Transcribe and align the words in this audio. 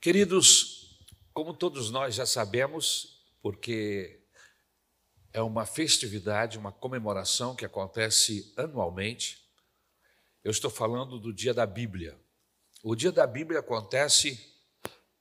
Queridos, 0.00 0.98
como 1.30 1.52
todos 1.52 1.90
nós 1.90 2.14
já 2.14 2.24
sabemos, 2.24 3.22
porque 3.42 4.24
é 5.30 5.42
uma 5.42 5.66
festividade, 5.66 6.56
uma 6.56 6.72
comemoração 6.72 7.54
que 7.54 7.66
acontece 7.66 8.50
anualmente, 8.56 9.46
eu 10.42 10.50
estou 10.50 10.70
falando 10.70 11.18
do 11.18 11.34
Dia 11.34 11.52
da 11.52 11.66
Bíblia. 11.66 12.18
O 12.82 12.96
Dia 12.96 13.12
da 13.12 13.26
Bíblia 13.26 13.60
acontece 13.60 14.40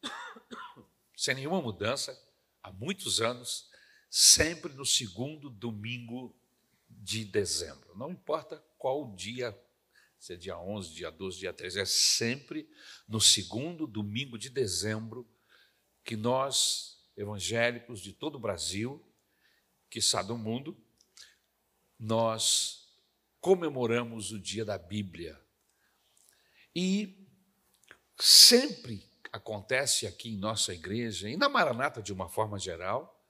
sem 1.14 1.36
nenhuma 1.36 1.62
mudança, 1.62 2.18
há 2.64 2.72
muitos 2.72 3.20
anos, 3.20 3.70
sempre 4.10 4.72
no 4.72 4.86
segundo 4.86 5.50
domingo 5.50 6.34
de 6.88 7.26
dezembro. 7.26 7.98
Não 7.98 8.12
importa 8.12 8.64
qual 8.78 9.14
dia 9.14 9.52
se 10.20 10.34
é 10.34 10.36
dia 10.36 10.60
11, 10.60 10.94
dia 10.94 11.10
12, 11.10 11.40
dia 11.40 11.54
13, 11.54 11.80
é 11.80 11.86
sempre 11.86 12.70
no 13.08 13.22
segundo 13.22 13.88
domingo 13.88 14.38
de 14.38 14.50
dezembro 14.50 15.28
que 16.04 16.18
nós, 16.18 17.10
evangélicos 17.16 18.02
de 18.02 18.12
todo 18.12 18.36
o 18.36 18.40
Brasil, 18.40 19.02
que 19.90 20.00
está 20.00 20.22
do 20.22 20.38
mundo, 20.38 20.78
nós 21.98 22.94
comemoramos 23.40 24.32
o 24.32 24.40
dia 24.40 24.66
da 24.66 24.78
Bíblia. 24.78 25.40
E 26.76 27.26
sempre 28.20 29.10
acontece 29.32 30.06
aqui 30.06 30.30
em 30.30 30.38
nossa 30.38 30.74
igreja, 30.74 31.30
e 31.30 31.38
na 31.38 31.48
Maranata 31.48 32.02
de 32.02 32.12
uma 32.12 32.28
forma 32.28 32.60
geral, 32.60 33.26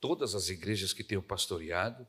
todas 0.00 0.34
as 0.34 0.48
igrejas 0.48 0.94
que 0.94 1.04
tenho 1.04 1.22
pastoreado, 1.22 2.08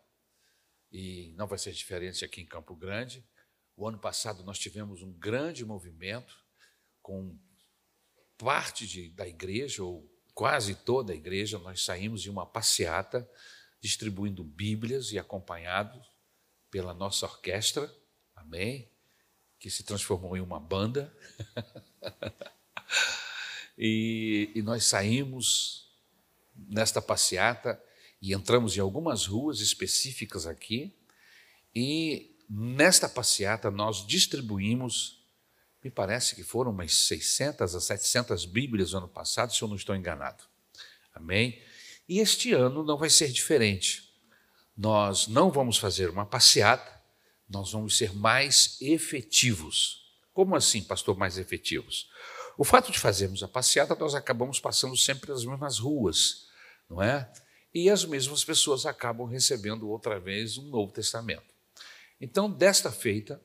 e 0.92 1.34
não 1.36 1.48
vai 1.48 1.58
ser 1.58 1.74
diferente 1.74 2.24
aqui 2.24 2.42
em 2.42 2.46
Campo 2.46 2.76
Grande, 2.76 3.28
o 3.76 3.88
ano 3.88 3.98
passado 3.98 4.44
nós 4.44 4.60
tivemos 4.60 5.02
um 5.02 5.12
grande 5.14 5.66
movimento 5.66 6.38
com 7.02 7.38
parte 8.38 8.88
de, 8.88 9.10
da 9.10 9.28
igreja, 9.28 9.84
ou 9.84 10.10
quase 10.34 10.76
toda 10.76 11.14
a 11.14 11.16
igreja, 11.16 11.60
nós 11.60 11.84
saímos 11.84 12.22
de 12.22 12.30
uma 12.30 12.46
passeata 12.46 13.30
distribuindo 13.82 14.44
Bíblias 14.44 15.12
e 15.12 15.20
acompanhados 15.20 16.06
pela 16.72 16.94
nossa 16.94 17.26
orquestra, 17.26 17.94
amém? 18.36 18.90
Que 19.60 19.70
se 19.70 19.84
transformou 19.84 20.36
em 20.36 20.42
uma 20.42 20.60
banda. 20.60 21.16
e, 23.78 24.52
e 24.56 24.62
nós 24.62 24.86
saímos 24.86 25.92
nesta 26.56 27.02
passeata 27.02 27.82
e 28.22 28.34
entramos 28.34 28.78
em 28.78 28.80
algumas 28.80 29.26
ruas 29.26 29.60
específicas 29.60 30.48
aqui 30.48 30.98
e 31.76 32.33
Nesta 32.56 33.10
passeata, 33.10 33.72
nós 33.72 34.06
distribuímos, 34.06 35.26
me 35.84 35.90
parece 35.90 36.36
que 36.36 36.44
foram 36.44 36.70
umas 36.70 36.94
600 36.94 37.74
a 37.74 37.82
700 37.82 38.46
Bíblias 38.46 38.92
no 38.92 39.00
ano 39.00 39.08
passado, 39.08 39.52
se 39.52 39.60
eu 39.64 39.68
não 39.68 39.76
estou 39.76 39.96
enganado. 39.96 40.44
Amém? 41.16 41.60
E 42.08 42.20
este 42.20 42.54
ano 42.54 42.84
não 42.84 42.96
vai 42.96 43.10
ser 43.10 43.30
diferente. 43.32 44.08
Nós 44.78 45.28
não 45.28 45.50
vamos 45.50 45.80
fazer 45.80 46.12
uma 46.12 46.28
passeata, 46.28 47.02
nós 47.50 47.72
vamos 47.72 47.98
ser 47.98 48.14
mais 48.14 48.78
efetivos. 48.80 50.14
Como 50.32 50.56
assim, 50.56 50.84
pastor, 50.84 51.18
mais 51.18 51.40
efetivos? 51.40 52.08
O 52.56 52.64
fato 52.64 52.92
de 52.92 53.00
fazermos 53.00 53.42
a 53.42 53.48
passeata, 53.48 53.96
nós 53.96 54.14
acabamos 54.14 54.60
passando 54.60 54.96
sempre 54.96 55.32
as 55.32 55.44
mesmas 55.44 55.80
ruas, 55.80 56.46
não 56.88 57.02
é? 57.02 57.34
E 57.74 57.90
as 57.90 58.06
mesmas 58.06 58.46
pessoas 58.46 58.86
acabam 58.86 59.26
recebendo 59.26 59.90
outra 59.90 60.20
vez 60.20 60.56
um 60.60 60.70
Novo 60.70 60.94
Testamento. 60.94 61.53
Então, 62.24 62.50
desta 62.50 62.90
feita, 62.90 63.42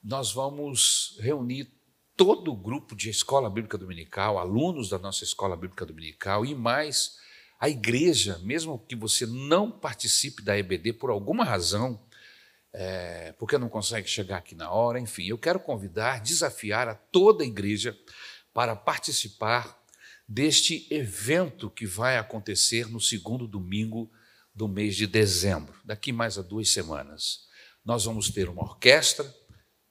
nós 0.00 0.32
vamos 0.32 1.18
reunir 1.18 1.68
todo 2.16 2.52
o 2.52 2.56
grupo 2.56 2.94
de 2.94 3.10
Escola 3.10 3.50
Bíblica 3.50 3.76
Dominical, 3.76 4.38
alunos 4.38 4.88
da 4.88 5.00
nossa 5.00 5.24
Escola 5.24 5.56
Bíblica 5.56 5.84
Dominical 5.84 6.46
e 6.46 6.54
mais 6.54 7.18
a 7.58 7.68
igreja, 7.68 8.38
mesmo 8.44 8.78
que 8.86 8.94
você 8.94 9.26
não 9.26 9.68
participe 9.68 10.44
da 10.44 10.56
EBD 10.56 10.92
por 10.92 11.10
alguma 11.10 11.42
razão, 11.42 12.00
é, 12.72 13.32
porque 13.32 13.58
não 13.58 13.68
consegue 13.68 14.08
chegar 14.08 14.36
aqui 14.36 14.54
na 14.54 14.70
hora, 14.70 15.00
enfim, 15.00 15.26
eu 15.26 15.36
quero 15.36 15.58
convidar, 15.58 16.20
desafiar 16.20 16.86
a 16.86 16.94
toda 16.94 17.42
a 17.42 17.46
igreja 17.48 17.98
para 18.54 18.76
participar 18.76 19.76
deste 20.28 20.86
evento 20.88 21.68
que 21.68 21.84
vai 21.84 22.16
acontecer 22.16 22.86
no 22.86 23.00
segundo 23.00 23.48
domingo 23.48 24.08
do 24.54 24.68
mês 24.68 24.94
de 24.94 25.08
dezembro, 25.08 25.74
daqui 25.84 26.12
mais 26.12 26.38
a 26.38 26.42
duas 26.42 26.68
semanas. 26.68 27.49
Nós 27.90 28.04
vamos 28.04 28.30
ter 28.30 28.48
uma 28.48 28.62
orquestra 28.62 29.34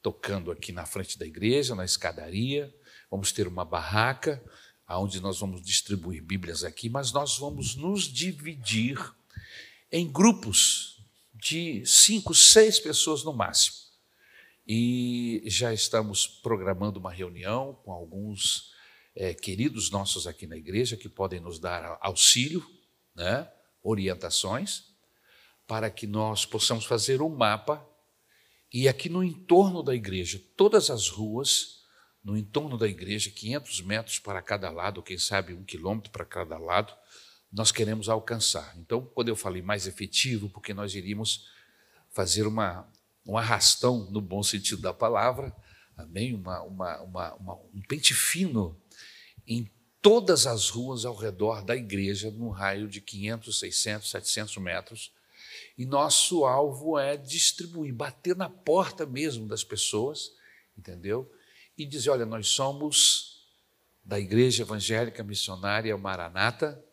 tocando 0.01 0.51
aqui 0.51 0.71
na 0.71 0.85
frente 0.85 1.19
da 1.19 1.25
igreja, 1.25 1.75
na 1.75 1.83
escadaria, 1.83 2.73
vamos 3.11 3.33
ter 3.33 3.45
uma 3.45 3.65
barraca, 3.65 4.41
onde 4.87 5.19
nós 5.19 5.37
vamos 5.37 5.61
distribuir 5.61 6.23
Bíblias 6.23 6.63
aqui, 6.63 6.87
mas 6.87 7.11
nós 7.11 7.37
vamos 7.37 7.75
nos 7.75 8.03
dividir 8.03 8.97
em 9.91 10.09
grupos 10.09 11.03
de 11.33 11.85
cinco, 11.85 12.33
seis 12.33 12.79
pessoas 12.79 13.25
no 13.25 13.33
máximo. 13.33 13.75
E 14.65 15.43
já 15.47 15.73
estamos 15.73 16.25
programando 16.25 17.01
uma 17.01 17.11
reunião 17.11 17.77
com 17.83 17.91
alguns 17.91 18.71
é, 19.13 19.33
queridos 19.33 19.91
nossos 19.91 20.25
aqui 20.25 20.47
na 20.47 20.55
igreja 20.55 20.95
que 20.95 21.09
podem 21.09 21.41
nos 21.41 21.59
dar 21.59 21.97
auxílio, 21.99 22.65
né, 23.13 23.51
orientações 23.83 24.87
para 25.67 25.91
que 25.91 26.07
nós 26.07 26.45
possamos 26.45 26.85
fazer 26.85 27.21
um 27.21 27.27
mapa 27.29 27.88
e 28.71 28.87
aqui 28.87 29.09
no 29.09 29.23
entorno 29.23 29.81
da 29.81 29.95
igreja, 29.95 30.41
todas 30.55 30.89
as 30.89 31.09
ruas, 31.09 31.79
no 32.23 32.37
entorno 32.37 32.77
da 32.77 32.87
igreja, 32.87 33.31
500 33.31 33.81
metros 33.81 34.19
para 34.19 34.41
cada 34.41 34.69
lado, 34.69 35.01
quem 35.01 35.17
sabe 35.17 35.53
um 35.53 35.63
quilômetro 35.63 36.11
para 36.11 36.25
cada 36.25 36.57
lado, 36.57 36.93
nós 37.51 37.71
queremos 37.71 38.07
alcançar. 38.09 38.75
Então, 38.77 39.01
quando 39.13 39.29
eu 39.29 39.35
falei 39.35 39.61
mais 39.61 39.87
efetivo, 39.87 40.49
porque 40.49 40.73
nós 40.73 40.93
iríamos 40.93 41.47
fazer 42.11 42.45
uma, 42.45 42.87
um 43.25 43.37
arrastão, 43.37 44.09
no 44.11 44.21
bom 44.21 44.43
sentido 44.43 44.81
da 44.81 44.93
palavra, 44.93 45.55
amém? 45.97 46.35
Uma, 46.35 46.61
uma, 46.61 47.01
uma, 47.01 47.33
uma, 47.33 47.55
um 47.73 47.81
pente 47.87 48.13
fino 48.13 48.79
em 49.47 49.67
todas 50.01 50.45
as 50.45 50.69
ruas 50.69 51.05
ao 51.05 51.15
redor 51.15 51.63
da 51.63 51.75
igreja, 51.75 52.29
num 52.29 52.49
raio 52.49 52.87
de 52.87 53.01
500, 53.01 53.59
600, 53.59 54.09
700 54.11 54.57
metros, 54.57 55.11
e 55.79 55.85
nosso 55.85 56.43
alvo 56.43 56.99
é 56.99 57.15
distribuir, 57.15 57.93
bater 57.93 58.35
na 58.35 58.49
porta 58.49 59.05
mesmo 59.05 59.47
das 59.47 59.63
pessoas, 59.63 60.33
entendeu? 60.77 61.31
E 61.77 61.85
dizer: 61.85 62.09
olha, 62.09 62.25
nós 62.25 62.49
somos 62.49 63.47
da 64.03 64.19
Igreja 64.19 64.63
Evangélica 64.63 65.23
Missionária 65.23 65.97
Maranata 65.97 66.83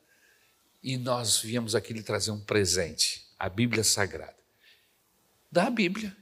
e 0.80 0.96
nós 0.96 1.38
viemos 1.38 1.74
aqui 1.74 1.92
lhe 1.92 2.02
trazer 2.02 2.30
um 2.30 2.38
presente, 2.38 3.26
a 3.36 3.48
Bíblia 3.48 3.82
Sagrada. 3.82 4.36
Dá 5.50 5.66
a 5.66 5.70
Bíblia 5.70 6.16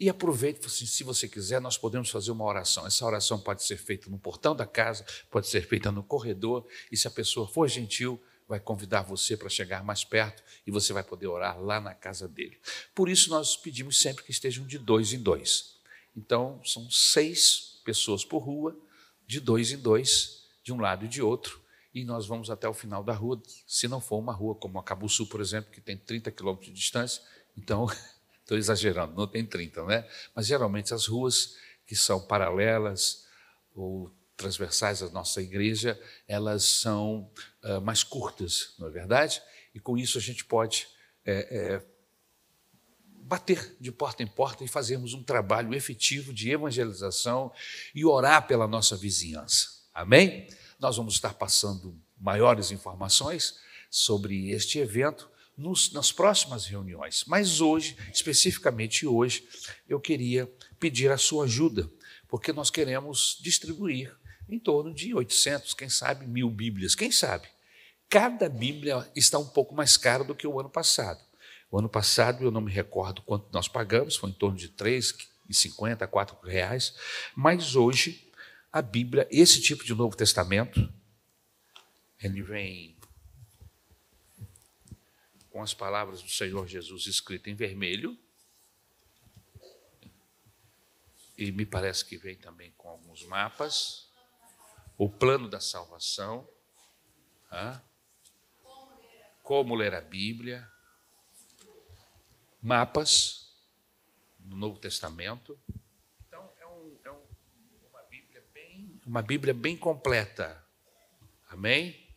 e 0.00 0.08
aproveite, 0.08 0.66
assim, 0.66 0.86
se 0.86 1.04
você 1.04 1.28
quiser, 1.28 1.60
nós 1.60 1.78
podemos 1.78 2.10
fazer 2.10 2.32
uma 2.32 2.44
oração. 2.44 2.84
Essa 2.84 3.06
oração 3.06 3.38
pode 3.38 3.62
ser 3.62 3.76
feita 3.76 4.10
no 4.10 4.18
portão 4.18 4.56
da 4.56 4.66
casa, 4.66 5.06
pode 5.30 5.46
ser 5.46 5.60
feita 5.68 5.92
no 5.92 6.02
corredor, 6.02 6.66
e 6.90 6.96
se 6.96 7.06
a 7.06 7.12
pessoa 7.12 7.46
for 7.46 7.68
gentil, 7.68 8.20
vai 8.48 8.58
convidar 8.58 9.02
você 9.02 9.36
para 9.36 9.48
chegar 9.48 9.84
mais 9.84 10.04
perto 10.04 10.42
e 10.66 10.70
você 10.70 10.92
vai 10.92 11.02
poder 11.02 11.26
orar 11.26 11.60
lá 11.60 11.80
na 11.80 11.94
casa 11.94 12.26
dele. 12.26 12.58
Por 12.94 13.08
isso, 13.08 13.28
nós 13.28 13.56
pedimos 13.56 13.98
sempre 13.98 14.24
que 14.24 14.30
estejam 14.30 14.66
de 14.66 14.78
dois 14.78 15.12
em 15.12 15.22
dois. 15.22 15.76
Então, 16.16 16.60
são 16.64 16.90
seis 16.90 17.78
pessoas 17.84 18.24
por 18.24 18.38
rua, 18.38 18.76
de 19.26 19.38
dois 19.38 19.70
em 19.70 19.76
dois, 19.76 20.44
de 20.64 20.72
um 20.72 20.80
lado 20.80 21.04
e 21.04 21.08
de 21.08 21.20
outro, 21.20 21.60
e 21.94 22.04
nós 22.04 22.26
vamos 22.26 22.50
até 22.50 22.66
o 22.66 22.72
final 22.72 23.04
da 23.04 23.12
rua. 23.12 23.40
Se 23.66 23.86
não 23.86 24.00
for 24.00 24.18
uma 24.18 24.32
rua 24.32 24.54
como 24.54 24.78
a 24.78 24.82
Cabuçu, 24.82 25.26
por 25.26 25.40
exemplo, 25.40 25.70
que 25.70 25.80
tem 25.80 25.96
30 25.96 26.30
quilômetros 26.30 26.68
de 26.68 26.74
distância, 26.74 27.22
então, 27.56 27.86
estou 28.40 28.56
exagerando, 28.56 29.14
não 29.14 29.26
tem 29.26 29.44
30, 29.44 29.84
né? 29.84 30.08
Mas 30.34 30.46
geralmente 30.46 30.94
as 30.94 31.06
ruas 31.06 31.56
que 31.86 31.94
são 31.94 32.20
paralelas 32.20 33.26
ou 33.74 34.10
transversais 34.38 35.02
à 35.02 35.10
nossa 35.10 35.42
igreja, 35.42 36.00
elas 36.26 36.64
são 36.64 37.30
uh, 37.64 37.80
mais 37.82 38.04
curtas, 38.04 38.74
não 38.78 38.86
é 38.86 38.90
verdade? 38.90 39.42
E 39.74 39.80
com 39.80 39.98
isso 39.98 40.16
a 40.16 40.20
gente 40.20 40.44
pode 40.44 40.86
é, 41.26 41.32
é, 41.50 41.82
bater 43.24 43.76
de 43.80 43.90
porta 43.90 44.22
em 44.22 44.26
porta 44.26 44.64
e 44.64 44.68
fazermos 44.68 45.12
um 45.12 45.22
trabalho 45.22 45.74
efetivo 45.74 46.32
de 46.32 46.50
evangelização 46.50 47.52
e 47.94 48.04
orar 48.04 48.46
pela 48.46 48.68
nossa 48.68 48.96
vizinhança. 48.96 49.68
Amém? 49.92 50.46
Nós 50.78 50.96
vamos 50.96 51.14
estar 51.14 51.34
passando 51.34 52.00
maiores 52.18 52.70
informações 52.70 53.58
sobre 53.90 54.50
este 54.50 54.78
evento 54.78 55.28
nos, 55.56 55.92
nas 55.92 56.12
próximas 56.12 56.64
reuniões. 56.64 57.24
Mas 57.26 57.60
hoje, 57.60 57.96
especificamente 58.12 59.04
hoje, 59.04 59.46
eu 59.88 60.00
queria 60.00 60.46
pedir 60.78 61.10
a 61.10 61.18
sua 61.18 61.44
ajuda, 61.44 61.90
porque 62.28 62.52
nós 62.52 62.70
queremos 62.70 63.36
distribuir 63.42 64.16
em 64.48 64.58
torno 64.58 64.94
de 64.94 65.14
800, 65.14 65.74
quem 65.74 65.88
sabe, 65.88 66.26
mil 66.26 66.50
Bíblias, 66.50 66.94
quem 66.94 67.10
sabe. 67.10 67.48
Cada 68.08 68.48
Bíblia 68.48 69.10
está 69.14 69.38
um 69.38 69.46
pouco 69.46 69.74
mais 69.74 69.96
cara 69.96 70.24
do 70.24 70.34
que 70.34 70.46
o 70.46 70.58
ano 70.58 70.70
passado. 70.70 71.20
O 71.70 71.78
ano 71.78 71.88
passado, 71.88 72.42
eu 72.42 72.50
não 72.50 72.62
me 72.62 72.72
recordo 72.72 73.20
quanto 73.22 73.52
nós 73.52 73.68
pagamos, 73.68 74.16
foi 74.16 74.30
em 74.30 74.34
torno 74.34 74.56
de 74.56 74.66
R$ 74.66 74.72
3,50, 74.72 76.42
R$ 76.42 76.50
reais, 76.50 76.94
mas 77.36 77.76
hoje 77.76 78.26
a 78.72 78.80
Bíblia, 78.80 79.28
esse 79.30 79.60
tipo 79.60 79.84
de 79.84 79.94
Novo 79.94 80.16
Testamento, 80.16 80.92
Ele 82.22 82.42
vem 82.42 82.96
com 85.50 85.62
as 85.62 85.74
palavras 85.74 86.22
do 86.22 86.28
Senhor 86.28 86.66
Jesus 86.66 87.06
escritas 87.06 87.52
em 87.52 87.56
vermelho. 87.56 88.18
E 91.36 91.52
me 91.52 91.66
parece 91.66 92.04
que 92.04 92.16
vem 92.16 92.36
também 92.36 92.72
com 92.76 92.88
alguns 92.88 93.24
mapas. 93.24 94.07
O 94.98 95.08
plano 95.08 95.48
da 95.48 95.60
salvação. 95.60 96.46
Como 99.44 99.76
ler 99.76 99.94
a 99.94 100.00
Bíblia. 100.00 100.68
Mapas 102.60 103.54
no 104.40 104.56
Novo 104.56 104.80
Testamento. 104.80 105.56
Então, 106.26 106.50
é, 106.58 106.66
um, 106.66 106.98
é 107.04 107.12
um, 107.12 107.22
uma, 107.90 108.02
Bíblia 108.10 108.44
bem, 108.52 109.00
uma 109.06 109.22
Bíblia 109.22 109.54
bem 109.54 109.76
completa. 109.76 110.60
Amém? 111.48 112.08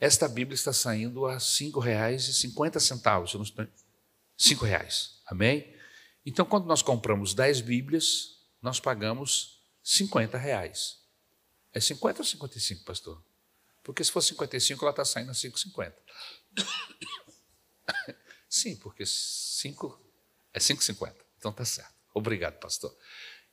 Esta 0.00 0.26
Bíblia 0.26 0.54
está 0.54 0.72
saindo 0.72 1.26
a 1.26 1.34
R$ 1.34 1.38
5,50. 1.38 3.68
Cinco 4.36 4.64
reais. 4.64 5.20
Amém? 5.26 5.77
Então, 6.28 6.44
quando 6.44 6.66
nós 6.66 6.82
compramos 6.82 7.32
10 7.32 7.62
Bíblias, 7.62 8.36
nós 8.60 8.78
pagamos 8.78 9.62
50 9.82 10.36
reais. 10.36 10.98
É 11.72 11.80
50 11.80 12.20
ou 12.20 12.24
55, 12.24 12.84
pastor? 12.84 13.24
Porque 13.82 14.04
se 14.04 14.12
for 14.12 14.20
55, 14.20 14.84
ela 14.84 14.90
está 14.90 15.06
saindo 15.06 15.30
a 15.30 15.34
5,50. 15.34 15.94
Sim, 18.46 18.76
porque 18.76 19.06
5 19.06 19.98
é 20.52 20.58
5,50. 20.58 21.14
Então 21.38 21.50
está 21.50 21.64
certo. 21.64 21.94
Obrigado, 22.12 22.58
pastor. 22.58 22.94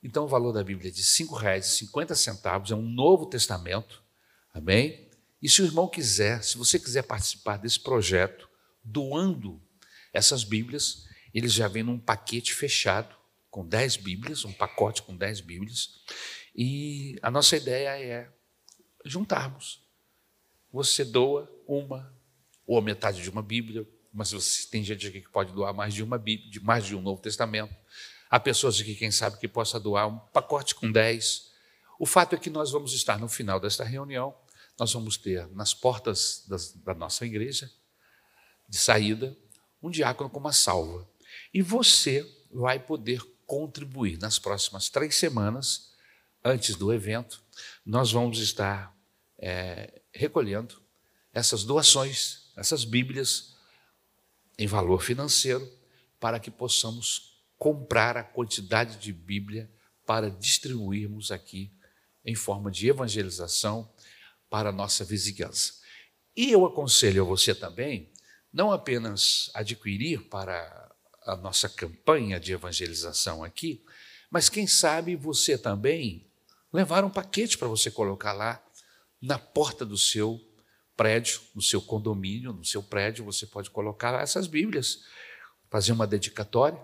Então 0.04 0.26
o 0.26 0.28
valor 0.28 0.52
da 0.52 0.62
Bíblia 0.62 0.90
é 0.90 0.92
de 0.92 1.02
R$ 1.02 1.08
5,50, 1.08 2.72
é 2.72 2.76
um 2.76 2.82
Novo 2.82 3.28
Testamento. 3.28 4.04
Amém? 4.54 5.10
E 5.42 5.48
se 5.48 5.62
o 5.62 5.66
irmão 5.66 5.88
quiser, 5.88 6.44
se 6.44 6.58
você 6.58 6.78
quiser 6.78 7.04
participar 7.04 7.56
desse 7.56 7.80
projeto, 7.80 8.50
doando 8.84 9.64
essas 10.12 10.44
Bíblias, 10.44 11.06
eles 11.38 11.54
já 11.54 11.68
vêm 11.68 11.84
num 11.84 12.00
paquete 12.00 12.54
fechado, 12.54 13.16
com 13.52 13.66
10 13.66 13.98
Bíblias, 13.98 14.44
um 14.44 14.52
pacote 14.52 15.02
com 15.02 15.16
10 15.16 15.42
Bíblias. 15.42 16.02
E 16.56 17.18
a 17.22 17.30
nossa 17.30 17.56
ideia 17.56 17.98
é 17.98 18.30
juntarmos. 19.06 19.86
Você 20.72 21.06
doa 21.06 21.50
uma, 21.68 22.14
ou 22.66 22.78
a 22.78 22.82
metade 22.82 23.22
de 23.22 23.30
uma 23.30 23.42
Bíblia, 23.42 23.88
mas 24.12 24.32
você, 24.32 24.68
tem 24.68 24.84
gente 24.84 25.08
aqui 25.08 25.22
que 25.22 25.30
pode 25.30 25.54
doar 25.54 25.74
mais 25.74 25.94
de 25.94 26.04
uma 26.04 26.18
Bíblia, 26.18 26.50
de 26.50 26.60
mais 26.60 26.86
de 26.86 26.96
um 26.96 27.02
Novo 27.02 27.22
Testamento. 27.22 27.74
Há 28.30 28.40
pessoas 28.40 28.80
aqui, 28.80 28.96
quem 28.96 29.12
sabe, 29.12 29.38
que 29.38 29.48
possa 29.48 29.80
doar 29.80 30.08
um 30.08 30.18
pacote 30.18 30.74
com 30.76 30.92
10. 30.92 31.52
O 32.00 32.06
fato 32.06 32.36
é 32.36 32.38
que 32.38 32.50
nós 32.50 32.72
vamos 32.72 32.94
estar 32.94 33.20
no 33.20 33.30
final 33.30 33.60
desta 33.60 33.84
reunião 33.84 34.36
nós 34.78 34.92
vamos 34.92 35.18
ter 35.18 35.48
nas 35.56 35.74
portas 35.74 36.44
das, 36.48 36.74
da 36.74 36.94
nossa 36.94 37.26
igreja, 37.26 37.72
de 38.68 38.78
saída, 38.78 39.36
um 39.82 39.90
diácono 39.90 40.30
com 40.30 40.40
uma 40.40 40.52
salva. 40.52 41.08
E 41.54 41.62
você 41.62 42.26
vai 42.52 42.80
poder 42.80 43.22
contribuir 43.46 44.18
nas 44.18 44.40
próximas 44.40 44.90
três 44.90 45.16
semanas, 45.16 45.94
antes 46.44 46.76
do 46.76 46.94
evento, 46.94 47.42
nós 47.86 48.12
vamos 48.12 48.40
estar 48.40 48.96
é, 49.38 50.02
recolhendo 50.14 50.82
essas 51.34 51.64
doações, 51.64 52.52
essas 52.56 52.84
Bíblias, 52.84 53.56
em 54.58 54.68
valor 54.68 55.02
financeiro, 55.02 55.70
para 56.20 56.40
que 56.40 56.50
possamos 56.50 57.44
comprar 57.58 58.16
a 58.16 58.24
quantidade 58.24 58.98
de 58.98 59.12
Bíblia 59.12 59.70
para 60.06 60.30
distribuirmos 60.30 61.32
aqui 61.32 61.72
em 62.24 62.36
forma 62.36 62.72
de 62.72 62.88
evangelização 62.88 63.92
para 64.50 64.70
a 64.70 64.72
nossa 64.72 65.04
vizinhança. 65.04 65.74
E 66.36 66.52
eu 66.52 66.66
aconselho 66.66 67.24
a 67.24 67.26
você 67.26 67.54
também, 67.54 68.12
não 68.52 68.72
apenas 68.72 69.50
adquirir 69.54 70.22
para 70.30 70.85
a 71.26 71.36
nossa 71.36 71.68
campanha 71.68 72.40
de 72.40 72.54
evangelização 72.54 73.44
aqui, 73.44 73.84
mas 74.30 74.50
quem 74.50 74.68
sabe 74.68 75.16
você 75.16 75.58
também 75.58 76.26
levar 76.72 77.04
um 77.04 77.10
paquete 77.10 77.58
para 77.58 77.68
você 77.68 77.90
colocar 77.90 78.34
lá 78.34 78.64
na 79.22 79.40
porta 79.40 79.86
do 79.86 79.98
seu 79.98 80.40
prédio, 80.96 81.42
no 81.54 81.62
seu 81.62 81.82
condomínio, 81.82 82.54
no 82.54 82.64
seu 82.64 82.84
prédio, 82.84 83.26
você 83.26 83.46
pode 83.46 83.70
colocar 83.70 84.14
essas 84.22 84.48
Bíblias, 84.48 85.04
fazer 85.70 85.92
uma 85.92 86.08
dedicatória, 86.08 86.80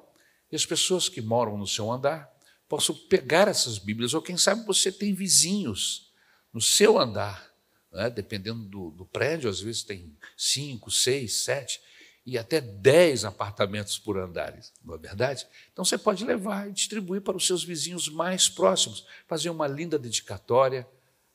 e 0.52 0.56
as 0.56 0.66
pessoas 0.66 1.08
que 1.08 1.22
moram 1.22 1.58
no 1.58 1.68
seu 1.68 1.92
andar 1.92 2.30
possam 2.68 2.96
pegar 3.10 3.48
essas 3.48 3.78
Bíblias, 3.78 4.14
ou 4.14 4.22
quem 4.22 4.38
sabe 4.38 4.66
você 4.66 4.92
tem 4.92 5.14
vizinhos 5.14 6.12
no 6.54 6.62
seu 6.62 7.00
andar 7.00 7.52
né? 7.92 8.10
dependendo 8.10 8.64
do, 8.64 8.92
do 8.92 9.06
prédio, 9.06 9.50
às 9.50 9.60
vezes 9.60 9.84
tem 9.84 10.16
cinco, 10.38 10.90
seis, 10.90 11.44
sete 11.44 11.82
e 12.26 12.38
até 12.38 12.62
dez 12.62 13.26
apartamentos 13.26 13.98
por 13.98 14.18
andar, 14.18 14.58
não 14.84 14.96
é 14.96 14.98
verdade? 14.98 15.48
Então 15.72 15.84
você 15.84 15.98
pode 15.98 16.24
levar 16.24 16.70
e 16.70 16.72
distribuir 16.72 17.22
para 17.22 17.36
os 17.36 17.48
seus 17.48 17.64
vizinhos 17.64 18.08
mais 18.10 18.48
próximos, 18.48 19.06
fazer 19.28 19.50
uma 19.50 19.68
linda 19.68 19.98
dedicatória, 19.98 20.88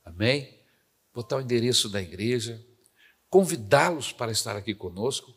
amém? 0.04 0.60
Botar 1.12 1.38
o 1.38 1.40
endereço 1.40 1.88
da 1.88 2.00
igreja, 2.00 2.64
convidá-los 3.28 4.12
para 4.12 4.30
estar 4.30 4.56
aqui 4.56 4.74
conosco. 4.74 5.34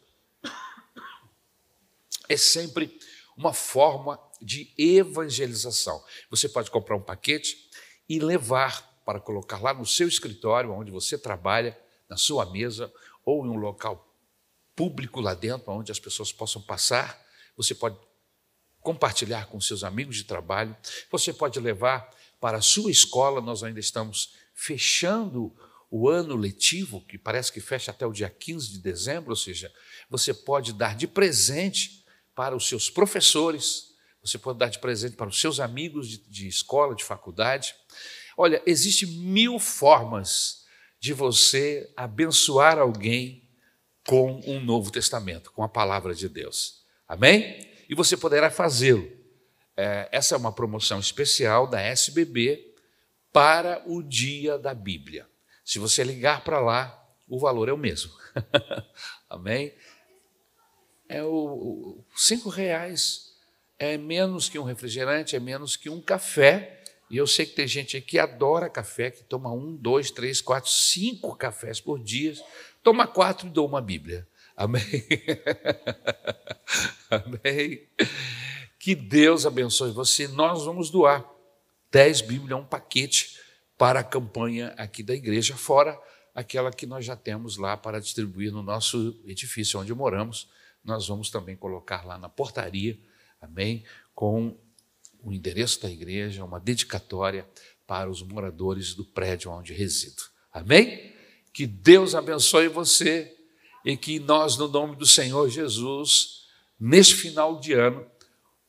É 2.28 2.38
sempre 2.38 3.00
uma 3.36 3.54
forma 3.54 4.19
de 4.40 4.72
evangelização. 4.78 6.04
Você 6.30 6.48
pode 6.48 6.69
comprar 6.69 6.95
um 6.95 7.02
paquete 7.02 7.69
e 8.07 8.19
levar 8.19 9.02
para 9.04 9.19
colocar 9.19 9.60
lá 9.62 9.74
no 9.74 9.86
seu 9.86 10.07
escritório, 10.07 10.72
onde 10.72 10.92
você 10.92 11.18
trabalha, 11.18 11.78
na 12.07 12.18
sua 12.18 12.45
mesa, 12.52 12.94
ou 13.25 13.45
em 13.45 13.50
um 13.50 13.57
local 13.57 14.09
público 14.80 15.20
lá 15.20 15.34
dentro, 15.34 15.74
onde 15.74 15.92
as 15.92 16.00
pessoas 16.00 16.31
possam 16.31 16.62
passar. 16.62 17.22
Você 17.58 17.76
pode 17.76 17.98
compartilhar 18.80 19.48
com 19.48 19.60
seus 19.60 19.84
amigos 19.84 20.16
de 20.16 20.24
trabalho, 20.24 20.74
você 21.12 21.34
pode 21.34 21.60
levar 21.60 22.10
para 22.40 22.60
a 22.60 22.62
sua 22.62 22.90
escola. 22.90 23.42
Nós 23.42 23.62
ainda 23.62 23.81
estamos 23.81 24.36
fechando 24.54 25.54
o 25.92 26.08
ano 26.08 26.34
letivo, 26.34 27.06
que 27.06 27.18
parece 27.18 27.52
que 27.52 27.60
fecha 27.60 27.92
até 27.92 28.06
o 28.06 28.14
dia 28.14 28.30
15 28.30 28.72
de 28.72 28.80
dezembro, 28.80 29.31
ou 29.31 29.36
seja, 29.36 29.70
você 30.10 30.34
pode 30.34 30.72
dar 30.72 30.96
de 30.96 31.08
presente 31.08 32.06
para 32.34 32.56
os 32.56 32.70
seus 32.70 32.90
professores, 32.90 33.90
você 34.24 34.38
pode 34.38 34.60
dar 34.60 34.70
de 34.70 34.80
presente 34.80 35.18
para 35.18 35.28
os 35.28 35.42
seus 35.42 35.60
amigos 35.60 36.08
de, 36.08 36.20
de 36.20 36.48
escola, 36.48 36.96
de 36.96 37.04
faculdade. 37.04 37.76
Olha, 38.38 38.64
existe 38.66 39.06
mil 39.06 39.59
formas 39.59 40.64
de 41.02 41.12
você 41.12 41.92
abençoar 41.98 42.80
alguém 42.80 43.49
com 44.08 44.42
um 44.46 44.60
Novo 44.60 44.92
Testamento, 44.92 45.52
com 45.52 45.64
a 45.64 45.70
palavra 45.70 46.14
de 46.14 46.28
Deus. 46.28 46.84
Amém? 47.08 47.68
E 47.88 47.96
você 47.96 48.16
poderá 48.16 48.50
fazê-lo. 48.50 49.10
É, 49.76 50.10
essa 50.12 50.36
é 50.36 50.38
uma 50.38 50.52
promoção 50.52 51.00
especial 51.00 51.68
da 51.68 51.80
SBB 51.82 52.76
para 53.32 53.82
o 53.86 54.02
dia 54.02 54.58
da 54.58 54.74
Bíblia. 54.74 55.28
Se 55.64 55.80
você 55.80 56.04
ligar 56.04 56.44
para 56.44 56.60
lá, 56.60 57.08
o 57.28 57.40
valor 57.40 57.70
é 57.70 57.74
o 57.74 57.78
mesmo. 57.78 58.12
Amém? 59.30 59.74
É 61.08 61.24
o, 61.24 61.30
o 61.30 62.06
cinco 62.16 62.50
reais 62.50 63.34
é 63.78 63.98
menos 63.98 64.50
que 64.50 64.60
um 64.60 64.64
refrigerante, 64.64 65.36
é 65.36 65.40
menos 65.40 65.76
que 65.76 65.90
um 65.90 66.02
café 66.02 66.80
e 67.10 67.18
eu 67.18 67.26
sei 67.26 67.46
que 67.46 67.56
tem 67.56 67.68
gente 67.68 67.98
aqui 67.98 68.08
que 68.08 68.20
adora 68.20 68.70
café, 68.70 69.10
que 69.10 69.24
toma 69.24 69.52
um, 69.52 69.76
dois, 69.76 70.12
três, 70.12 70.42
quatro, 70.42 70.70
cinco 70.70 71.36
cafés 71.36 71.82
por 71.82 72.00
dia. 72.00 72.36
Toma 72.83 73.07
quatro 73.07 73.48
e 73.48 73.50
dou 73.50 73.68
uma 73.68 73.81
Bíblia. 73.81 74.28
Amém? 74.56 74.83
Amém? 77.09 77.88
Que 78.78 78.95
Deus 78.95 79.45
abençoe 79.45 79.92
você. 79.92 80.28
Nós 80.28 80.66
vamos 80.66 80.90
doar 80.90 81.26
dez 81.92 82.21
Bíblias, 82.21 82.59
um 82.59 82.66
paquete 82.66 83.38
para 83.78 84.02
a 84.02 84.04
campanha 84.04 84.74
aqui 84.78 85.02
da 85.02 85.14
igreja, 85.14 85.56
fora 85.56 86.00
aquela 86.33 86.71
que 86.71 86.86
nós 86.86 87.06
já 87.06 87.16
temos 87.16 87.57
lá 87.57 87.76
para 87.76 88.00
distribuir 88.00 88.52
no 88.52 88.64
nosso 88.64 89.19
edifício 89.26 89.80
onde 89.80 89.94
moramos. 89.94 90.50
Nós 90.83 91.07
vamos 91.07 91.30
também 91.30 91.56
colocar 91.56 92.06
lá 92.06 92.18
na 92.18 92.30
portaria, 92.30 92.98
amém? 93.42 93.83
Com 94.16 94.57
o 95.21 95.33
endereço 95.33 95.81
da 95.81 95.90
igreja, 95.90 96.45
uma 96.45 96.59
dedicatória 96.59 97.48
para 97.86 98.09
os 98.09 98.21
moradores 98.21 98.94
do 98.94 99.04
prédio 99.04 99.52
onde 99.52 99.74
resido. 99.74 100.24
Amém? 100.52 101.14
Que 101.59 101.68
Deus 101.68 102.16
abençoe 102.16 102.69
você 102.69 103.35
e 103.83 103.97
que 103.97 104.18
nós, 104.18 104.56
no 104.56 104.69
nome 104.69 104.95
do 104.95 105.06
Senhor 105.06 105.49
Jesus, 105.49 106.45
neste 106.80 107.16
final 107.16 107.59
de 107.59 107.73
ano, 107.73 108.07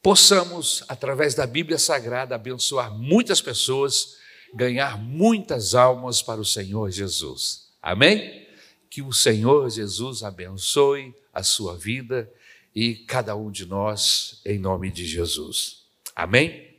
possamos, 0.03 0.83
através 0.89 1.33
da 1.33 1.47
Bíblia 1.47 1.79
Sagrada, 1.79 2.35
abençoar 2.35 2.93
muitas 2.93 3.41
pessoas, 3.41 4.17
ganhar 4.53 4.99
muitas 4.99 5.73
almas 5.77 6.21
para 6.21 6.41
o 6.41 6.45
Senhor 6.45 6.91
Jesus. 6.91 7.69
Amém? 7.81 8.45
Que 8.91 9.03
o 9.03 9.13
Senhor 9.13 9.71
Jesus 9.71 10.25
abençoe 10.25 11.15
a 11.33 11.45
sua 11.45 11.77
vida 11.77 12.29
e 12.75 12.97
cada 12.97 13.37
um 13.37 13.53
de 13.53 13.67
nós, 13.67 14.41
em 14.45 14.59
nome 14.59 14.91
de 14.91 15.07
Jesus. 15.07 15.85
Amém? 16.17 16.75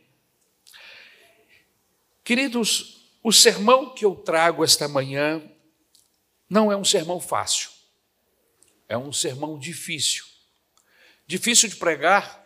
Queridos, 2.22 2.98
o 3.24 3.32
sermão 3.32 3.94
que 3.94 4.04
eu 4.04 4.14
trago 4.14 4.62
esta 4.62 4.90
manhã 4.90 5.42
não 6.52 6.70
é 6.70 6.76
um 6.76 6.84
sermão 6.84 7.18
fácil, 7.18 7.70
é 8.90 8.98
um 8.98 9.14
sermão 9.14 9.58
difícil. 9.58 10.26
Difícil 11.26 11.70
de 11.70 11.78
pregar, 11.78 12.46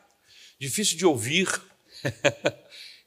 difícil 0.59 0.95
de 0.95 1.07
ouvir, 1.07 1.49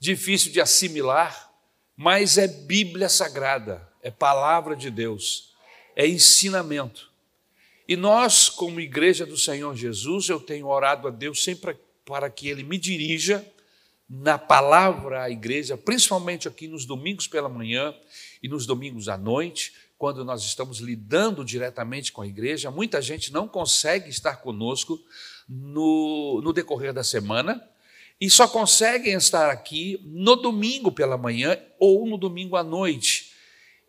difícil 0.01 0.51
de 0.51 0.61
assimilar, 0.61 1.55
mas 1.97 2.37
é 2.37 2.49
Bíblia 2.49 3.09
Sagrada, 3.09 3.89
é 4.03 4.11
palavra 4.11 4.75
de 4.75 4.91
Deus, 4.91 5.55
é 5.95 6.05
ensinamento. 6.05 7.13
E 7.87 7.95
nós, 7.95 8.49
como 8.49 8.81
igreja 8.81 9.25
do 9.25 9.39
Senhor 9.39 9.77
Jesus, 9.77 10.29
eu 10.29 10.41
tenho 10.41 10.67
orado 10.67 11.07
a 11.07 11.13
Deus 11.13 11.45
sempre 11.45 11.79
para 12.05 12.29
que 12.29 12.49
Ele 12.49 12.65
me 12.65 12.77
dirija 12.77 13.47
na 14.11 14.37
palavra 14.37 15.23
à 15.23 15.31
igreja, 15.31 15.77
principalmente 15.77 16.49
aqui 16.49 16.67
nos 16.67 16.85
domingos 16.85 17.29
pela 17.29 17.49
manhã 17.49 17.95
e 18.43 18.49
nos 18.49 18.67
domingos 18.67 19.09
à 19.09 19.17
noite, 19.17 19.75
quando 19.99 20.25
nós 20.25 20.45
estamos 20.45 20.79
lidando 20.79 21.45
diretamente 21.45 22.13
com 22.13 22.23
a 22.23 22.27
igreja. 22.27 22.71
Muita 22.71 23.03
gente 23.03 23.33
não 23.33 23.49
consegue 23.49 24.09
estar 24.09 24.37
conosco 24.37 24.99
no, 25.49 26.41
no 26.43 26.53
decorrer 26.53 26.93
da 26.93 27.03
semana 27.03 27.61
e 28.21 28.31
só 28.31 28.47
conseguem 28.47 29.15
estar 29.15 29.51
aqui 29.51 30.01
no 30.05 30.37
domingo 30.37 30.93
pela 30.93 31.19
manhã 31.19 31.59
ou 31.81 32.07
no 32.07 32.17
domingo 32.17 32.55
à 32.55 32.63
noite. 32.63 33.33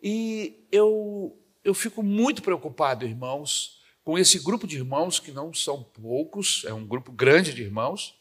E 0.02 0.66
eu, 0.72 1.38
eu 1.62 1.74
fico 1.74 2.02
muito 2.02 2.42
preocupado, 2.42 3.04
irmãos, 3.04 3.80
com 4.04 4.18
esse 4.18 4.40
grupo 4.40 4.66
de 4.66 4.76
irmãos, 4.76 5.20
que 5.20 5.30
não 5.30 5.54
são 5.54 5.82
poucos, 5.82 6.64
é 6.66 6.72
um 6.74 6.86
grupo 6.86 7.12
grande 7.12 7.54
de 7.54 7.62
irmãos, 7.62 8.16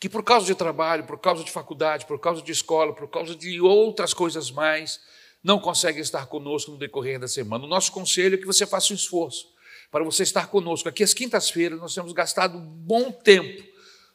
que 0.00 0.08
por 0.08 0.22
causa 0.22 0.46
de 0.46 0.54
trabalho, 0.54 1.04
por 1.04 1.18
causa 1.18 1.44
de 1.44 1.50
faculdade, 1.50 2.06
por 2.06 2.18
causa 2.18 2.40
de 2.40 2.52
escola, 2.52 2.94
por 2.94 3.08
causa 3.08 3.34
de 3.34 3.60
outras 3.60 4.14
coisas 4.14 4.50
mais, 4.50 5.00
não 5.44 5.60
conseguem 5.60 6.00
estar 6.00 6.24
conosco 6.24 6.70
no 6.70 6.78
decorrer 6.78 7.20
da 7.20 7.28
semana. 7.28 7.64
O 7.64 7.68
nosso 7.68 7.92
conselho 7.92 8.36
é 8.36 8.38
que 8.38 8.46
você 8.46 8.66
faça 8.66 8.94
um 8.94 8.96
esforço 8.96 9.52
para 9.90 10.02
você 10.02 10.22
estar 10.22 10.46
conosco. 10.48 10.88
Aqui 10.88 11.02
às 11.04 11.12
quintas-feiras 11.12 11.78
nós 11.78 11.94
temos 11.94 12.14
gastado 12.14 12.56
um 12.56 12.62
bom 12.62 13.12
tempo 13.12 13.62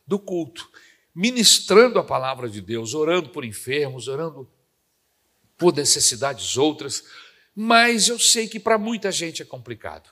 do 0.08 0.18
culto, 0.18 0.68
ministrando 1.14 2.00
a 2.00 2.04
palavra 2.04 2.50
de 2.50 2.60
Deus, 2.60 2.96
orando 2.96 3.30
por 3.30 3.46
enfermos, 3.46 4.08
orando 4.08 4.50
por 5.56 5.76
necessidades 5.76 6.58
outras, 6.58 7.04
mas 7.56 8.08
eu 8.08 8.18
sei 8.18 8.48
que 8.48 8.60
para 8.60 8.78
muita 8.80 9.12
gente 9.12 9.44
é 9.44 9.46
complicado. 9.46 10.10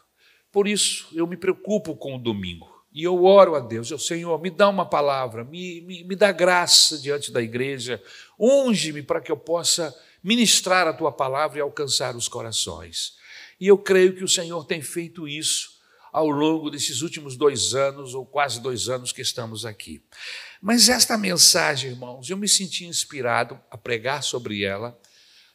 Por 0.52 0.68
isso 0.68 1.08
eu 1.14 1.26
me 1.26 1.36
preocupo 1.36 1.96
com 1.96 2.16
o 2.16 2.20
domingo. 2.20 2.78
E 2.94 3.04
eu 3.04 3.24
oro 3.24 3.56
a 3.56 3.60
Deus, 3.60 3.90
eu, 3.90 4.00
Senhor, 4.00 4.40
me 4.42 4.50
dá 4.50 4.70
uma 4.70 4.86
palavra, 4.86 5.44
me, 5.44 5.82
me, 5.82 6.04
me 6.04 6.16
dá 6.16 6.32
graça 6.32 6.98
diante 6.98 7.32
da 7.32 7.42
igreja, 7.42 8.02
unge-me 8.40 9.04
para 9.04 9.22
que 9.22 9.32
eu 9.32 9.38
possa 9.38 9.96
ministrar 10.28 10.86
a 10.86 10.92
tua 10.92 11.10
palavra 11.10 11.58
e 11.58 11.62
alcançar 11.62 12.14
os 12.14 12.28
corações. 12.28 13.14
E 13.58 13.66
eu 13.66 13.78
creio 13.78 14.14
que 14.14 14.26
o 14.26 14.28
Senhor 14.28 14.66
tem 14.66 14.82
feito 14.82 15.26
isso 15.26 15.78
ao 16.12 16.28
longo 16.28 16.70
desses 16.70 17.02
últimos 17.02 17.38
dois 17.38 17.74
anos, 17.74 18.14
ou 18.14 18.26
quase 18.26 18.60
dois 18.60 18.90
anos 18.90 19.14
que 19.14 19.22
estamos 19.22 19.66
aqui. 19.66 20.04
Mas 20.62 20.90
esta 20.90 21.18
mensagem, 21.18 21.92
irmãos, 21.92 22.30
eu 22.30 22.36
me 22.36 22.48
senti 22.48 22.86
inspirado 22.86 23.58
a 23.72 23.78
pregar 23.78 24.22
sobre 24.22 24.64
ela 24.64 25.00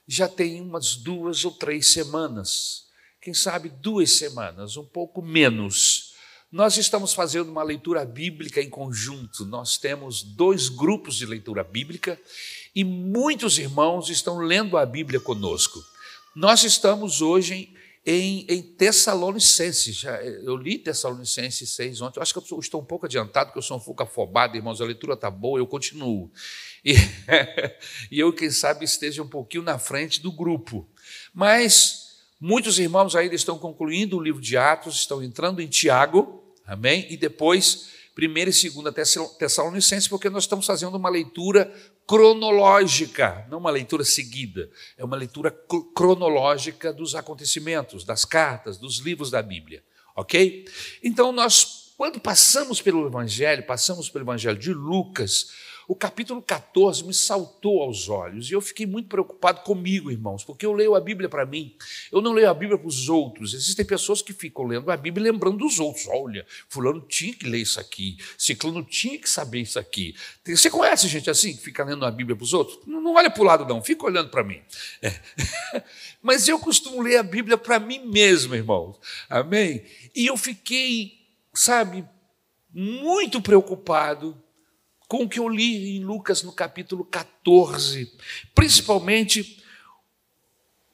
já 0.08 0.26
tem 0.26 0.60
umas 0.60 0.96
duas 0.96 1.44
ou 1.44 1.52
três 1.52 1.92
semanas, 1.92 2.86
quem 3.20 3.32
sabe 3.32 3.68
duas 3.68 4.12
semanas, 4.12 4.76
um 4.76 4.84
pouco 4.84 5.22
menos. 5.22 6.01
Nós 6.52 6.76
estamos 6.76 7.14
fazendo 7.14 7.50
uma 7.50 7.62
leitura 7.62 8.04
bíblica 8.04 8.60
em 8.60 8.68
conjunto. 8.68 9.46
Nós 9.46 9.78
temos 9.78 10.22
dois 10.22 10.68
grupos 10.68 11.16
de 11.16 11.24
leitura 11.24 11.64
bíblica 11.64 12.20
e 12.74 12.84
muitos 12.84 13.58
irmãos 13.58 14.10
estão 14.10 14.36
lendo 14.36 14.76
a 14.76 14.84
Bíblia 14.84 15.18
conosco. 15.18 15.82
Nós 16.36 16.62
estamos 16.62 17.22
hoje 17.22 17.72
em, 18.04 18.44
em 18.50 18.62
Tessalonicenses. 18.62 20.04
Eu 20.44 20.54
li 20.54 20.76
Tessalonicenses 20.76 21.70
6 21.70 22.02
ontem. 22.02 22.18
Eu 22.18 22.22
acho 22.22 22.34
que 22.34 22.52
eu 22.52 22.60
estou 22.60 22.82
um 22.82 22.84
pouco 22.84 23.06
adiantado, 23.06 23.46
porque 23.46 23.58
eu 23.58 23.62
sou 23.62 23.78
um 23.78 23.80
pouco 23.80 24.02
afobado, 24.02 24.54
irmãos. 24.54 24.78
A 24.82 24.84
leitura 24.84 25.14
está 25.14 25.30
boa, 25.30 25.58
eu 25.58 25.66
continuo. 25.66 26.30
E, 26.84 26.92
e 28.12 28.20
eu, 28.20 28.30
quem 28.30 28.50
sabe, 28.50 28.84
esteja 28.84 29.22
um 29.22 29.28
pouquinho 29.28 29.62
na 29.62 29.78
frente 29.78 30.20
do 30.20 30.30
grupo. 30.30 30.86
Mas 31.32 32.18
muitos 32.38 32.78
irmãos 32.78 33.16
ainda 33.16 33.34
estão 33.34 33.58
concluindo 33.58 34.18
o 34.18 34.22
livro 34.22 34.42
de 34.42 34.54
Atos, 34.58 34.96
estão 34.96 35.22
entrando 35.22 35.62
em 35.62 35.66
Tiago. 35.66 36.41
Amém? 36.66 37.06
E 37.10 37.16
depois, 37.16 37.90
1 38.16 38.22
e 38.22 38.70
2 38.70 39.36
Tessalonicenses, 39.38 40.08
porque 40.08 40.28
nós 40.28 40.44
estamos 40.44 40.66
fazendo 40.66 40.96
uma 40.96 41.08
leitura 41.08 41.72
cronológica, 42.06 43.46
não 43.50 43.58
uma 43.58 43.70
leitura 43.70 44.04
seguida, 44.04 44.70
é 44.96 45.04
uma 45.04 45.16
leitura 45.16 45.50
cronológica 45.94 46.92
dos 46.92 47.14
acontecimentos, 47.14 48.04
das 48.04 48.24
cartas, 48.24 48.76
dos 48.76 48.98
livros 48.98 49.30
da 49.30 49.42
Bíblia, 49.42 49.82
ok? 50.14 50.66
Então, 51.02 51.32
nós, 51.32 51.92
quando 51.96 52.20
passamos 52.20 52.82
pelo 52.82 53.06
Evangelho, 53.06 53.64
passamos 53.64 54.10
pelo 54.10 54.24
Evangelho 54.24 54.58
de 54.58 54.72
Lucas, 54.72 55.50
o 55.88 55.94
capítulo 55.94 56.40
14 56.40 57.04
me 57.04 57.14
saltou 57.14 57.82
aos 57.82 58.08
olhos 58.08 58.50
e 58.50 58.54
eu 58.54 58.60
fiquei 58.60 58.86
muito 58.86 59.08
preocupado 59.08 59.60
comigo, 59.62 60.10
irmãos, 60.10 60.44
porque 60.44 60.64
eu 60.64 60.72
leio 60.72 60.94
a 60.94 61.00
Bíblia 61.00 61.28
para 61.28 61.44
mim, 61.44 61.74
eu 62.10 62.20
não 62.20 62.32
leio 62.32 62.48
a 62.48 62.54
Bíblia 62.54 62.78
para 62.78 62.88
os 62.88 63.08
outros. 63.08 63.54
Existem 63.54 63.84
pessoas 63.84 64.22
que 64.22 64.32
ficam 64.32 64.64
lendo 64.64 64.90
a 64.90 64.96
Bíblia 64.96 65.30
lembrando 65.30 65.58
dos 65.58 65.78
outros. 65.78 66.06
Olha, 66.08 66.46
Fulano 66.68 67.00
tinha 67.00 67.34
que 67.34 67.48
ler 67.48 67.58
isso 67.58 67.80
aqui, 67.80 68.16
Ciclano 68.38 68.82
tinha 68.82 69.18
que 69.18 69.28
saber 69.28 69.60
isso 69.60 69.78
aqui. 69.78 70.14
Você 70.46 70.70
conhece 70.70 71.08
gente 71.08 71.30
assim 71.30 71.54
que 71.54 71.62
fica 71.62 71.84
lendo 71.84 72.04
a 72.04 72.10
Bíblia 72.10 72.36
para 72.36 72.44
os 72.44 72.52
outros? 72.52 72.78
Não, 72.86 73.14
olha 73.14 73.30
para 73.30 73.42
o 73.42 73.44
lado, 73.44 73.66
não, 73.66 73.82
fica 73.82 74.06
olhando 74.06 74.30
para 74.30 74.44
mim. 74.44 74.60
É. 75.00 75.12
Mas 76.22 76.46
eu 76.48 76.58
costumo 76.58 77.02
ler 77.02 77.16
a 77.16 77.22
Bíblia 77.22 77.58
para 77.58 77.78
mim 77.78 78.06
mesmo, 78.06 78.54
irmãos. 78.54 78.98
Amém? 79.28 79.84
E 80.14 80.26
eu 80.26 80.36
fiquei, 80.36 81.12
sabe, 81.54 82.04
muito 82.72 83.40
preocupado 83.40 84.41
com 85.12 85.24
o 85.24 85.28
que 85.28 85.38
eu 85.38 85.46
li 85.46 85.98
em 85.98 86.02
Lucas 86.02 86.42
no 86.42 86.50
capítulo 86.50 87.04
14. 87.04 88.10
Principalmente, 88.54 89.62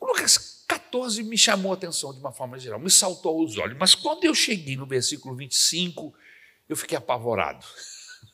Lucas 0.02 0.64
14 0.66 1.22
me 1.22 1.38
chamou 1.38 1.70
a 1.70 1.76
atenção 1.76 2.12
de 2.12 2.18
uma 2.18 2.32
forma 2.32 2.58
geral, 2.58 2.80
me 2.80 2.90
saltou 2.90 3.38
aos 3.40 3.56
olhos. 3.56 3.78
Mas 3.78 3.94
quando 3.94 4.24
eu 4.24 4.34
cheguei 4.34 4.74
no 4.74 4.86
versículo 4.86 5.36
25, 5.36 6.12
eu 6.68 6.76
fiquei 6.76 6.98
apavorado. 6.98 7.64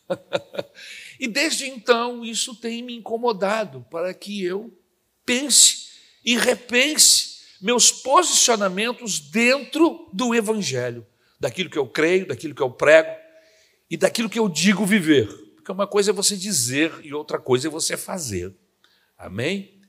e 1.20 1.28
desde 1.28 1.66
então 1.66 2.24
isso 2.24 2.54
tem 2.54 2.82
me 2.82 2.96
incomodado 2.96 3.84
para 3.90 4.14
que 4.14 4.42
eu 4.42 4.72
pense 5.26 5.90
e 6.24 6.38
repense 6.38 7.40
meus 7.60 7.92
posicionamentos 7.92 9.20
dentro 9.20 10.08
do 10.14 10.34
Evangelho, 10.34 11.06
daquilo 11.38 11.68
que 11.68 11.78
eu 11.78 11.86
creio, 11.86 12.26
daquilo 12.26 12.54
que 12.54 12.62
eu 12.62 12.70
prego 12.70 13.14
e 13.90 13.98
daquilo 13.98 14.30
que 14.30 14.38
eu 14.38 14.48
digo 14.48 14.86
viver. 14.86 15.43
Porque 15.64 15.72
uma 15.72 15.86
coisa 15.86 16.10
é 16.10 16.12
você 16.12 16.36
dizer 16.36 16.92
e 17.02 17.14
outra 17.14 17.38
coisa 17.38 17.68
é 17.68 17.70
você 17.70 17.96
fazer. 17.96 18.54
Amém? 19.16 19.80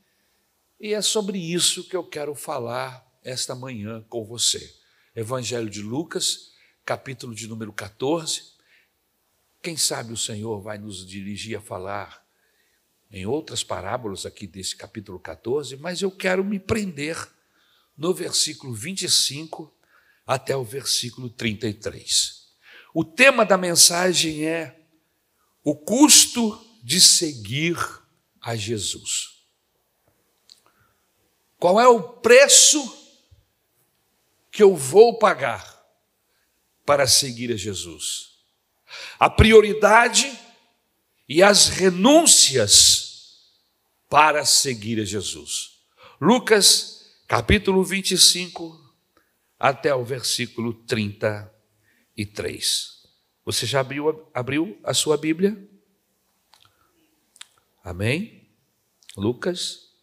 E 0.79 0.93
é 0.93 1.01
sobre 1.01 1.37
isso 1.37 1.83
que 1.89 1.97
eu 1.97 2.03
quero 2.05 2.33
falar 2.33 3.05
esta 3.21 3.53
manhã 3.53 4.01
com 4.07 4.23
você. 4.23 4.73
Evangelho 5.13 5.69
de 5.69 5.81
Lucas, 5.81 6.53
capítulo 6.85 7.35
de 7.35 7.45
número 7.45 7.73
14. 7.73 8.53
Quem 9.61 9.75
sabe 9.75 10.13
o 10.13 10.17
Senhor 10.17 10.61
vai 10.61 10.77
nos 10.77 11.05
dirigir 11.05 11.57
a 11.57 11.61
falar 11.61 12.25
em 13.11 13.25
outras 13.25 13.61
parábolas 13.61 14.25
aqui 14.25 14.47
desse 14.47 14.77
capítulo 14.77 15.19
14, 15.19 15.75
mas 15.75 16.01
eu 16.01 16.09
quero 16.09 16.41
me 16.41 16.57
prender 16.57 17.17
no 17.97 18.13
versículo 18.13 18.73
25 18.73 19.75
até 20.25 20.55
o 20.55 20.63
versículo 20.63 21.29
33. 21.29 22.45
O 22.93 23.03
tema 23.03 23.43
da 23.45 23.57
mensagem 23.57 24.45
é 24.45 24.84
o 25.65 25.75
custo 25.75 26.63
de 26.83 27.01
seguir 27.01 27.75
a 28.39 28.55
Jesus. 28.55 29.31
Qual 31.57 31.81
é 31.81 31.87
o 31.87 32.03
preço 32.03 32.95
que 34.51 34.61
eu 34.61 34.75
vou 34.75 35.17
pagar 35.17 35.83
para 36.85 37.07
seguir 37.07 37.51
a 37.51 37.57
Jesus? 37.57 38.35
A 39.17 39.27
prioridade 39.27 40.39
e 41.27 41.41
as 41.41 41.67
renúncias 41.67 43.39
para 44.07 44.45
seguir 44.45 45.01
a 45.01 45.03
Jesus. 45.03 45.79
Lucas, 46.21 47.09
capítulo 47.27 47.83
25, 47.83 48.79
até 49.59 49.95
o 49.95 50.05
versículo 50.05 50.75
33. 50.85 52.94
Você 53.45 53.67
já 53.67 53.79
abriu, 53.79 54.27
abriu 54.33 54.79
a 54.83 54.91
sua 54.91 55.15
Bíblia? 55.15 55.55
Amém? 57.83 58.49
Lucas 59.15 59.93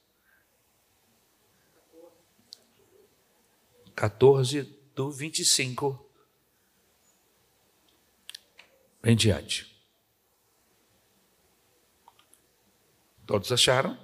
14, 3.97 4.63
do 4.95 5.11
25 5.11 6.09
em 9.03 9.17
diante. 9.17 9.85
Todos 13.27 13.51
acharam? 13.51 13.99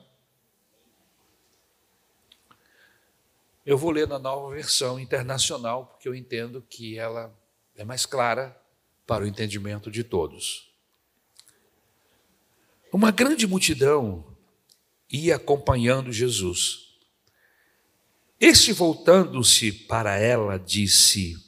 Eu 3.65 3.79
vou 3.79 3.93
ler 3.93 4.09
na 4.09 4.19
nova 4.19 4.53
versão 4.53 4.99
internacional, 4.99 5.87
porque 5.87 6.09
eu 6.09 6.15
entendo 6.15 6.61
que 6.63 6.99
ela 6.99 7.33
é 7.77 7.85
mais 7.85 8.05
clara 8.05 8.58
para 9.09 9.25
o 9.25 9.27
entendimento 9.27 9.91
de 9.91 10.05
todos. 10.05 10.71
Uma 12.93 13.11
grande 13.11 13.47
multidão 13.47 14.37
ia 15.11 15.37
acompanhando 15.37 16.13
Jesus. 16.13 16.91
Este, 18.39 18.71
voltando-se 18.71 19.73
para 19.73 20.19
ela, 20.19 20.59
disse: 20.59 21.43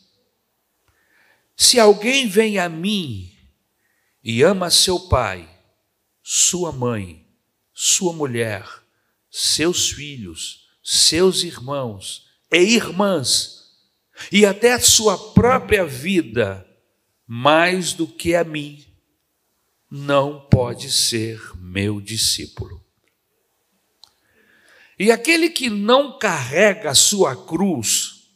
Se 1.55 1.79
alguém 1.79 2.27
vem 2.27 2.59
a 2.59 2.67
mim 2.67 3.31
e 4.25 4.43
ama 4.43 4.71
seu 4.71 4.99
pai, 4.99 5.47
sua 6.23 6.73
mãe, 6.73 7.29
sua 7.75 8.15
mulher, 8.15 8.67
seus 9.31 9.91
filhos, 9.91 10.67
seus 10.83 11.43
irmãos 11.43 12.27
e 12.51 12.57
irmãs, 12.57 13.71
e 14.33 14.47
até 14.47 14.79
sua 14.79 15.33
própria 15.35 15.85
vida, 15.85 16.67
mais 17.33 17.93
do 17.93 18.09
que 18.09 18.35
a 18.35 18.43
mim, 18.43 18.85
não 19.89 20.49
pode 20.51 20.91
ser 20.91 21.41
meu 21.59 22.01
discípulo. 22.01 22.85
E 24.99 25.13
aquele 25.13 25.49
que 25.49 25.71
não 25.71 26.19
carrega 26.19 26.91
a 26.91 26.95
sua 26.95 27.37
cruz 27.47 28.33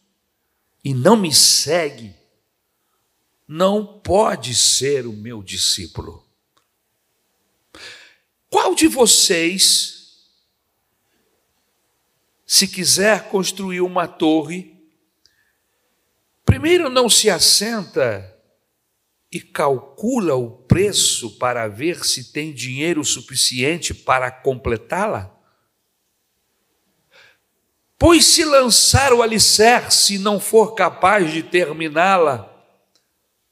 e 0.85 0.95
não 0.95 1.17
me 1.17 1.35
segue, 1.35 2.15
não 3.49 3.85
pode 3.99 4.55
ser 4.55 5.09
o 5.09 5.13
meu 5.13 5.43
discípulo. 5.43 6.25
Qual 8.49 8.77
de 8.77 8.87
vocês 8.87 10.21
se 12.47 12.69
quiser 12.69 13.29
construir 13.29 13.81
uma 13.81 14.07
torre, 14.07 14.73
primeiro 16.45 16.89
não 16.89 17.11
se 17.11 17.29
assenta 17.29 18.31
e 19.35 19.41
calcula 19.41 20.37
o 20.37 20.49
preço 20.49 21.37
para 21.39 21.67
ver 21.67 22.05
se 22.05 22.33
tem 22.33 22.53
dinheiro 22.53 23.05
suficiente 23.05 23.93
para 23.93 24.31
completá-la? 24.31 25.37
Pois 27.99 28.25
se 28.25 28.45
lançar 28.45 29.13
o 29.13 29.23
alicerce 29.23 30.15
e 30.15 30.19
não 30.19 30.39
for 30.39 30.77
capaz 30.77 31.33
de 31.33 31.43
terminá-la, 31.43 32.49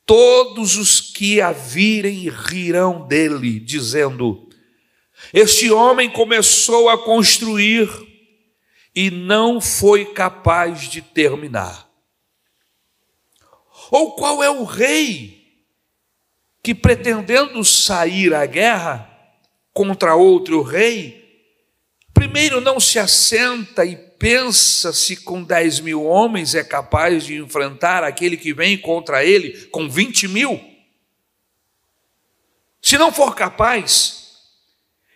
todos 0.06 0.76
os 0.76 1.00
que 1.00 1.40
a 1.40 1.50
virem 1.50 2.28
rirão 2.28 3.04
dele, 3.08 3.58
dizendo: 3.58 4.48
Este 5.34 5.68
homem 5.72 6.08
começou 6.08 6.88
a 6.88 6.96
construir 6.96 7.88
e 8.94 9.10
não 9.10 9.60
foi 9.60 10.12
capaz 10.12 10.88
de 10.88 11.02
terminar? 11.02 11.90
Ou 13.90 14.14
qual 14.14 14.44
é 14.44 14.50
o 14.50 14.62
rei 14.62 15.41
que, 16.62 16.75
pretendendo 16.75 17.64
sair 17.64 18.35
à 18.35 18.47
guerra 18.47 19.09
contra 19.73 20.14
outro 20.14 20.62
rei, 20.62 21.42
primeiro 22.14 22.61
não 22.61 22.78
se 22.78 22.99
assenta 22.99 23.85
e 23.85 23.97
pensa 23.97 24.92
se 24.92 25.16
com 25.16 25.42
10 25.42 25.81
mil 25.81 26.04
homens 26.04 26.54
é 26.54 26.62
capaz 26.62 27.25
de 27.25 27.37
enfrentar 27.37 28.04
aquele 28.04 28.37
que 28.37 28.54
vem 28.54 28.78
contra 28.78 29.25
ele 29.25 29.66
com 29.66 29.88
20 29.88 30.28
mil? 30.28 30.61
Se 32.81 32.97
não 32.97 33.12
for 33.12 33.35
capaz, 33.35 34.38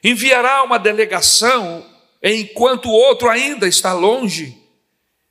enviará 0.03 0.63
uma 0.63 0.79
delegação 0.79 1.85
enquanto 2.23 2.87
o 2.87 2.93
outro 2.93 3.29
ainda 3.29 3.69
está 3.69 3.93
longe, 3.93 4.67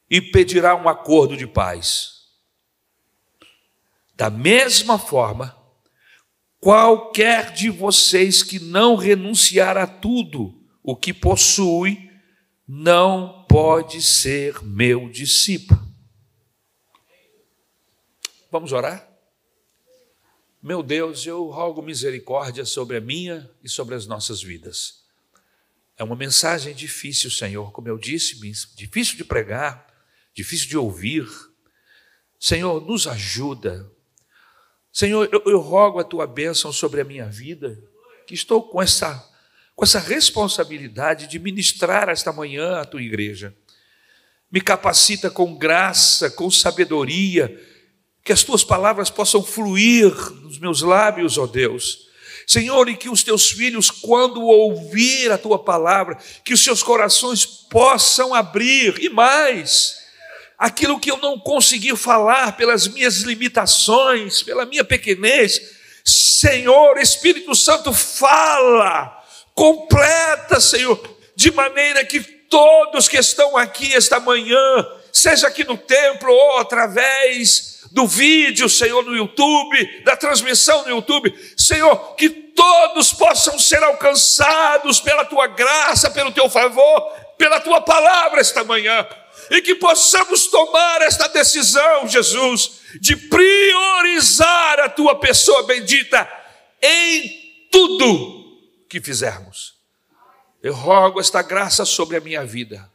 e 0.10 0.22
pedirá 0.22 0.76
um 0.76 0.88
acordo 0.88 1.36
de 1.36 1.48
paz. 1.48 2.26
Da 4.16 4.30
mesma 4.30 4.98
forma, 4.98 5.55
qualquer 6.66 7.54
de 7.54 7.70
vocês 7.70 8.42
que 8.42 8.58
não 8.58 8.96
renunciar 8.96 9.78
a 9.78 9.86
tudo 9.86 10.66
o 10.82 10.96
que 10.96 11.14
possui, 11.14 12.10
não 12.68 13.46
pode 13.48 14.02
ser 14.02 14.64
meu 14.64 15.08
discípulo. 15.08 15.80
Vamos 18.52 18.74
orar? 18.74 19.08
Meu 20.60 20.82
Deus, 20.82 21.28
eu 21.28 21.46
rogo 21.52 21.84
misericórdia 21.84 22.66
sobre 22.66 22.98
a 22.98 23.02
minha 23.02 23.48
e 23.64 23.70
sobre 23.70 23.94
as 23.94 24.08
nossas 24.08 24.42
vidas. 24.42 25.04
É 25.96 26.04
uma 26.04 26.16
mensagem 26.16 26.74
difícil, 26.74 27.30
Senhor, 27.30 27.72
como 27.72 27.90
eu 27.90 27.98
disse, 28.00 28.40
difícil 28.76 29.18
de 29.18 29.24
pregar, 29.24 29.86
difícil 30.34 30.68
de 30.68 30.78
ouvir. 30.80 31.28
Senhor, 32.40 32.84
nos 32.84 33.06
ajuda. 33.06 33.95
Senhor, 34.96 35.28
eu, 35.30 35.44
eu 35.46 35.60
rogo 35.60 36.00
a 36.00 36.06
tua 36.06 36.26
bênção 36.26 36.72
sobre 36.72 37.02
a 37.02 37.04
minha 37.04 37.26
vida, 37.26 37.78
que 38.26 38.34
estou 38.34 38.64
com 38.64 38.82
essa, 38.82 39.22
com 39.76 39.84
essa 39.84 40.00
responsabilidade 40.00 41.28
de 41.28 41.38
ministrar 41.38 42.08
esta 42.08 42.32
manhã 42.32 42.80
à 42.80 42.86
tua 42.86 43.02
igreja. 43.02 43.54
Me 44.50 44.62
capacita 44.62 45.30
com 45.30 45.54
graça, 45.58 46.30
com 46.30 46.50
sabedoria, 46.50 47.62
que 48.24 48.32
as 48.32 48.44
tuas 48.44 48.64
palavras 48.64 49.10
possam 49.10 49.44
fluir 49.44 50.14
nos 50.42 50.58
meus 50.58 50.82
lábios, 50.82 51.38
ó 51.38 51.46
Deus 51.46 52.06
Senhor, 52.48 52.88
e 52.90 52.96
que 52.96 53.10
os 53.10 53.24
teus 53.24 53.50
filhos, 53.50 53.90
quando 53.90 54.44
ouvir 54.44 55.32
a 55.32 55.38
tua 55.38 55.58
palavra, 55.58 56.18
que 56.44 56.54
os 56.54 56.64
seus 56.64 56.84
corações 56.84 57.46
possam 57.46 58.34
abrir, 58.34 59.02
e 59.02 59.10
mais, 59.10 60.05
aquilo 60.58 61.00
que 61.00 61.12
eu 61.12 61.18
não 61.18 61.40
consegui 61.40 61.96
falar 61.96 62.56
pelas 62.56 62.88
minhas 62.88 63.22
limitações, 63.22 64.42
pela 64.44 64.66
minha 64.66 64.84
pequenez, 64.84 65.76
Senhor, 66.04 66.98
Espírito 66.98 67.56
Santo, 67.56 67.94
fala, 67.94 69.24
completa, 69.54 70.60
Senhor, 70.60 71.00
de 71.36 71.52
maneira 71.52 72.06
que 72.06 72.22
todos 72.22 73.08
que 73.08 73.18
estão 73.18 73.58
aqui 73.58 73.94
esta 73.94 74.20
manhã, 74.20 74.58
seja 75.12 75.48
aqui 75.48 75.64
no 75.64 75.78
templo 75.78 76.32
ou 76.32 76.60
através 76.60 77.76
do 77.92 78.06
vídeo, 78.06 78.70
Senhor, 78.70 79.04
no 79.04 79.16
YouTube, 79.16 80.04
da 80.04 80.16
transmissão 80.16 80.84
no 80.84 80.90
YouTube, 80.90 81.34
Senhor, 81.58 82.16
que 82.16 82.30
todos 82.30 83.14
possam 83.14 83.58
ser 83.58 83.84
alcançados 83.84 85.00
pela 85.00 85.26
tua 85.26 85.48
graça, 85.48 86.10
pelo 86.10 86.32
teu 86.32 86.50
favor, 86.50 87.02
pela 87.38 87.60
tua 87.60 87.82
palavra 87.82 88.40
esta 88.40 88.64
manhã, 88.64 89.06
e 89.50 89.62
que 89.62 89.76
possamos 89.76 90.48
tomar 90.48 91.02
esta 91.02 91.28
decisão, 91.28 92.08
Jesus, 92.08 92.82
de 93.00 93.16
priorizar 93.16 94.80
a 94.80 94.90
tua 94.90 95.20
pessoa 95.20 95.64
bendita 95.64 96.28
em 96.82 97.68
tudo 97.72 98.60
que 98.90 99.02
fizermos. 99.02 99.76
Eu 100.62 100.74
rogo 100.74 101.20
esta 101.20 101.42
graça 101.42 101.86
sobre 101.86 102.18
a 102.18 102.22
minha 102.22 102.46
vida 102.46 102.92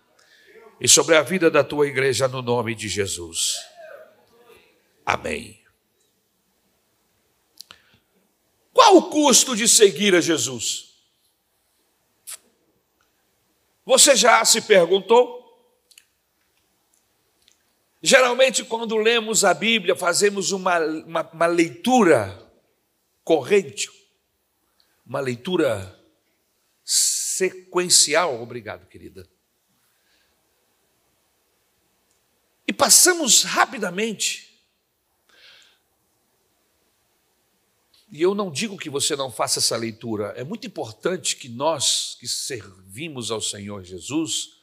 e 0.80 0.88
sobre 0.88 1.16
a 1.16 1.22
vida 1.22 1.50
da 1.50 1.62
tua 1.62 1.86
igreja 1.86 2.26
no 2.26 2.42
nome 2.42 2.74
de 2.74 2.88
Jesus. 2.88 3.56
Amém. 5.04 5.60
Qual 8.72 8.96
o 8.96 9.02
custo 9.10 9.54
de 9.54 9.68
seguir 9.68 10.14
a 10.14 10.20
Jesus? 10.20 10.94
Você 13.84 14.16
já 14.16 14.44
se 14.44 14.60
perguntou? 14.62 15.39
Geralmente, 18.02 18.64
quando 18.64 18.96
lemos 18.96 19.44
a 19.44 19.52
Bíblia, 19.52 19.94
fazemos 19.94 20.52
uma, 20.52 20.78
uma, 20.78 21.30
uma 21.30 21.46
leitura 21.46 22.50
corrente, 23.22 23.90
uma 25.04 25.20
leitura 25.20 25.98
sequencial. 26.84 28.42
Obrigado, 28.42 28.86
querida. 28.86 29.28
E 32.66 32.72
passamos 32.72 33.42
rapidamente 33.42 34.50
E 38.12 38.20
eu 38.20 38.34
não 38.34 38.50
digo 38.50 38.76
que 38.76 38.90
você 38.90 39.14
não 39.14 39.30
faça 39.30 39.60
essa 39.60 39.76
leitura, 39.76 40.34
é 40.36 40.42
muito 40.42 40.66
importante 40.66 41.36
que 41.36 41.48
nós 41.48 42.16
que 42.18 42.26
servimos 42.26 43.30
ao 43.30 43.40
Senhor 43.40 43.84
Jesus 43.84 44.59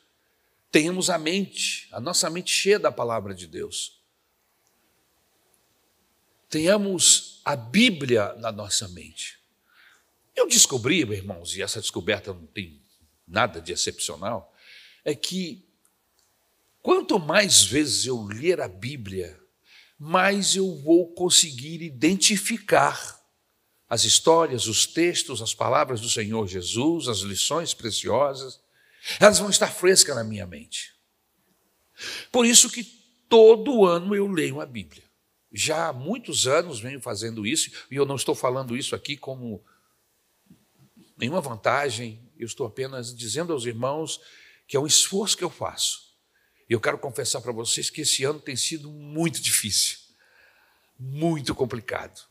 tenhamos 0.71 1.09
a 1.09 1.17
mente, 1.17 1.87
a 1.91 1.99
nossa 1.99 2.29
mente 2.29 2.51
cheia 2.51 2.79
da 2.79 2.91
palavra 2.91 3.33
de 3.33 3.47
Deus. 3.47 4.01
Tenhamos 6.49 7.41
a 7.43 7.55
Bíblia 7.55 8.33
na 8.35 8.51
nossa 8.51 8.87
mente. 8.89 9.39
Eu 10.35 10.47
descobri, 10.47 11.03
meus 11.05 11.17
irmãos, 11.17 11.55
e 11.55 11.61
essa 11.61 11.81
descoberta 11.81 12.33
não 12.33 12.45
tem 12.45 12.81
nada 13.27 13.59
de 13.59 13.73
excepcional, 13.73 14.53
é 15.03 15.15
que 15.15 15.67
quanto 16.81 17.19
mais 17.19 17.63
vezes 17.63 18.05
eu 18.05 18.23
ler 18.23 18.61
a 18.61 18.67
Bíblia, 18.67 19.37
mais 19.97 20.55
eu 20.55 20.75
vou 20.75 21.11
conseguir 21.13 21.81
identificar 21.81 23.17
as 23.89 24.03
histórias, 24.03 24.67
os 24.67 24.85
textos, 24.85 25.41
as 25.41 25.53
palavras 25.53 26.01
do 26.01 26.09
Senhor 26.09 26.47
Jesus, 26.47 27.07
as 27.07 27.19
lições 27.19 27.73
preciosas, 27.73 28.61
elas 29.19 29.39
vão 29.39 29.49
estar 29.49 29.67
frescas 29.67 30.15
na 30.15 30.23
minha 30.23 30.45
mente. 30.45 30.93
Por 32.31 32.45
isso 32.45 32.69
que 32.69 32.83
todo 33.29 33.85
ano 33.85 34.15
eu 34.15 34.27
leio 34.27 34.61
a 34.61 34.65
Bíblia. 34.65 35.03
Já 35.51 35.87
há 35.87 35.93
muitos 35.93 36.45
anos 36.45 36.79
venho 36.79 37.01
fazendo 37.01 37.45
isso, 37.45 37.71
e 37.89 37.95
eu 37.95 38.05
não 38.05 38.15
estou 38.15 38.35
falando 38.35 38.75
isso 38.75 38.95
aqui 38.95 39.15
como 39.15 39.63
nenhuma 41.17 41.41
vantagem, 41.41 42.21
eu 42.37 42.45
estou 42.45 42.67
apenas 42.67 43.15
dizendo 43.15 43.53
aos 43.53 43.65
irmãos 43.65 44.21
que 44.67 44.75
é 44.75 44.79
um 44.79 44.85
esforço 44.85 45.37
que 45.37 45.43
eu 45.43 45.49
faço. 45.49 46.15
E 46.69 46.73
eu 46.73 46.81
quero 46.81 46.97
confessar 46.97 47.41
para 47.41 47.53
vocês 47.53 47.89
que 47.89 48.01
esse 48.01 48.23
ano 48.25 48.39
tem 48.41 48.55
sido 48.55 48.91
muito 48.91 49.41
difícil, 49.41 49.99
muito 50.99 51.55
complicado. 51.55 52.21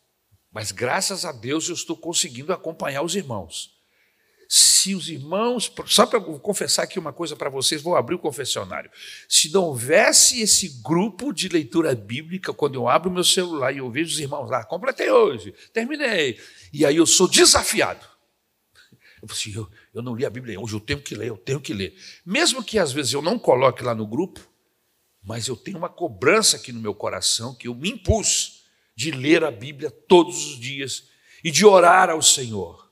Mas 0.52 0.70
graças 0.70 1.24
a 1.24 1.32
Deus 1.32 1.68
eu 1.68 1.74
estou 1.74 1.96
conseguindo 1.96 2.52
acompanhar 2.52 3.02
os 3.02 3.16
irmãos. 3.16 3.75
Se 4.48 4.94
os 4.94 5.08
irmãos, 5.08 5.72
só 5.86 6.06
para 6.06 6.20
confessar 6.20 6.84
aqui 6.84 6.98
uma 6.98 7.12
coisa 7.12 7.34
para 7.34 7.50
vocês, 7.50 7.82
vou 7.82 7.96
abrir 7.96 8.14
o 8.14 8.18
confessionário. 8.18 8.90
Se 9.28 9.52
não 9.52 9.64
houvesse 9.64 10.40
esse 10.40 10.80
grupo 10.82 11.32
de 11.32 11.48
leitura 11.48 11.94
bíblica, 11.94 12.52
quando 12.52 12.76
eu 12.76 12.88
abro 12.88 13.10
meu 13.10 13.24
celular 13.24 13.72
e 13.72 13.78
eu 13.78 13.90
vejo 13.90 14.12
os 14.12 14.20
irmãos 14.20 14.48
lá, 14.48 14.64
completei 14.64 15.10
hoje, 15.10 15.52
terminei, 15.72 16.38
e 16.72 16.86
aí 16.86 16.96
eu 16.96 17.06
sou 17.06 17.26
desafiado. 17.28 18.06
Eu, 19.20 19.28
assim, 19.30 19.52
eu, 19.54 19.68
eu 19.94 20.02
não 20.02 20.14
li 20.14 20.24
a 20.24 20.30
Bíblia 20.30 20.60
hoje, 20.60 20.74
eu 20.74 20.80
tenho 20.80 21.00
que 21.00 21.14
ler, 21.14 21.28
eu 21.28 21.36
tenho 21.36 21.60
que 21.60 21.74
ler. 21.74 21.96
Mesmo 22.24 22.62
que 22.62 22.78
às 22.78 22.92
vezes 22.92 23.12
eu 23.12 23.22
não 23.22 23.38
coloque 23.38 23.82
lá 23.82 23.94
no 23.94 24.06
grupo, 24.06 24.40
mas 25.22 25.48
eu 25.48 25.56
tenho 25.56 25.78
uma 25.78 25.88
cobrança 25.88 26.56
aqui 26.56 26.70
no 26.70 26.80
meu 26.80 26.94
coração 26.94 27.54
que 27.54 27.66
eu 27.66 27.74
me 27.74 27.90
impus 27.90 28.64
de 28.94 29.10
ler 29.10 29.42
a 29.42 29.50
Bíblia 29.50 29.90
todos 29.90 30.46
os 30.46 30.60
dias 30.60 31.08
e 31.42 31.50
de 31.50 31.66
orar 31.66 32.08
ao 32.10 32.22
Senhor. 32.22 32.85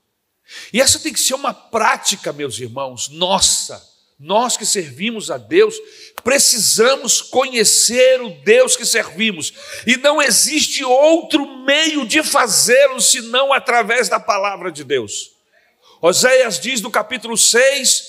E 0.72 0.80
essa 0.80 0.98
tem 0.98 1.12
que 1.12 1.20
ser 1.20 1.35
uma 1.35 1.54
prática, 1.54 2.33
meus 2.33 2.59
irmãos, 2.59 3.09
nossa. 3.09 3.83
Nós 4.18 4.57
que 4.57 4.64
servimos 4.64 5.30
a 5.30 5.37
Deus, 5.37 5.74
precisamos 6.22 7.20
conhecer 7.20 8.22
o 8.22 8.30
Deus 8.44 8.76
que 8.76 8.87
servimos, 8.87 9.52
e 9.87 9.96
não 9.96 10.22
existe 10.22 10.85
outro 10.85 11.64
meio 11.64 12.07
de 12.07 12.22
fazê-lo 12.22 13.00
senão 13.00 13.52
através 13.52 14.09
da 14.09 14.20
palavra 14.20 14.70
de 14.70 14.85
Deus. 14.85 15.30
Oséias 16.00 16.61
diz 16.61 16.80
no 16.80 16.90
capítulo 16.90 17.37
6: 17.37 18.04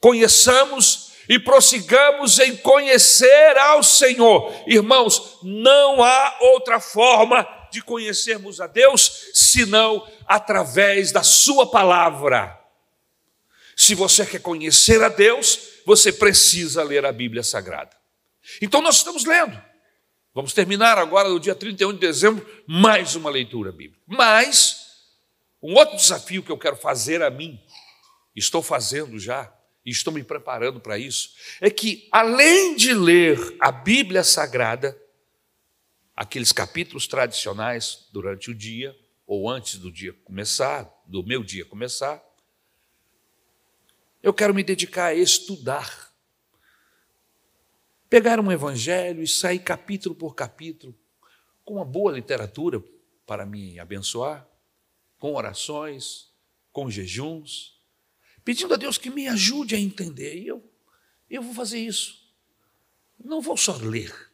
conheçamos 0.00 1.08
e 1.28 1.38
prossigamos 1.38 2.38
em 2.38 2.56
conhecer 2.56 3.58
ao 3.58 3.82
Senhor. 3.82 4.54
Irmãos, 4.66 5.38
não 5.42 6.02
há 6.02 6.38
outra 6.40 6.80
forma 6.80 7.46
de 7.78 7.84
conhecermos 7.84 8.60
a 8.60 8.66
Deus 8.66 9.30
senão 9.32 10.06
através 10.26 11.12
da 11.12 11.22
Sua 11.22 11.70
palavra. 11.70 12.58
Se 13.76 13.94
você 13.94 14.26
quer 14.26 14.40
conhecer 14.40 15.02
a 15.02 15.08
Deus, 15.08 15.60
você 15.86 16.12
precisa 16.12 16.82
ler 16.82 17.06
a 17.06 17.12
Bíblia 17.12 17.44
Sagrada. 17.44 17.96
Então 18.60 18.82
nós 18.82 18.96
estamos 18.96 19.24
lendo. 19.24 19.62
Vamos 20.34 20.52
terminar 20.52 20.98
agora 20.98 21.28
no 21.28 21.38
dia 21.38 21.54
31 21.54 21.92
de 21.92 22.00
dezembro 22.00 22.46
mais 22.66 23.14
uma 23.14 23.30
leitura 23.30 23.70
bíblica. 23.70 24.02
Mas 24.06 24.88
um 25.62 25.74
outro 25.74 25.96
desafio 25.96 26.42
que 26.42 26.50
eu 26.50 26.58
quero 26.58 26.76
fazer 26.76 27.22
a 27.22 27.30
mim, 27.30 27.60
estou 28.34 28.62
fazendo 28.62 29.18
já, 29.18 29.52
e 29.86 29.90
estou 29.90 30.12
me 30.12 30.22
preparando 30.22 30.80
para 30.80 30.98
isso, 30.98 31.30
é 31.60 31.70
que 31.70 32.08
além 32.10 32.74
de 32.74 32.92
ler 32.92 33.38
a 33.60 33.70
Bíblia 33.70 34.22
Sagrada, 34.24 35.00
aqueles 36.18 36.50
capítulos 36.50 37.06
tradicionais 37.06 38.08
durante 38.12 38.50
o 38.50 38.54
dia, 38.54 38.92
ou 39.24 39.48
antes 39.48 39.78
do 39.78 39.92
dia 39.92 40.12
começar, 40.24 40.92
do 41.06 41.22
meu 41.22 41.44
dia 41.44 41.64
começar, 41.64 42.20
eu 44.20 44.34
quero 44.34 44.52
me 44.52 44.64
dedicar 44.64 45.06
a 45.06 45.14
estudar. 45.14 46.12
Pegar 48.10 48.40
um 48.40 48.50
evangelho 48.50 49.22
e 49.22 49.28
sair 49.28 49.60
capítulo 49.60 50.12
por 50.12 50.34
capítulo, 50.34 50.92
com 51.64 51.74
uma 51.74 51.84
boa 51.84 52.10
literatura 52.10 52.82
para 53.24 53.46
me 53.46 53.78
abençoar 53.78 54.44
com 55.20 55.34
orações, 55.34 56.32
com 56.72 56.90
jejuns, 56.90 57.80
pedindo 58.44 58.74
a 58.74 58.76
Deus 58.76 58.98
que 58.98 59.08
me 59.08 59.28
ajude 59.28 59.76
a 59.76 59.78
entender. 59.78 60.36
E 60.36 60.48
eu, 60.48 60.68
eu 61.30 61.42
vou 61.42 61.54
fazer 61.54 61.78
isso. 61.78 62.28
Não 63.16 63.40
vou 63.40 63.56
só 63.56 63.76
ler, 63.76 64.27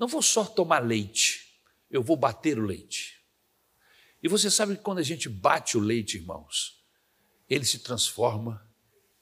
não 0.00 0.08
vou 0.08 0.22
só 0.22 0.46
tomar 0.46 0.78
leite, 0.78 1.60
eu 1.90 2.02
vou 2.02 2.16
bater 2.16 2.58
o 2.58 2.64
leite. 2.64 3.22
E 4.22 4.28
você 4.28 4.50
sabe 4.50 4.74
que 4.74 4.82
quando 4.82 4.98
a 4.98 5.02
gente 5.02 5.28
bate 5.28 5.76
o 5.76 5.80
leite, 5.80 6.16
irmãos, 6.16 6.82
ele 7.46 7.66
se 7.66 7.80
transforma 7.80 8.66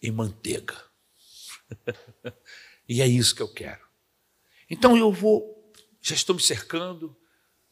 em 0.01 0.13
manteiga. 0.13 0.81
e 2.89 3.03
é 3.03 3.09
isso 3.09 3.35
que 3.35 3.43
eu 3.43 3.53
quero. 3.53 3.85
Então 4.71 4.97
eu 4.97 5.11
vou, 5.11 5.73
já 6.01 6.15
estou 6.15 6.37
me 6.37 6.41
cercando 6.41 7.17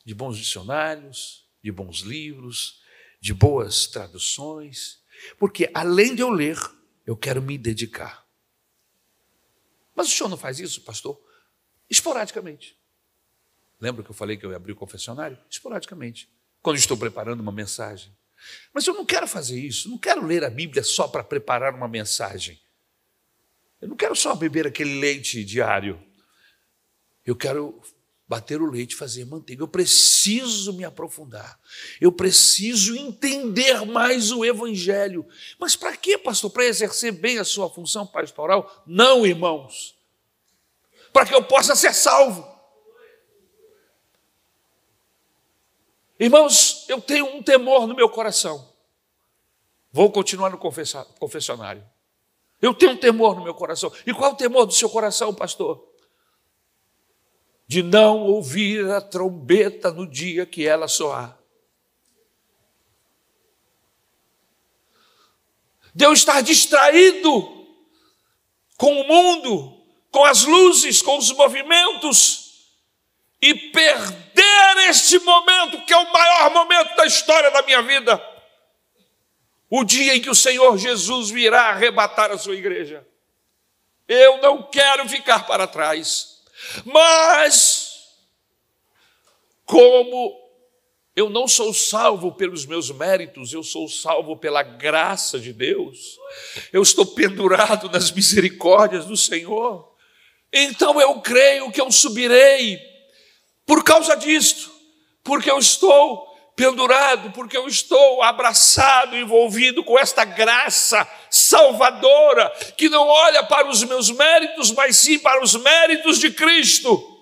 de 0.04 0.12
bons 0.12 0.36
dicionários, 0.36 1.48
de 1.62 1.70
bons 1.70 2.00
livros, 2.00 2.82
de 3.20 3.32
boas 3.32 3.86
traduções, 3.86 5.00
porque 5.38 5.70
além 5.72 6.16
de 6.16 6.22
eu 6.22 6.30
ler, 6.30 6.58
eu 7.06 7.16
quero 7.16 7.40
me 7.40 7.56
dedicar. 7.56 8.26
Mas 9.94 10.08
o 10.08 10.10
senhor 10.10 10.28
não 10.28 10.36
faz 10.36 10.58
isso, 10.58 10.80
pastor? 10.80 11.16
Esporadicamente. 11.88 12.76
Lembra 13.80 14.02
que 14.02 14.10
eu 14.10 14.14
falei 14.14 14.36
que 14.36 14.44
eu 14.46 14.50
ia 14.50 14.56
abrir 14.56 14.72
o 14.72 14.76
confessionário? 14.76 15.38
Esporadicamente. 15.50 16.30
Quando 16.62 16.76
estou 16.76 16.96
preparando 16.96 17.40
uma 17.40 17.52
mensagem. 17.52 18.12
Mas 18.72 18.86
eu 18.86 18.94
não 18.94 19.04
quero 19.04 19.26
fazer 19.26 19.58
isso, 19.58 19.88
não 19.88 19.98
quero 19.98 20.24
ler 20.24 20.44
a 20.44 20.50
Bíblia 20.50 20.82
só 20.82 21.08
para 21.08 21.24
preparar 21.24 21.74
uma 21.74 21.88
mensagem. 21.88 22.60
Eu 23.80 23.88
não 23.88 23.96
quero 23.96 24.14
só 24.14 24.34
beber 24.34 24.66
aquele 24.66 24.98
leite 24.98 25.44
diário. 25.44 26.02
Eu 27.24 27.36
quero 27.36 27.80
bater 28.28 28.60
o 28.60 28.70
leite, 28.70 28.96
fazer 28.96 29.24
manteiga. 29.24 29.62
Eu 29.62 29.68
preciso 29.68 30.72
me 30.72 30.84
aprofundar. 30.84 31.58
Eu 32.00 32.10
preciso 32.10 32.96
entender 32.96 33.84
mais 33.84 34.32
o 34.32 34.44
evangelho. 34.44 35.26
Mas 35.58 35.76
para 35.76 35.96
quê, 35.96 36.18
pastor? 36.18 36.50
Para 36.50 36.64
exercer 36.64 37.12
bem 37.12 37.38
a 37.38 37.44
sua 37.44 37.70
função 37.70 38.06
pastoral? 38.06 38.82
Não, 38.86 39.26
irmãos. 39.26 39.94
Para 41.12 41.26
que 41.26 41.34
eu 41.34 41.44
possa 41.44 41.76
ser 41.76 41.94
salvo. 41.94 42.55
Irmãos, 46.18 46.84
eu 46.88 47.00
tenho 47.00 47.26
um 47.36 47.42
temor 47.42 47.86
no 47.86 47.94
meu 47.94 48.08
coração. 48.08 48.72
Vou 49.92 50.10
continuar 50.10 50.50
no 50.50 50.58
confessionário. 50.58 51.84
Eu 52.60 52.74
tenho 52.74 52.92
um 52.92 52.96
temor 52.96 53.36
no 53.36 53.44
meu 53.44 53.54
coração. 53.54 53.92
E 54.06 54.12
qual 54.14 54.30
é 54.30 54.34
o 54.34 54.36
temor 54.36 54.66
do 54.66 54.72
seu 54.72 54.88
coração, 54.88 55.34
pastor? 55.34 55.86
de 57.66 57.82
não 57.82 58.22
ouvir 58.22 58.88
a 58.90 59.00
trombeta 59.00 59.90
no 59.90 60.06
dia 60.06 60.46
que 60.46 60.66
ela 60.66 60.86
soar. 60.86 61.36
De 65.92 66.04
eu 66.04 66.12
estar 66.12 66.42
distraído 66.42 67.66
com 68.76 69.00
o 69.00 69.08
mundo, 69.08 69.82
com 70.10 70.24
as 70.24 70.44
luzes, 70.44 71.02
com 71.02 71.18
os 71.18 71.32
movimentos, 71.32 72.45
e 73.40 73.54
perder 73.54 74.88
este 74.88 75.18
momento, 75.20 75.84
que 75.84 75.92
é 75.92 75.96
o 75.96 76.12
maior 76.12 76.50
momento 76.50 76.96
da 76.96 77.06
história 77.06 77.50
da 77.50 77.62
minha 77.62 77.82
vida. 77.82 78.22
O 79.68 79.84
dia 79.84 80.16
em 80.16 80.20
que 80.20 80.30
o 80.30 80.34
Senhor 80.34 80.78
Jesus 80.78 81.30
virá 81.30 81.70
arrebatar 81.70 82.30
a 82.30 82.38
sua 82.38 82.54
igreja. 82.54 83.06
Eu 84.08 84.38
não 84.38 84.62
quero 84.62 85.08
ficar 85.08 85.46
para 85.46 85.66
trás. 85.66 86.42
Mas, 86.84 88.16
como 89.64 90.46
eu 91.16 91.28
não 91.30 91.48
sou 91.48 91.72
salvo 91.72 92.32
pelos 92.32 92.64
meus 92.66 92.90
méritos, 92.90 93.52
eu 93.52 93.62
sou 93.62 93.88
salvo 93.88 94.36
pela 94.36 94.62
graça 94.62 95.38
de 95.40 95.52
Deus, 95.52 96.18
eu 96.72 96.82
estou 96.82 97.06
pendurado 97.06 97.88
nas 97.88 98.10
misericórdias 98.10 99.06
do 99.06 99.16
Senhor, 99.16 99.94
então 100.52 101.00
eu 101.00 101.20
creio 101.20 101.72
que 101.72 101.80
eu 101.80 101.90
subirei 101.90 102.95
por 103.66 103.82
causa 103.82 104.16
disto, 104.16 104.70
porque 105.24 105.50
eu 105.50 105.58
estou 105.58 106.24
pendurado, 106.54 107.32
porque 107.32 107.56
eu 107.56 107.68
estou 107.68 108.22
abraçado, 108.22 109.14
envolvido 109.14 109.84
com 109.84 109.98
esta 109.98 110.24
graça 110.24 111.06
salvadora, 111.30 112.48
que 112.78 112.88
não 112.88 113.06
olha 113.06 113.44
para 113.44 113.68
os 113.68 113.84
meus 113.84 114.10
méritos, 114.10 114.70
mas 114.70 114.96
sim 114.96 115.18
para 115.18 115.42
os 115.42 115.54
méritos 115.54 116.18
de 116.18 116.30
Cristo. 116.32 117.12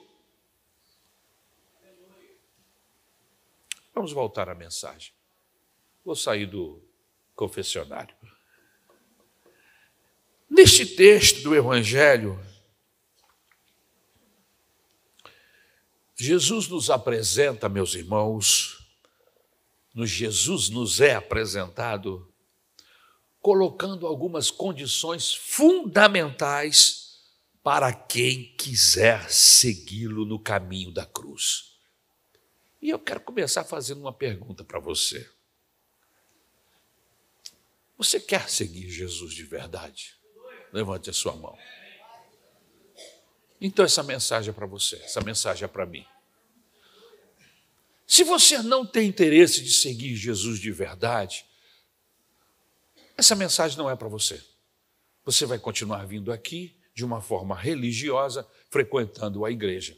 Vamos 3.92 4.12
voltar 4.12 4.48
à 4.48 4.54
mensagem. 4.54 5.12
Vou 6.04 6.14
sair 6.14 6.46
do 6.46 6.80
confessionário. 7.34 8.14
Neste 10.48 10.84
texto 10.86 11.42
do 11.42 11.54
Evangelho, 11.56 12.38
Jesus 16.16 16.68
nos 16.68 16.90
apresenta, 16.90 17.68
meus 17.68 17.94
irmãos, 17.94 18.84
no 19.92 20.06
Jesus 20.06 20.68
nos 20.68 21.00
é 21.00 21.14
apresentado, 21.14 22.32
colocando 23.40 24.06
algumas 24.06 24.50
condições 24.50 25.34
fundamentais 25.34 27.20
para 27.62 27.92
quem 27.92 28.54
quiser 28.56 29.30
segui-lo 29.30 30.24
no 30.24 30.38
caminho 30.38 30.92
da 30.92 31.04
cruz. 31.04 31.78
E 32.80 32.90
eu 32.90 32.98
quero 32.98 33.20
começar 33.20 33.64
fazendo 33.64 34.00
uma 34.02 34.12
pergunta 34.12 34.62
para 34.62 34.78
você. 34.78 35.28
Você 37.96 38.20
quer 38.20 38.50
seguir 38.50 38.90
Jesus 38.90 39.32
de 39.32 39.44
verdade? 39.44 40.14
Levante 40.72 41.08
a 41.08 41.12
sua 41.12 41.34
mão. 41.34 41.56
Então, 43.66 43.82
essa 43.82 44.02
mensagem 44.02 44.50
é 44.50 44.52
para 44.52 44.66
você, 44.66 44.96
essa 44.96 45.22
mensagem 45.22 45.64
é 45.64 45.66
para 45.66 45.86
mim. 45.86 46.04
Se 48.06 48.22
você 48.22 48.58
não 48.58 48.84
tem 48.84 49.08
interesse 49.08 49.62
de 49.62 49.72
seguir 49.72 50.14
Jesus 50.16 50.58
de 50.58 50.70
verdade, 50.70 51.46
essa 53.16 53.34
mensagem 53.34 53.78
não 53.78 53.88
é 53.88 53.96
para 53.96 54.06
você. 54.06 54.38
Você 55.24 55.46
vai 55.46 55.58
continuar 55.58 56.04
vindo 56.04 56.30
aqui 56.30 56.76
de 56.94 57.06
uma 57.06 57.22
forma 57.22 57.58
religiosa, 57.58 58.46
frequentando 58.68 59.46
a 59.46 59.50
igreja. 59.50 59.96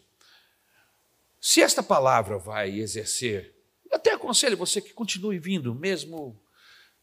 Se 1.41 1.61
esta 1.61 1.83
palavra 1.83 2.39
vai 2.39 2.79
exercer, 2.79 3.53
até 3.91 4.13
aconselho 4.13 4.57
você 4.57 4.81
que 4.81 4.93
continue 4.93 5.41
vindo, 5.41 5.75
mesmo 5.75 6.41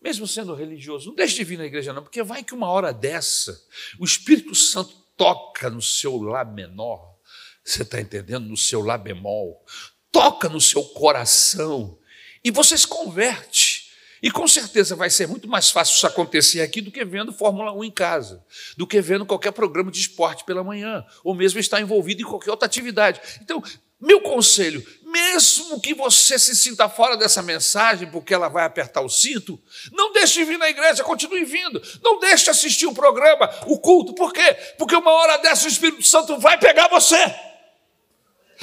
mesmo 0.01 0.25
sendo 0.25 0.53
religioso, 0.55 1.09
não 1.09 1.15
deixe 1.15 1.35
de 1.35 1.43
vir 1.43 1.57
na 1.57 1.65
igreja 1.65 1.91
não, 1.91 2.03
porque 2.03 2.23
vai 2.23 2.41
que 2.41 2.53
uma 2.53 2.69
hora 2.69 2.93
dessa 2.93 3.61
o 3.99 4.05
Espírito 4.05 4.55
Santo 4.55 5.02
toca 5.15 5.69
no 5.69 5.81
seu 5.81 6.21
lá 6.21 6.43
menor, 6.43 7.15
você 7.63 7.83
está 7.83 7.99
entendendo? 7.99 8.47
No 8.47 8.57
seu 8.57 8.81
lá 8.81 8.97
bemol, 8.97 9.63
toca 10.11 10.49
no 10.49 10.59
seu 10.59 10.83
coração 10.83 11.97
e 12.43 12.51
você 12.51 12.77
se 12.77 12.87
converte. 12.87 13.83
E 14.21 14.31
com 14.31 14.47
certeza 14.47 14.95
vai 14.95 15.09
ser 15.09 15.27
muito 15.27 15.49
mais 15.49 15.69
fácil 15.69 15.95
isso 15.95 16.07
acontecer 16.07 16.61
aqui 16.61 16.79
do 16.79 16.91
que 16.91 17.03
vendo 17.03 17.33
Fórmula 17.33 17.73
1 17.73 17.83
em 17.83 17.91
casa, 17.91 18.41
do 18.77 18.87
que 18.87 19.01
vendo 19.01 19.25
qualquer 19.25 19.51
programa 19.51 19.91
de 19.91 19.99
esporte 19.99 20.45
pela 20.45 20.63
manhã, 20.63 21.05
ou 21.25 21.35
mesmo 21.35 21.59
estar 21.59 21.81
envolvido 21.81 22.21
em 22.21 22.25
qualquer 22.25 22.51
outra 22.51 22.65
atividade. 22.65 23.19
Então, 23.41 23.61
meu 23.99 24.21
conselho, 24.21 24.85
mesmo 25.13 25.79
que 25.79 25.93
você 25.93 26.39
se 26.39 26.55
sinta 26.55 26.89
fora 26.89 27.15
dessa 27.15 27.43
mensagem, 27.43 28.09
porque 28.09 28.33
ela 28.33 28.49
vai 28.49 28.65
apertar 28.65 29.01
o 29.01 29.09
cinto, 29.09 29.61
não 29.91 30.11
deixe 30.11 30.39
de 30.39 30.45
vir 30.45 30.57
na 30.57 30.67
igreja, 30.67 31.03
continue 31.03 31.45
vindo. 31.45 31.79
Não 32.03 32.19
deixe 32.19 32.45
de 32.45 32.49
assistir 32.49 32.87
o 32.87 32.95
programa, 32.95 33.47
o 33.67 33.77
culto. 33.79 34.15
Por 34.15 34.33
quê? 34.33 34.53
Porque 34.75 34.95
uma 34.95 35.11
hora 35.11 35.37
dessa 35.37 35.65
o 35.65 35.69
Espírito 35.69 36.01
Santo 36.01 36.39
vai 36.39 36.57
pegar 36.57 36.87
você. 36.87 37.15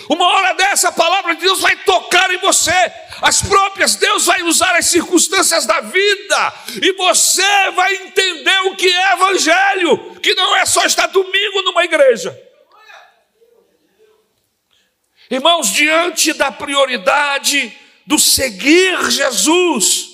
Uma 0.08 0.26
hora 0.26 0.54
dessa 0.54 0.88
a 0.88 0.92
palavra 0.92 1.36
de 1.36 1.42
Deus 1.42 1.60
vai 1.60 1.76
tocar 1.84 2.32
em 2.32 2.38
você. 2.38 2.92
As 3.22 3.42
próprias 3.42 3.94
Deus 3.94 4.26
vai 4.26 4.42
usar 4.42 4.74
as 4.74 4.86
circunstâncias 4.86 5.66
da 5.66 5.80
vida 5.80 6.54
e 6.82 6.92
você 6.94 7.70
vai 7.76 7.94
entender 7.94 8.60
o 8.66 8.74
que 8.74 8.88
é 8.88 9.12
evangelho, 9.12 10.20
que 10.20 10.34
não 10.34 10.56
é 10.56 10.66
só 10.66 10.84
estar 10.84 11.06
domingo 11.06 11.62
numa 11.62 11.84
igreja. 11.84 12.36
Irmãos, 15.30 15.68
diante 15.68 16.32
da 16.32 16.50
prioridade 16.50 17.78
do 18.04 18.18
seguir 18.18 19.08
Jesus, 19.08 20.10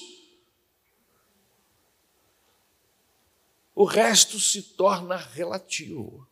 o 3.74 3.85
resto 3.85 4.38
se 4.38 4.62
torna 4.62 5.16
relativo. 5.16 6.29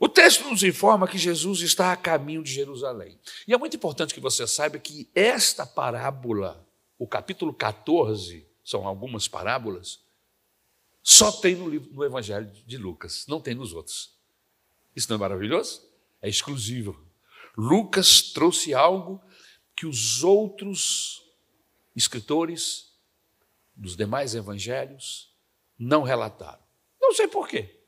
O 0.00 0.08
texto 0.08 0.48
nos 0.48 0.62
informa 0.62 1.06
que 1.06 1.18
Jesus 1.18 1.60
está 1.60 1.92
a 1.92 1.96
caminho 1.96 2.42
de 2.42 2.52
Jerusalém. 2.52 3.18
E 3.46 3.52
é 3.52 3.58
muito 3.58 3.76
importante 3.76 4.14
que 4.14 4.20
você 4.20 4.46
saiba 4.46 4.78
que 4.78 5.10
esta 5.14 5.66
parábola, 5.66 6.66
o 6.98 7.06
capítulo 7.06 7.52
14, 7.52 8.46
são 8.64 8.86
algumas 8.86 9.28
parábolas, 9.28 10.00
só 11.02 11.30
tem 11.30 11.54
no, 11.54 11.68
livro, 11.68 11.92
no 11.92 12.02
Evangelho 12.02 12.50
de 12.66 12.78
Lucas, 12.78 13.26
não 13.28 13.38
tem 13.38 13.54
nos 13.54 13.74
outros. 13.74 14.13
Isso 14.94 15.08
não 15.10 15.16
é 15.16 15.20
maravilhoso? 15.20 15.82
É 16.22 16.28
exclusivo. 16.28 16.98
Lucas 17.56 18.22
trouxe 18.32 18.74
algo 18.74 19.22
que 19.76 19.86
os 19.86 20.22
outros 20.22 21.22
escritores 21.94 22.92
dos 23.74 23.96
demais 23.96 24.34
evangelhos 24.34 25.32
não 25.78 26.02
relataram. 26.02 26.62
Não 27.00 27.12
sei 27.12 27.28
porquê. 27.28 27.80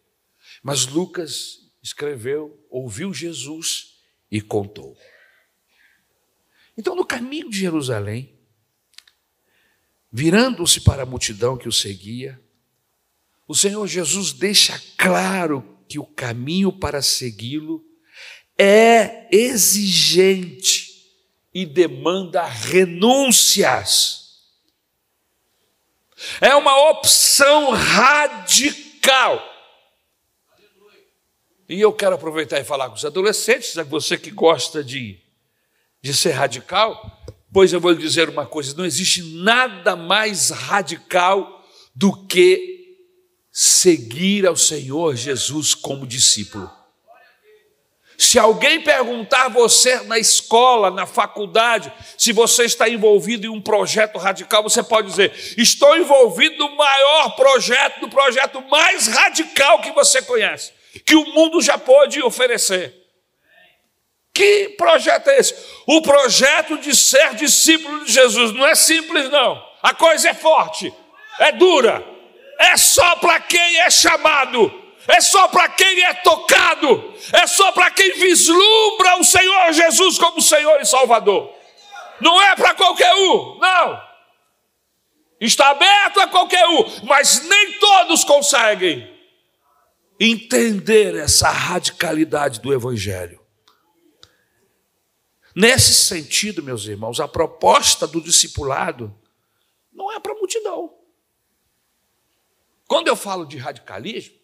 Mas 0.63 0.87
Lucas 0.87 1.73
escreveu, 1.83 2.65
ouviu 2.69 3.15
Jesus 3.15 4.01
e 4.31 4.41
contou. 4.41 4.97
Então, 6.77 6.95
no 6.95 7.07
caminho 7.07 7.49
de 7.49 7.59
Jerusalém, 7.59 8.39
virando-se 10.13 10.81
para 10.81 11.05
a 11.05 11.07
multidão 11.07 11.57
que 11.57 11.69
o 11.69 11.73
seguia, 11.73 12.41
o 13.47 13.55
Senhor 13.55 13.87
Jesus 13.87 14.33
deixa 14.33 14.81
claro 14.97 15.76
que 15.89 15.99
o 15.99 16.07
caminho 16.07 16.73
para 16.73 17.03
segui-lo 17.03 17.85
é 18.59 19.29
exigente 19.31 20.87
e 21.53 21.65
demanda 21.65 22.45
renúncias. 22.45 24.27
É 26.41 26.55
uma 26.55 26.91
opção 26.91 27.71
radical. 27.71 29.43
E 31.69 31.81
eu 31.81 31.93
quero 31.93 32.15
aproveitar 32.15 32.61
e 32.61 32.65
falar 32.65 32.89
com 32.89 32.95
os 32.95 33.05
adolescentes, 33.05 33.75
você 33.89 34.17
que 34.17 34.31
gosta 34.31 34.85
de, 34.85 35.19
de 36.01 36.15
ser 36.15 36.33
radical, 36.33 37.25
pois 37.53 37.73
eu 37.73 37.81
vou 37.81 37.91
lhe 37.91 37.99
dizer 37.99 38.29
uma 38.29 38.47
coisa: 38.47 38.77
não 38.77 38.85
existe 38.85 39.23
nada 39.23 39.97
mais 39.97 40.51
radical 40.51 41.65
do 41.95 42.27
que 42.27 42.76
seguir 43.59 44.47
ao 44.47 44.55
Senhor 44.55 45.17
Jesus 45.17 45.75
como 45.75 46.07
discípulo. 46.07 46.71
Se 48.19 48.39
alguém 48.39 48.83
perguntar 48.83 49.49
você 49.49 50.01
na 50.03 50.19
escola, 50.19 50.91
na 50.91 51.07
faculdade, 51.07 51.91
se 52.19 52.33
você 52.33 52.65
está 52.65 52.87
envolvido 52.87 53.47
em 53.47 53.51
um 53.51 53.61
projeto 53.61 54.19
radical, 54.19 54.63
você 54.63 54.83
pode 54.83 55.09
dizer: 55.09 55.33
estou 55.57 55.97
envolvido 55.97 56.59
no 56.59 56.77
maior 56.77 57.35
projeto, 57.35 58.03
no 58.03 58.11
projeto 58.11 58.61
mais 58.69 59.07
radical 59.07 59.81
que 59.81 59.93
você 59.93 60.21
conhece 60.21 60.73
que 61.07 61.15
o 61.15 61.25
mundo 61.33 61.63
já 61.63 61.79
pôde 61.79 62.23
oferecer. 62.23 62.95
Que 64.35 64.71
projeto 64.71 65.29
é 65.29 65.39
esse? 65.39 65.55
O 65.87 66.03
projeto 66.03 66.77
de 66.77 66.95
ser 66.95 67.35
discípulo 67.35 68.05
de 68.05 68.13
Jesus. 68.13 68.53
Não 68.53 68.67
é 68.67 68.75
simples, 68.75 69.31
não. 69.31 69.63
A 69.83 69.95
coisa 69.95 70.29
é 70.29 70.35
forte, 70.35 70.93
é 71.39 71.53
dura. 71.53 72.16
É 72.59 72.77
só 72.77 73.17
para 73.17 73.41
quem 73.41 73.81
é 73.81 73.91
chamado. 73.91 74.83
É 75.09 75.21
só 75.21 75.49
para 75.49 75.69
quem 75.69 76.03
é 76.05 76.15
tocado. 76.15 77.15
É 77.33 77.47
só 77.47 77.71
para 77.73 77.91
quem 77.91 78.13
vislumbra 78.13 79.19
o 79.19 79.25
Senhor 79.25 79.73
Jesus 79.73 80.19
como 80.19 80.41
Senhor 80.41 80.81
e 80.81 80.85
Salvador. 80.85 81.53
Não 82.21 82.41
é 82.43 82.57
para 82.57 82.75
qualquer 82.75 83.15
um, 83.15 83.59
não. 83.59 84.07
Está 85.41 85.71
aberto 85.71 86.21
a 86.21 86.27
qualquer 86.27 86.67
um, 86.67 87.05
mas 87.05 87.47
nem 87.47 87.73
todos 87.79 88.25
conseguem 88.25 89.15
entender 90.19 91.15
essa 91.15 91.51
radicalidade 91.51 92.61
do 92.61 92.73
Evangelho. 92.73 93.39
Nesse 95.55 95.95
sentido, 95.95 96.63
meus 96.63 96.87
irmãos, 96.87 97.21
a 97.21 97.29
proposta 97.29 98.07
do 98.07 98.21
discipulado 98.21 99.15
não 99.93 100.11
é 100.13 100.19
para 100.19 100.33
a 100.33 100.37
multidão. 100.37 100.96
Quando 102.87 103.09
eu 103.09 103.17
falo 103.17 103.45
de 103.45 103.57
radicalismo, 103.57 104.35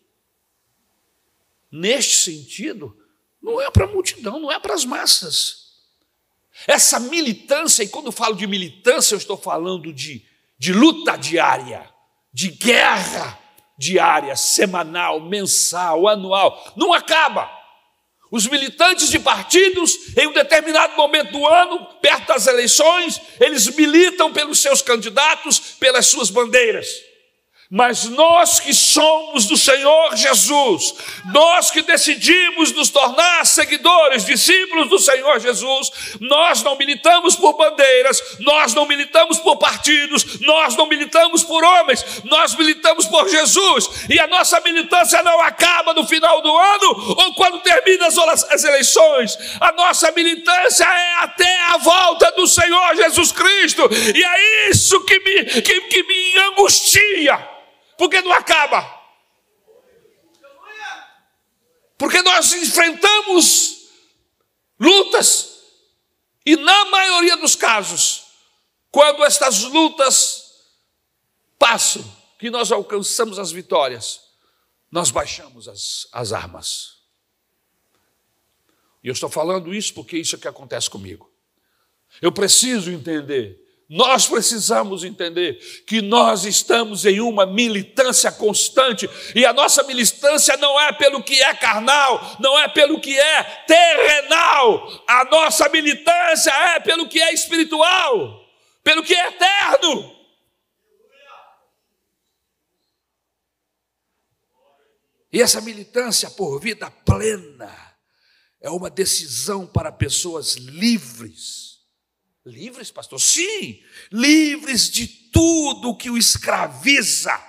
neste 1.70 2.16
sentido, 2.16 2.96
não 3.40 3.60
é 3.60 3.70
para 3.70 3.84
a 3.84 3.88
multidão, 3.88 4.38
não 4.38 4.50
é 4.50 4.58
para 4.58 4.74
as 4.74 4.84
massas. 4.84 5.62
Essa 6.66 7.00
militância, 7.00 7.82
e 7.82 7.88
quando 7.88 8.06
eu 8.06 8.12
falo 8.12 8.36
de 8.36 8.46
militância, 8.46 9.14
eu 9.14 9.18
estou 9.18 9.36
falando 9.36 9.92
de, 9.92 10.24
de 10.58 10.72
luta 10.72 11.16
diária, 11.16 11.88
de 12.32 12.48
guerra 12.48 13.38
diária, 13.78 14.36
semanal, 14.36 15.20
mensal, 15.20 16.06
anual, 16.06 16.72
não 16.76 16.92
acaba. 16.92 17.50
Os 18.30 18.46
militantes 18.46 19.10
de 19.10 19.18
partidos, 19.18 20.16
em 20.16 20.26
um 20.26 20.32
determinado 20.32 20.96
momento 20.96 21.32
do 21.32 21.46
ano, 21.46 21.84
perto 22.00 22.28
das 22.28 22.46
eleições, 22.46 23.20
eles 23.40 23.66
militam 23.74 24.32
pelos 24.32 24.60
seus 24.60 24.80
candidatos, 24.80 25.58
pelas 25.78 26.06
suas 26.06 26.30
bandeiras. 26.30 27.11
Mas 27.74 28.04
nós 28.04 28.60
que 28.60 28.74
somos 28.74 29.46
do 29.46 29.56
Senhor 29.56 30.14
Jesus, 30.14 30.94
nós 31.32 31.70
que 31.70 31.80
decidimos 31.80 32.70
nos 32.72 32.90
tornar 32.90 33.46
seguidores, 33.46 34.26
discípulos 34.26 34.90
do 34.90 34.98
Senhor 34.98 35.40
Jesus, 35.40 35.90
nós 36.20 36.62
não 36.62 36.76
militamos 36.76 37.34
por 37.34 37.54
bandeiras, 37.54 38.36
nós 38.40 38.74
não 38.74 38.84
militamos 38.84 39.38
por 39.38 39.56
partidos, 39.56 40.38
nós 40.40 40.76
não 40.76 40.86
militamos 40.86 41.44
por 41.44 41.64
homens, 41.64 42.04
nós 42.24 42.54
militamos 42.54 43.06
por 43.06 43.26
Jesus. 43.26 43.88
E 44.10 44.20
a 44.20 44.26
nossa 44.26 44.60
militância 44.60 45.22
não 45.22 45.40
acaba 45.40 45.94
no 45.94 46.06
final 46.06 46.42
do 46.42 46.54
ano 46.54 47.14
ou 47.16 47.34
quando 47.36 47.58
terminam 47.60 48.06
as 48.06 48.64
eleições. 48.64 49.38
A 49.58 49.72
nossa 49.72 50.12
militância 50.12 50.84
é 50.84 51.14
até 51.20 51.58
a 51.70 51.78
volta 51.78 52.32
do 52.32 52.46
Senhor 52.46 52.96
Jesus 52.96 53.32
Cristo. 53.32 53.88
E 54.14 54.22
é 54.22 54.68
isso 54.68 55.02
que 55.06 55.18
me, 55.20 55.62
que, 55.62 55.80
que 55.80 56.02
me 56.02 56.38
angustia 56.50 57.61
porque 58.02 58.20
não 58.20 58.32
acaba. 58.32 59.00
Porque 61.96 62.20
nós 62.20 62.52
enfrentamos 62.52 63.90
lutas, 64.76 65.62
e 66.44 66.56
na 66.56 66.86
maioria 66.86 67.36
dos 67.36 67.54
casos, 67.54 68.24
quando 68.90 69.24
estas 69.24 69.62
lutas 69.62 70.52
passam, 71.56 72.02
que 72.40 72.50
nós 72.50 72.72
alcançamos 72.72 73.38
as 73.38 73.52
vitórias, 73.52 74.20
nós 74.90 75.12
baixamos 75.12 75.68
as, 75.68 76.08
as 76.10 76.32
armas. 76.32 76.96
E 79.00 79.06
eu 79.06 79.12
estou 79.12 79.30
falando 79.30 79.72
isso 79.72 79.94
porque 79.94 80.18
isso 80.18 80.34
é 80.34 80.40
que 80.40 80.48
acontece 80.48 80.90
comigo. 80.90 81.32
Eu 82.20 82.32
preciso 82.32 82.90
entender, 82.90 83.61
nós 83.92 84.26
precisamos 84.26 85.04
entender 85.04 85.58
que 85.86 86.00
nós 86.00 86.46
estamos 86.46 87.04
em 87.04 87.20
uma 87.20 87.44
militância 87.44 88.32
constante 88.32 89.06
e 89.34 89.44
a 89.44 89.52
nossa 89.52 89.82
militância 89.82 90.56
não 90.56 90.80
é 90.80 90.90
pelo 90.92 91.22
que 91.22 91.42
é 91.42 91.52
carnal, 91.52 92.38
não 92.40 92.58
é 92.58 92.66
pelo 92.68 92.98
que 93.02 93.20
é 93.20 93.42
terrenal, 93.66 95.04
a 95.06 95.26
nossa 95.26 95.68
militância 95.68 96.50
é 96.50 96.80
pelo 96.80 97.06
que 97.06 97.20
é 97.20 97.34
espiritual, 97.34 98.42
pelo 98.82 99.02
que 99.02 99.14
é 99.14 99.28
eterno. 99.28 100.16
E 105.30 105.42
essa 105.42 105.60
militância 105.60 106.30
por 106.30 106.58
vida 106.58 106.90
plena 106.90 107.94
é 108.58 108.70
uma 108.70 108.88
decisão 108.88 109.66
para 109.66 109.92
pessoas 109.92 110.54
livres. 110.54 111.71
Livres, 112.44 112.90
pastor? 112.90 113.20
Sim, 113.20 113.82
livres 114.10 114.90
de 114.90 115.06
tudo 115.06 115.96
que 115.96 116.10
o 116.10 116.18
escraviza. 116.18 117.40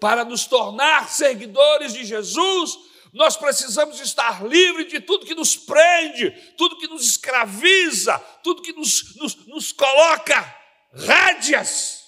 Para 0.00 0.24
nos 0.24 0.46
tornar 0.46 1.08
seguidores 1.08 1.92
de 1.92 2.04
Jesus, 2.04 2.76
nós 3.12 3.36
precisamos 3.36 4.00
estar 4.00 4.44
livres 4.44 4.88
de 4.88 4.98
tudo 4.98 5.26
que 5.26 5.34
nos 5.34 5.54
prende, 5.56 6.32
tudo 6.56 6.78
que 6.78 6.88
nos 6.88 7.06
escraviza, 7.06 8.18
tudo 8.42 8.62
que 8.62 8.72
nos, 8.72 9.14
nos, 9.16 9.46
nos 9.46 9.70
coloca 9.70 10.58
rédeas. 10.92 12.02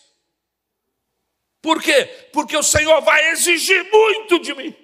Por 1.62 1.80
quê? 1.80 2.04
Porque 2.32 2.56
o 2.56 2.62
Senhor 2.62 3.00
vai 3.02 3.30
exigir 3.30 3.88
muito 3.92 4.40
de 4.40 4.54
mim. 4.54 4.83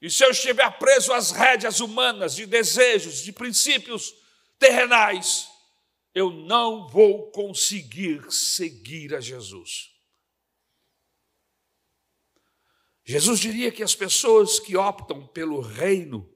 E 0.00 0.08
se 0.08 0.24
eu 0.24 0.30
estiver 0.30 0.78
preso 0.78 1.12
às 1.12 1.32
rédeas 1.32 1.80
humanas, 1.80 2.34
de 2.34 2.46
desejos, 2.46 3.22
de 3.22 3.32
princípios 3.32 4.14
terrenais, 4.58 5.48
eu 6.14 6.30
não 6.30 6.88
vou 6.88 7.30
conseguir 7.32 8.30
seguir 8.30 9.14
a 9.14 9.20
Jesus. 9.20 9.92
Jesus 13.04 13.40
diria 13.40 13.72
que 13.72 13.82
as 13.82 13.94
pessoas 13.94 14.60
que 14.60 14.76
optam 14.76 15.26
pelo 15.26 15.60
reino 15.60 16.30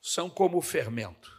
são 0.00 0.28
como 0.30 0.58
o 0.58 0.62
fermento 0.62 1.34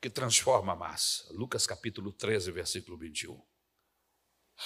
que 0.00 0.10
transforma 0.10 0.74
a 0.74 0.76
massa. 0.76 1.26
Lucas 1.32 1.66
capítulo 1.66 2.12
13, 2.12 2.52
versículo 2.52 2.96
21. 2.96 3.42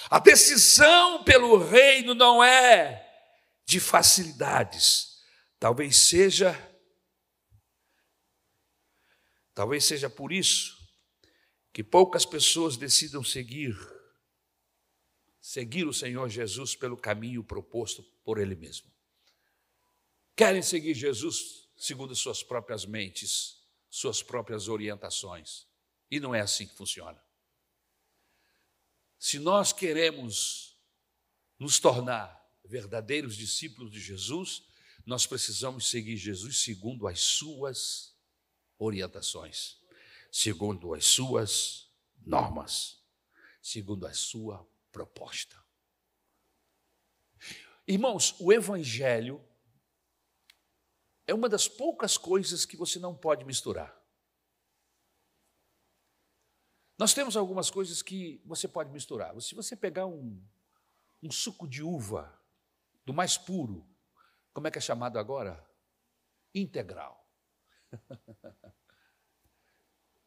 A 0.09 0.19
decisão 0.19 1.23
pelo 1.23 1.57
reino 1.57 2.13
não 2.13 2.43
é 2.43 3.10
de 3.65 3.79
facilidades. 3.79 5.21
Talvez 5.59 5.97
seja 5.97 6.67
Talvez 9.53 9.83
seja 9.83 10.09
por 10.09 10.31
isso 10.31 10.77
que 11.73 11.83
poucas 11.83 12.25
pessoas 12.25 12.77
decidam 12.77 13.23
seguir 13.23 13.75
seguir 15.41 15.85
o 15.85 15.93
Senhor 15.93 16.29
Jesus 16.29 16.75
pelo 16.75 16.95
caminho 16.95 17.43
proposto 17.43 18.03
por 18.23 18.37
ele 18.37 18.55
mesmo. 18.55 18.89
Querem 20.35 20.61
seguir 20.61 20.93
Jesus 20.93 21.67
segundo 21.75 22.15
suas 22.15 22.43
próprias 22.43 22.85
mentes, 22.85 23.59
suas 23.89 24.21
próprias 24.21 24.67
orientações. 24.67 25.67
E 26.09 26.19
não 26.19 26.35
é 26.35 26.41
assim 26.41 26.67
que 26.67 26.75
funciona. 26.75 27.21
Se 29.17 29.39
nós 29.39 29.73
queremos 29.73 30.77
nos 31.57 31.79
tornar 31.79 32.40
verdadeiros 32.71 33.35
discípulos 33.35 33.91
de 33.91 33.99
Jesus, 33.99 34.63
nós 35.05 35.27
precisamos 35.27 35.89
seguir 35.89 36.15
Jesus 36.15 36.63
segundo 36.63 37.05
as 37.05 37.19
suas 37.19 38.15
orientações, 38.79 39.77
segundo 40.31 40.93
as 40.93 41.05
suas 41.05 41.91
normas, 42.25 43.03
segundo 43.61 44.07
a 44.07 44.13
sua 44.13 44.65
proposta. 44.89 45.61
Irmãos, 47.85 48.35
o 48.39 48.53
Evangelho 48.53 49.45
é 51.27 51.33
uma 51.33 51.49
das 51.49 51.67
poucas 51.67 52.17
coisas 52.17 52.65
que 52.65 52.77
você 52.77 52.99
não 52.99 53.13
pode 53.13 53.43
misturar. 53.43 53.99
Nós 56.97 57.13
temos 57.13 57.35
algumas 57.35 57.69
coisas 57.69 58.01
que 58.01 58.41
você 58.45 58.67
pode 58.67 58.91
misturar. 58.91 59.39
Se 59.41 59.55
você 59.55 59.75
pegar 59.75 60.05
um, 60.05 60.41
um 61.21 61.31
suco 61.31 61.67
de 61.67 61.83
uva 61.83 62.40
do 63.05 63.13
mais 63.13 63.37
puro, 63.37 63.87
como 64.53 64.67
é 64.67 64.71
que 64.71 64.77
é 64.77 64.81
chamado 64.81 65.17
agora? 65.17 65.65
Integral. 66.53 67.25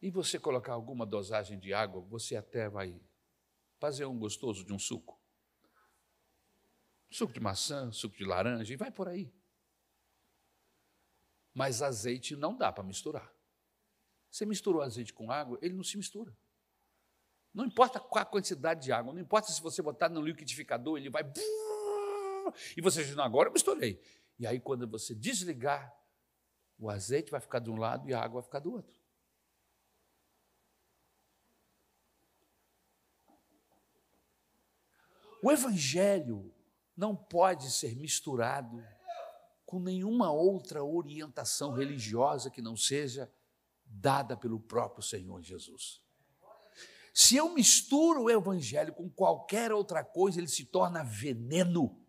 e 0.01 0.09
você 0.09 0.39
colocar 0.39 0.73
alguma 0.73 1.05
dosagem 1.05 1.59
de 1.59 1.73
água, 1.73 2.01
você 2.01 2.35
até 2.35 2.67
vai 2.67 2.99
fazer 3.79 4.05
um 4.05 4.17
gostoso 4.17 4.65
de 4.65 4.73
um 4.73 4.79
suco. 4.79 5.21
Suco 7.09 7.33
de 7.33 7.39
maçã, 7.39 7.91
suco 7.91 8.17
de 8.17 8.25
laranja, 8.25 8.73
e 8.73 8.77
vai 8.77 8.91
por 8.91 9.07
aí. 9.07 9.31
Mas 11.53 11.81
azeite 11.81 12.35
não 12.35 12.57
dá 12.57 12.71
para 12.71 12.83
misturar. 12.83 13.33
Você 14.29 14.45
misturou 14.45 14.81
azeite 14.81 15.13
com 15.13 15.31
água, 15.31 15.57
ele 15.61 15.75
não 15.75 15.83
se 15.83 15.95
mistura. 15.95 16.35
Não 17.53 17.63
importa 17.63 18.01
qual 18.01 18.21
a 18.21 18.25
quantidade 18.25 18.83
de 18.83 18.91
água, 18.91 19.13
não 19.13 19.21
importa 19.21 19.49
se 19.49 19.61
você 19.61 19.81
botar 19.81 20.09
no 20.09 20.21
liquidificador, 20.21 20.97
ele 20.97 21.09
vai 21.09 21.23
e 22.75 22.81
você 22.81 23.03
diz, 23.03 23.15
não, 23.15 23.23
agora 23.23 23.49
eu 23.49 23.53
misturei. 23.53 24.01
E 24.37 24.45
aí, 24.45 24.59
quando 24.59 24.87
você 24.87 25.15
desligar, 25.15 25.93
o 26.77 26.89
azeite 26.89 27.31
vai 27.31 27.39
ficar 27.39 27.59
de 27.59 27.69
um 27.69 27.77
lado 27.77 28.09
e 28.09 28.13
a 28.13 28.21
água 28.21 28.41
vai 28.41 28.43
ficar 28.43 28.59
do 28.59 28.73
outro. 28.73 28.99
O 35.41 35.51
Evangelho 35.51 36.51
não 36.97 37.15
pode 37.15 37.69
ser 37.71 37.95
misturado 37.95 38.83
com 39.65 39.79
nenhuma 39.79 40.31
outra 40.31 40.83
orientação 40.83 41.71
religiosa 41.71 42.49
que 42.49 42.61
não 42.61 42.75
seja 42.75 43.31
dada 43.85 44.35
pelo 44.35 44.59
próprio 44.59 45.03
Senhor 45.03 45.41
Jesus. 45.41 46.01
Se 47.13 47.35
eu 47.37 47.53
misturo 47.53 48.23
o 48.23 48.29
Evangelho 48.29 48.93
com 48.93 49.09
qualquer 49.09 49.71
outra 49.71 50.03
coisa, 50.03 50.39
ele 50.39 50.47
se 50.47 50.65
torna 50.65 51.03
veneno. 51.03 52.04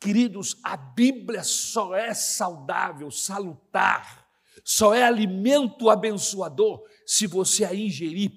Queridos, 0.00 0.56
a 0.62 0.76
Bíblia 0.76 1.42
só 1.42 1.94
é 1.94 2.14
saudável, 2.14 3.10
salutar, 3.10 4.24
só 4.64 4.94
é 4.94 5.02
alimento 5.02 5.90
abençoador 5.90 6.84
se 7.04 7.26
você 7.26 7.64
a 7.64 7.74
ingerir 7.74 8.30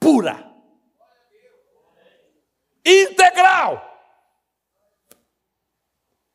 pura, 0.00 0.50
integral. 2.84 3.92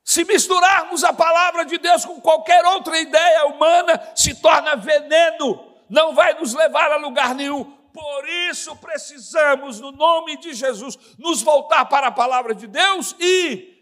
Se 0.04 0.24
misturarmos 0.24 1.04
a 1.04 1.14
palavra 1.14 1.66
de 1.66 1.78
Deus 1.78 2.04
com 2.04 2.20
qualquer 2.20 2.66
outra 2.66 3.00
ideia 3.00 3.46
humana, 3.46 4.12
se 4.16 4.36
torna 4.42 4.76
veneno, 4.76 5.78
não 5.90 6.14
vai 6.14 6.40
nos 6.40 6.54
levar 6.54 6.92
a 6.92 6.98
lugar 6.98 7.34
nenhum. 7.34 7.64
Por 7.64 8.30
isso 8.50 8.76
precisamos, 8.76 9.80
no 9.80 9.92
nome 9.92 10.38
de 10.38 10.54
Jesus, 10.54 10.98
nos 11.18 11.42
voltar 11.42 11.86
para 11.86 12.08
a 12.08 12.12
palavra 12.12 12.54
de 12.54 12.68
Deus 12.68 13.16
e 13.20 13.79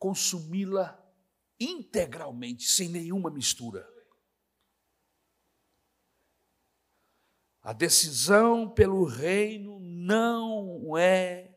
consumi-la 0.00 0.98
integralmente, 1.60 2.64
sem 2.64 2.88
nenhuma 2.88 3.30
mistura. 3.30 3.86
A 7.60 7.74
decisão 7.74 8.72
pelo 8.72 9.04
reino 9.04 9.78
não 9.78 10.96
é 10.96 11.54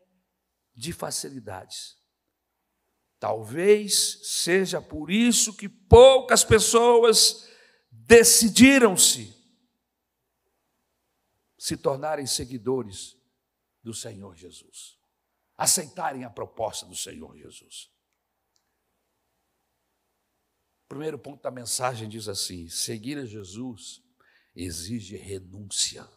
de 0.75 0.91
facilidades. 0.91 1.97
Talvez 3.17 4.19
seja 4.23 4.81
por 4.81 5.09
isso 5.09 5.55
que 5.55 5.69
poucas 5.69 6.43
pessoas 6.43 7.49
decidiram-se 7.89 9.33
se 11.57 11.77
tornarem 11.77 12.27
seguidores 12.27 13.15
do 13.81 13.93
Senhor 13.93 14.35
Jesus, 14.35 14.99
aceitarem 15.55 16.25
a 16.25 16.29
proposta 16.29 16.85
do 16.85 16.95
Senhor 16.95 17.37
Jesus 17.37 17.92
primeiro 20.93 21.17
ponto 21.17 21.41
da 21.41 21.49
mensagem 21.49 22.07
diz 22.07 22.27
assim: 22.27 22.69
seguir 22.69 23.17
a 23.17 23.25
Jesus 23.25 24.03
exige 24.55 25.17
renúncia. 25.17 26.07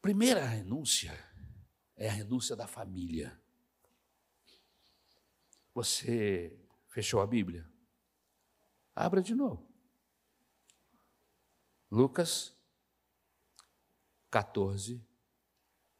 Primeira 0.00 0.42
renúncia 0.42 1.12
é 1.96 2.08
a 2.08 2.12
renúncia 2.12 2.56
da 2.56 2.66
família. 2.66 3.38
Você 5.74 6.58
fechou 6.88 7.20
a 7.20 7.26
Bíblia? 7.26 7.70
Abra 8.94 9.20
de 9.20 9.34
novo. 9.34 9.70
Lucas 11.90 12.56
14, 14.30 15.06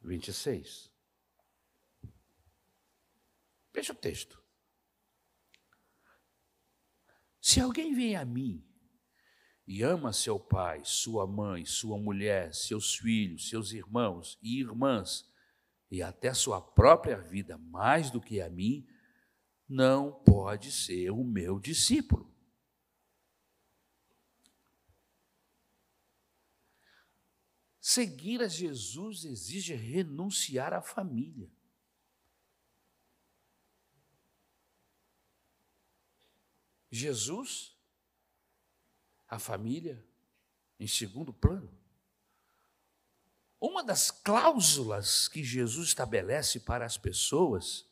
26. 0.01 0.94
Veja 3.75 3.93
o 3.93 3.97
texto. 3.97 4.41
Se 7.41 7.61
alguém 7.61 7.93
vem 7.93 8.15
a 8.15 8.25
mim 8.25 8.65
e 9.67 9.83
ama 9.83 10.13
seu 10.13 10.39
pai, 10.39 10.83
sua 10.85 11.27
mãe, 11.27 11.67
sua 11.67 11.99
mulher, 11.99 12.55
seus 12.55 12.95
filhos, 12.95 13.49
seus 13.49 13.73
irmãos 13.73 14.39
e 14.41 14.61
irmãs, 14.61 15.29
e 15.91 16.03
até 16.03 16.33
sua 16.33 16.61
própria 16.61 17.21
vida 17.21 17.59
mais 17.59 18.11
do 18.11 18.21
que 18.21 18.41
a 18.41 18.49
mim, 18.49 18.87
não 19.69 20.13
pode 20.25 20.71
ser 20.71 21.11
o 21.11 21.25
meu 21.25 21.59
discípulo. 21.59 22.33
Seguir 27.81 28.41
a 28.43 28.49
Jesus 28.49 29.25
exige 29.25 29.75
renunciar 29.75 30.73
à 30.73 30.81
família. 30.81 31.54
Jesus, 36.95 37.77
a 39.29 39.39
família, 39.39 40.05
em 40.79 40.87
segundo 40.87 41.33
plano. 41.33 41.73
Uma 43.61 43.83
das 43.83 44.11
cláusulas 44.11 45.27
que 45.27 45.43
Jesus 45.43 45.89
estabelece 45.89 46.61
para 46.61 46.85
as 46.85 46.99
pessoas, 46.99 47.87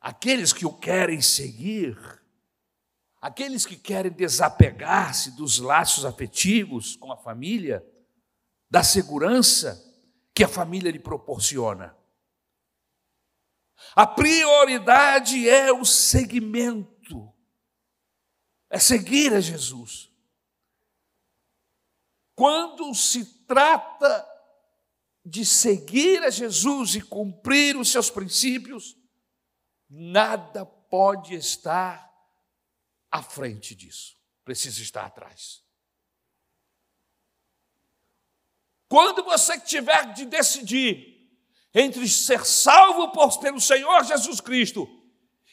aqueles 0.00 0.52
que 0.52 0.66
o 0.66 0.72
querem 0.72 1.20
seguir, 1.20 1.96
aqueles 3.20 3.64
que 3.64 3.76
querem 3.76 4.12
desapegar-se 4.12 5.30
dos 5.32 5.58
laços 5.58 6.04
afetivos 6.04 6.94
com 6.96 7.10
a 7.10 7.16
família, 7.16 7.84
da 8.70 8.82
segurança 8.82 9.82
que 10.34 10.44
a 10.44 10.48
família 10.48 10.90
lhe 10.90 10.98
proporciona. 10.98 11.96
A 13.94 14.06
prioridade 14.06 15.48
é 15.48 15.72
o 15.72 15.84
seguimento, 15.84 17.32
é 18.68 18.78
seguir 18.78 19.32
a 19.32 19.40
Jesus. 19.40 20.10
Quando 22.34 22.92
se 22.94 23.24
trata 23.44 24.28
de 25.24 25.44
seguir 25.44 26.22
a 26.24 26.30
Jesus 26.30 26.96
e 26.96 27.00
cumprir 27.00 27.76
os 27.76 27.90
seus 27.90 28.10
princípios, 28.10 28.96
nada 29.88 30.66
pode 30.66 31.34
estar 31.34 32.12
à 33.10 33.22
frente 33.22 33.74
disso, 33.74 34.18
precisa 34.44 34.82
estar 34.82 35.06
atrás. 35.06 35.62
Quando 38.88 39.24
você 39.24 39.58
tiver 39.60 40.12
de 40.12 40.26
decidir 40.26 41.13
entre 41.74 42.08
ser 42.08 42.46
salvo 42.46 43.10
pelo 43.40 43.60
Senhor 43.60 44.04
Jesus 44.04 44.40
Cristo 44.40 44.88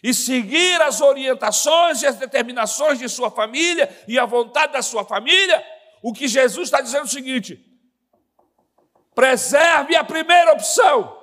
e 0.04 0.14
seguir 0.14 0.82
as 0.82 1.02
orientações 1.02 2.02
e 2.02 2.08
as 2.08 2.16
determinações 2.16 3.00
de 3.00 3.10
sua 3.10 3.32
família 3.32 3.90
e 4.08 4.20
a 4.20 4.26
vontade 4.26 4.74
da 4.74 4.82
sua 4.82 5.04
família, 5.04 5.64
o 6.02 6.14
que 6.14 6.28
Jesus 6.28 6.68
está 6.68 6.82
dizendo 6.82 7.02
é 7.02 7.06
o 7.06 7.08
seguinte: 7.08 7.60
preserve 9.16 9.96
a 9.96 10.04
primeira 10.04 10.54
opção. 10.54 11.20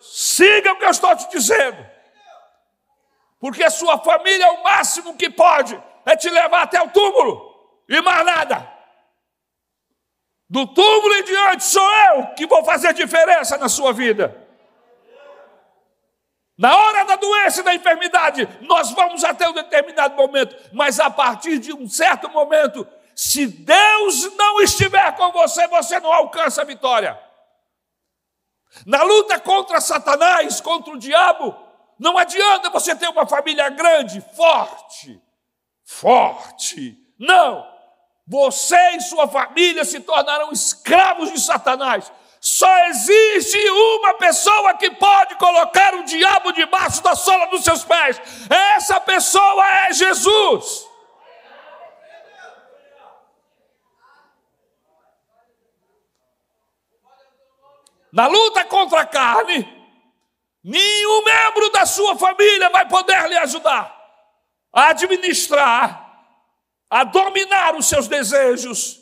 Siga 0.00 0.72
o 0.72 0.78
que 0.78 0.84
eu 0.84 0.90
estou 0.90 1.14
te 1.16 1.28
dizendo. 1.30 1.86
Porque 3.38 3.62
a 3.62 3.70
sua 3.70 3.98
família 3.98 4.44
é 4.44 4.50
o 4.50 4.62
máximo 4.62 5.16
que 5.16 5.30
pode, 5.30 5.80
é 6.04 6.16
te 6.16 6.28
levar 6.28 6.62
até 6.62 6.80
o 6.80 6.90
túmulo 6.90 7.50
e 7.88 8.00
mais 8.02 8.24
nada. 8.24 8.69
Do 10.50 10.66
túmulo 10.66 11.14
em 11.14 11.22
diante 11.22 11.62
sou 11.62 11.88
eu 12.06 12.34
que 12.34 12.44
vou 12.44 12.64
fazer 12.64 12.92
diferença 12.92 13.56
na 13.56 13.68
sua 13.68 13.92
vida. 13.92 14.36
Na 16.58 16.76
hora 16.76 17.04
da 17.04 17.14
doença 17.14 17.60
e 17.60 17.64
da 17.64 17.74
enfermidade, 17.74 18.48
nós 18.62 18.90
vamos 18.90 19.22
até 19.22 19.48
um 19.48 19.52
determinado 19.52 20.16
momento, 20.16 20.56
mas 20.72 20.98
a 20.98 21.08
partir 21.08 21.58
de 21.58 21.72
um 21.72 21.88
certo 21.88 22.28
momento, 22.28 22.86
se 23.14 23.46
Deus 23.46 24.36
não 24.36 24.60
estiver 24.60 25.16
com 25.16 25.30
você, 25.30 25.68
você 25.68 26.00
não 26.00 26.12
alcança 26.12 26.62
a 26.62 26.64
vitória. 26.64 27.18
Na 28.84 29.04
luta 29.04 29.38
contra 29.38 29.80
Satanás, 29.80 30.60
contra 30.60 30.92
o 30.92 30.98
diabo, 30.98 31.56
não 31.96 32.18
adianta 32.18 32.70
você 32.70 32.94
ter 32.94 33.08
uma 33.08 33.26
família 33.26 33.68
grande, 33.68 34.20
forte, 34.34 35.22
forte. 35.84 36.98
Não. 37.18 37.69
Você 38.30 38.76
e 38.90 39.00
sua 39.00 39.26
família 39.26 39.84
se 39.84 39.98
tornarão 39.98 40.52
escravos 40.52 41.32
de 41.32 41.40
Satanás. 41.40 42.12
Só 42.40 42.86
existe 42.86 43.58
uma 43.70 44.14
pessoa 44.14 44.74
que 44.74 44.88
pode 44.92 45.34
colocar 45.34 45.96
o 45.96 46.04
diabo 46.04 46.52
debaixo 46.52 47.02
da 47.02 47.16
sola 47.16 47.46
dos 47.46 47.64
seus 47.64 47.82
pés. 47.82 48.20
Essa 48.48 49.00
pessoa 49.00 49.66
é 49.66 49.92
Jesus. 49.92 50.88
Na 58.12 58.28
luta 58.28 58.62
contra 58.64 59.00
a 59.00 59.06
carne, 59.06 59.68
nenhum 60.62 61.24
membro 61.24 61.68
da 61.72 61.84
sua 61.84 62.16
família 62.16 62.70
vai 62.70 62.86
poder 62.86 63.28
lhe 63.28 63.38
ajudar 63.38 63.92
a 64.72 64.90
administrar 64.90 66.09
a 66.90 67.04
dominar 67.04 67.76
os 67.76 67.86
seus 67.86 68.08
desejos. 68.08 68.98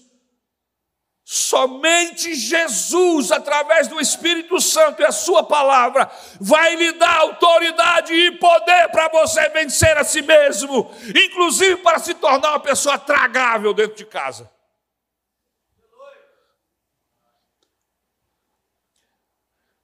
Somente 1.24 2.34
Jesus, 2.34 3.30
através 3.30 3.86
do 3.86 4.00
Espírito 4.00 4.60
Santo 4.60 5.02
e 5.02 5.04
a 5.04 5.12
Sua 5.12 5.42
palavra, 5.42 6.10
vai 6.40 6.74
lhe 6.76 6.92
dar 6.92 7.18
autoridade 7.18 8.14
e 8.14 8.38
poder 8.38 8.88
para 8.88 9.08
você 9.08 9.48
vencer 9.50 9.96
a 9.98 10.04
si 10.04 10.22
mesmo, 10.22 10.90
inclusive 11.26 11.82
para 11.82 11.98
se 11.98 12.14
tornar 12.14 12.50
uma 12.52 12.60
pessoa 12.60 12.98
tragável 12.98 13.74
dentro 13.74 13.96
de 13.96 14.06
casa. 14.06 14.50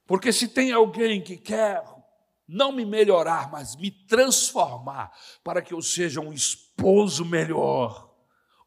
Porque 0.07 0.31
se 0.31 0.47
tem 0.47 0.71
alguém 0.71 1.21
que 1.21 1.37
quer 1.37 1.83
não 2.47 2.71
me 2.71 2.85
melhorar, 2.85 3.51
mas 3.51 3.75
me 3.75 3.91
transformar 3.91 5.11
para 5.43 5.61
que 5.61 5.73
eu 5.73 5.81
seja 5.81 6.21
um 6.21 6.31
esposo 6.75 7.23
melhor, 7.25 8.09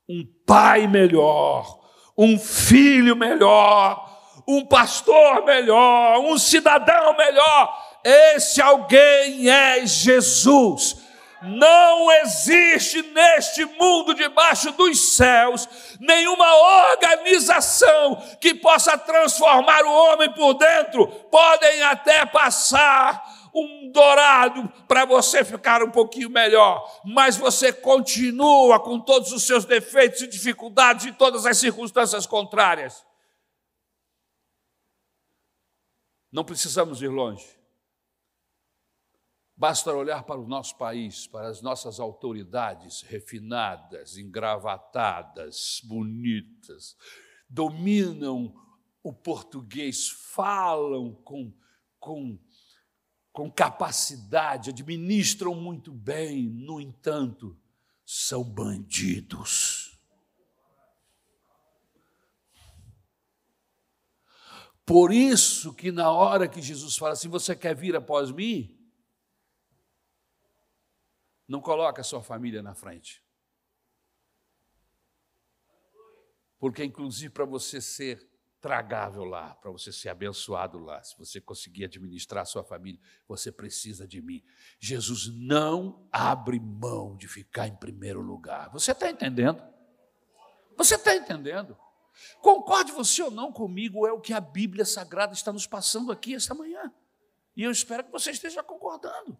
um 0.08 0.24
pai 0.46 0.86
melhor, 0.86 1.78
um 2.16 2.38
filho 2.38 3.14
melhor, 3.14 4.08
um 4.48 4.64
pastor 4.64 5.44
melhor, 5.44 6.18
um 6.20 6.38
cidadão 6.38 7.16
melhor. 7.16 7.86
Esse 8.02 8.62
alguém 8.62 9.50
é 9.50 9.86
Jesus. 9.86 10.96
Não 11.42 12.10
existe 12.22 13.02
neste 13.02 13.64
mundo 13.64 14.12
debaixo 14.14 14.72
dos 14.72 15.14
céus 15.14 15.68
nenhuma 16.00 16.90
organização 16.90 18.16
que 18.40 18.54
possa 18.54 18.98
transformar 18.98 19.84
o 19.84 19.92
homem 19.92 20.32
por 20.32 20.54
dentro. 20.54 21.06
Podem 21.06 21.82
até 21.82 22.26
passar 22.26 23.22
um 23.54 23.90
dourado 23.92 24.68
para 24.86 25.04
você 25.04 25.44
ficar 25.44 25.82
um 25.82 25.90
pouquinho 25.90 26.30
melhor, 26.30 27.00
mas 27.04 27.36
você 27.36 27.72
continua 27.72 28.80
com 28.80 29.00
todos 29.00 29.32
os 29.32 29.46
seus 29.46 29.64
defeitos 29.64 30.20
e 30.20 30.26
dificuldades 30.26 31.06
e 31.06 31.12
todas 31.12 31.46
as 31.46 31.58
circunstâncias 31.58 32.26
contrárias. 32.26 33.04
Não 36.30 36.44
precisamos 36.44 37.00
ir 37.02 37.08
longe. 37.08 37.58
Basta 39.56 39.92
olhar 39.92 40.22
para 40.22 40.40
o 40.40 40.46
nosso 40.46 40.78
país, 40.78 41.26
para 41.26 41.48
as 41.48 41.60
nossas 41.60 41.98
autoridades 41.98 43.02
refinadas, 43.02 44.16
engravatadas, 44.16 45.80
bonitas, 45.82 46.96
dominam 47.48 48.54
o 49.02 49.12
português, 49.12 50.08
falam 50.08 51.12
com, 51.24 51.52
com 51.98 52.38
com 53.38 53.48
capacidade, 53.48 54.70
administram 54.70 55.54
muito 55.54 55.92
bem, 55.92 56.48
no 56.48 56.80
entanto, 56.80 57.56
são 58.04 58.42
bandidos. 58.42 59.96
Por 64.84 65.12
isso 65.12 65.72
que 65.72 65.92
na 65.92 66.10
hora 66.10 66.48
que 66.48 66.60
Jesus 66.60 66.96
fala 66.96 67.12
assim, 67.12 67.28
você 67.28 67.54
quer 67.54 67.76
vir 67.76 67.94
após 67.94 68.32
mim? 68.32 68.76
Não 71.46 71.60
coloca 71.60 72.00
a 72.00 72.04
sua 72.04 72.24
família 72.24 72.60
na 72.60 72.74
frente. 72.74 73.22
Porque 76.58 76.82
inclusive 76.82 77.32
para 77.32 77.44
você 77.44 77.80
ser 77.80 78.27
tragável 78.60 79.24
lá, 79.24 79.54
para 79.54 79.70
você 79.70 79.92
ser 79.92 80.08
abençoado 80.08 80.78
lá. 80.78 81.02
Se 81.02 81.16
você 81.16 81.40
conseguir 81.40 81.84
administrar 81.84 82.42
a 82.42 82.46
sua 82.46 82.64
família, 82.64 83.00
você 83.26 83.52
precisa 83.52 84.06
de 84.06 84.20
mim. 84.20 84.42
Jesus 84.80 85.28
não 85.28 86.08
abre 86.10 86.58
mão 86.58 87.16
de 87.16 87.28
ficar 87.28 87.68
em 87.68 87.76
primeiro 87.76 88.20
lugar. 88.20 88.70
Você 88.70 88.92
está 88.92 89.10
entendendo? 89.10 89.62
Você 90.76 90.96
está 90.96 91.14
entendendo? 91.14 91.76
Concorde 92.40 92.92
você 92.92 93.22
ou 93.22 93.30
não 93.30 93.52
comigo, 93.52 94.06
é 94.06 94.12
o 94.12 94.20
que 94.20 94.32
a 94.32 94.40
Bíblia 94.40 94.84
Sagrada 94.84 95.32
está 95.32 95.52
nos 95.52 95.66
passando 95.66 96.10
aqui 96.10 96.34
esta 96.34 96.54
manhã. 96.54 96.92
E 97.56 97.62
eu 97.62 97.70
espero 97.70 98.04
que 98.04 98.10
você 98.10 98.30
esteja 98.30 98.62
concordando. 98.62 99.38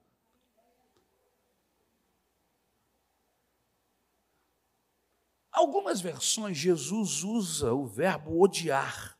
Algumas 5.59 6.01
versões, 6.01 6.57
Jesus 6.57 7.25
usa 7.25 7.75
o 7.75 7.85
verbo 7.85 8.41
odiar. 8.41 9.19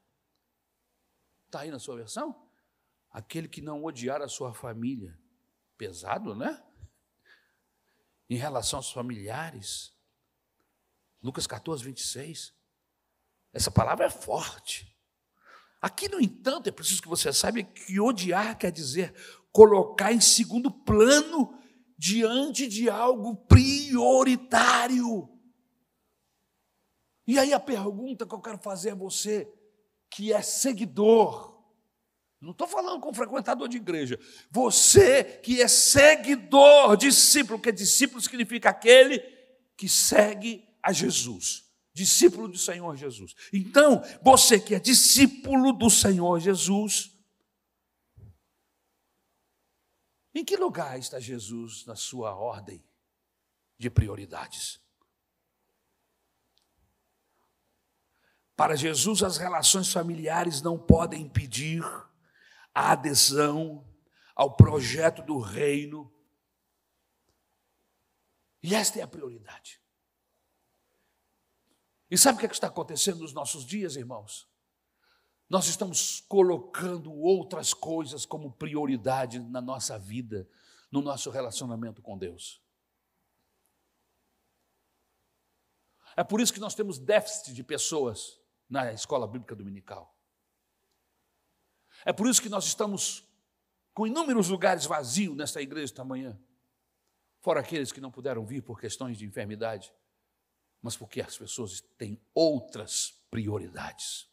Está 1.47 1.63
aí 1.63 1.71
na 1.73 1.81
sua 1.81 1.97
versão? 1.97 2.49
Aquele 3.11 3.49
que 3.49 3.61
não 3.61 3.83
odiar 3.83 4.23
a 4.23 4.29
sua 4.29 4.55
família. 4.55 5.19
Pesado, 5.77 6.37
né? 6.37 6.63
Em 8.31 8.37
relação 8.37 8.79
aos 8.79 8.93
familiares. 8.93 9.93
Lucas 11.21 11.45
14, 11.45 11.83
26. 11.83 12.55
Essa 13.53 13.73
palavra 13.73 14.07
é 14.07 14.11
forte. 14.11 14.97
Aqui, 15.83 16.09
no 16.09 16.21
entanto, 16.21 16.69
é 16.69 16.71
preciso 16.71 17.03
que 17.03 17.09
você 17.09 17.33
saiba 17.33 17.65
que 17.65 17.99
odiar 17.99 18.57
quer 18.57 18.71
dizer 18.71 19.13
colocar 19.51 20.13
em 20.13 20.21
segundo 20.21 20.71
plano 20.71 21.59
diante 21.99 22.69
de 22.69 22.89
algo 22.89 23.35
prioritário. 23.35 25.37
E 27.29 27.39
aí 27.39 27.53
a 27.53 27.61
pergunta 27.61 28.27
que 28.27 28.35
eu 28.35 28.41
quero 28.41 28.57
fazer 28.57 28.93
a 28.93 28.95
você, 28.95 29.47
que 30.11 30.33
é 30.33 30.41
seguidor, 30.41 31.63
não 32.41 32.53
estou 32.53 32.67
falando 32.67 33.03
com 33.03 33.13
frequentador 33.13 33.69
de 33.69 33.77
igreja, 33.77 34.19
você 34.51 35.23
que 35.25 35.61
é 35.61 35.69
seguidor, 35.69 36.97
discípulo, 36.97 37.61
que 37.61 37.71
discípulo 37.71 38.23
significa 38.23 38.71
aquele 38.71 39.19
que 39.77 39.87
segue 39.87 40.67
a 40.83 40.91
Jesus, 40.91 41.71
discípulo 41.93 42.49
do 42.49 42.57
Senhor 42.57 42.97
Jesus. 42.97 43.35
Então, 43.53 44.03
você 44.23 44.59
que 44.59 44.75
é 44.75 44.81
discípulo 44.81 45.75
do 45.75 45.91
Senhor 45.91 46.41
Jesus, 46.41 47.13
em 50.35 50.43
que 50.43 50.57
lugar 50.57 50.99
está 50.99 51.21
Jesus 51.21 51.85
na 51.85 51.95
sua 51.95 52.35
ordem 52.35 52.83
de 53.77 53.91
prioridades? 53.91 54.81
Para 58.59 58.75
Jesus, 58.75 59.23
as 59.23 59.37
relações 59.37 59.93
familiares 59.93 60.61
não 60.61 60.77
podem 60.77 61.23
impedir 61.23 61.81
a 62.75 62.91
adesão 62.91 63.87
ao 64.35 64.57
projeto 64.57 65.23
do 65.23 65.39
reino. 65.39 66.13
E 68.61 68.75
esta 68.75 68.99
é 68.99 69.03
a 69.03 69.07
prioridade. 69.07 69.81
E 72.11 72.19
sabe 72.19 72.35
o 72.35 72.41
que, 72.41 72.47
é 72.47 72.49
que 72.49 72.55
está 72.57 72.67
acontecendo 72.67 73.21
nos 73.21 73.33
nossos 73.33 73.65
dias, 73.65 73.95
irmãos? 73.95 74.49
Nós 75.49 75.69
estamos 75.69 76.19
colocando 76.23 77.13
outras 77.13 77.73
coisas 77.73 78.27
como 78.27 78.51
prioridade 78.51 79.39
na 79.39 79.61
nossa 79.61 79.97
vida, 79.97 80.51
no 80.91 81.01
nosso 81.01 81.31
relacionamento 81.31 82.03
com 82.03 82.19
Deus. 82.19 82.61
É 86.17 86.25
por 86.25 86.41
isso 86.41 86.53
que 86.53 86.59
nós 86.59 86.75
temos 86.75 86.99
déficit 86.99 87.55
de 87.55 87.63
pessoas 87.63 88.37
na 88.69 88.93
escola 88.93 89.27
bíblica 89.27 89.55
dominical. 89.55 90.15
É 92.05 92.13
por 92.13 92.27
isso 92.29 92.43
que 92.43 92.49
nós 92.49 92.65
estamos 92.65 93.25
com 93.95 94.07
inúmeros 94.07 94.49
lugares 94.49 94.87
vazios 94.87 95.37
nesta 95.37 95.61
igreja 95.61 95.87
esta 95.87 96.05
manhã. 96.05 96.39
Fora 97.41 97.61
aqueles 97.61 97.91
que 97.91 98.01
não 98.01 98.11
puderam 98.11 98.45
vir 98.45 98.63
por 98.63 98.81
questões 98.81 99.19
de 99.19 99.25
enfermidade, 99.25 99.93
mas 100.83 100.97
porque 100.97 101.21
as 101.21 101.37
pessoas 101.37 101.81
têm 101.97 102.21
outras 102.35 103.11
prioridades. 103.31 104.29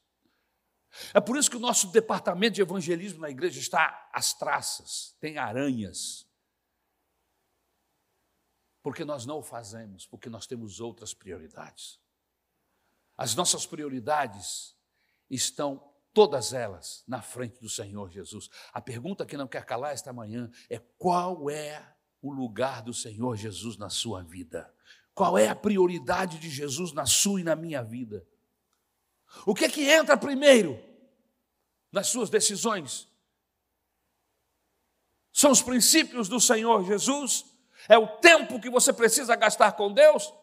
É 1.14 1.20
por 1.20 1.38
isso 1.38 1.50
que 1.50 1.58
o 1.58 1.60
nosso 1.60 1.92
departamento 1.92 2.56
de 2.56 2.62
evangelismo 2.62 3.22
na 3.22 3.30
igreja 3.30 3.60
está 3.60 4.10
às 4.14 4.34
traças, 4.34 5.16
tem 5.20 5.38
aranhas. 5.38 6.26
Porque 8.82 9.04
nós 9.04 9.26
não 9.26 9.40
o 9.40 9.44
fazemos, 9.44 10.06
porque 10.06 10.30
nós 10.30 10.46
temos 10.46 10.80
outras 10.80 11.14
prioridades. 11.14 12.00
As 13.18 13.36
nossas 13.36 13.66
prioridades 13.66 14.76
estão 15.30 15.92
todas 16.14 16.54
elas 16.54 17.04
na 17.08 17.22
frente 17.22 17.60
do 17.60 17.70
Senhor 17.70 18.10
Jesus. 18.10 18.50
A 18.74 18.82
pergunta 18.82 19.26
que 19.26 19.38
não 19.38 19.48
quer 19.48 19.66
calar 19.66 19.94
esta 19.94 20.14
manhã 20.14 20.50
é: 20.70 20.80
qual 20.98 21.50
é 21.50 21.96
o 22.22 22.32
lugar 22.32 22.82
do 22.82 22.94
Senhor 22.94 23.36
Jesus 23.36 23.78
na 23.78 23.90
sua 23.90 24.24
vida? 24.24 24.74
Qual 25.14 25.38
é 25.38 25.48
a 25.48 25.56
prioridade 25.56 26.40
de 26.40 26.50
Jesus 26.50 26.92
na 26.92 27.06
sua 27.06 27.40
e 27.40 27.44
na 27.44 27.56
minha 27.56 27.84
vida? 27.84 28.26
O 29.46 29.54
que 29.54 29.66
é 29.66 29.70
que 29.70 29.90
entra 29.90 30.18
primeiro 30.18 30.82
nas 31.92 32.08
suas 32.08 32.30
decisões? 32.30 33.08
São 35.32 35.52
os 35.52 35.62
princípios 35.62 36.30
do 36.30 36.40
Senhor 36.40 36.84
Jesus? 36.86 37.46
É 37.90 37.98
o 37.98 38.08
tempo 38.20 38.60
que 38.60 38.70
você 38.70 38.94
precisa 38.94 39.36
gastar 39.36 39.74
com 39.74 39.94
Deus? 39.94 40.34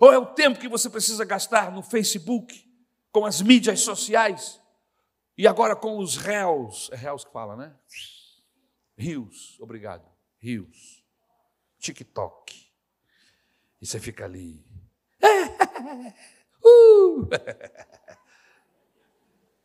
Ou 0.00 0.12
é 0.12 0.18
o 0.18 0.26
tempo 0.26 0.58
que 0.58 0.68
você 0.68 0.90
precisa 0.90 1.24
gastar 1.24 1.72
no 1.72 1.82
Facebook, 1.82 2.64
com 3.10 3.24
as 3.24 3.40
mídias 3.40 3.80
sociais, 3.80 4.60
e 5.38 5.46
agora 5.46 5.74
com 5.74 5.98
os 5.98 6.16
réus, 6.16 6.90
é 6.92 6.96
réus 6.96 7.24
que 7.24 7.32
fala, 7.32 7.56
né? 7.56 7.74
Rios, 8.96 9.58
obrigado, 9.60 10.06
rios, 10.38 11.02
TikTok. 11.78 12.66
E 13.80 13.86
você 13.86 14.00
fica 14.00 14.24
ali. 14.24 14.64
uh! 16.64 17.28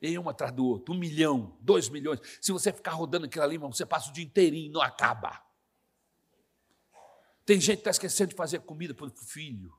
E 0.03 0.17
um 0.17 0.28
atrás 0.28 0.51
do 0.51 0.65
outro, 0.65 0.95
um 0.95 0.97
milhão, 0.97 1.55
dois 1.61 1.88
milhões. 1.88 2.19
Se 2.41 2.51
você 2.51 2.74
ficar 2.74 2.93
rodando 2.93 3.28
aquilo 3.28 3.43
ali, 3.43 3.55
você 3.59 3.86
passa 3.86 4.09
o 4.09 4.13
dia 4.13 4.26
inteirinho 4.26 4.65
e 4.65 4.74
não 4.74 4.82
acaba. 4.82 5.39
Tem 7.45 7.61
gente 7.61 7.78
que 7.78 7.82
está 7.82 7.91
esquecendo 7.91 8.32
de 8.32 8.36
fazer 8.36 8.61
comida 8.61 8.95
para 8.95 9.05
o 9.05 9.11
filho 9.11 9.72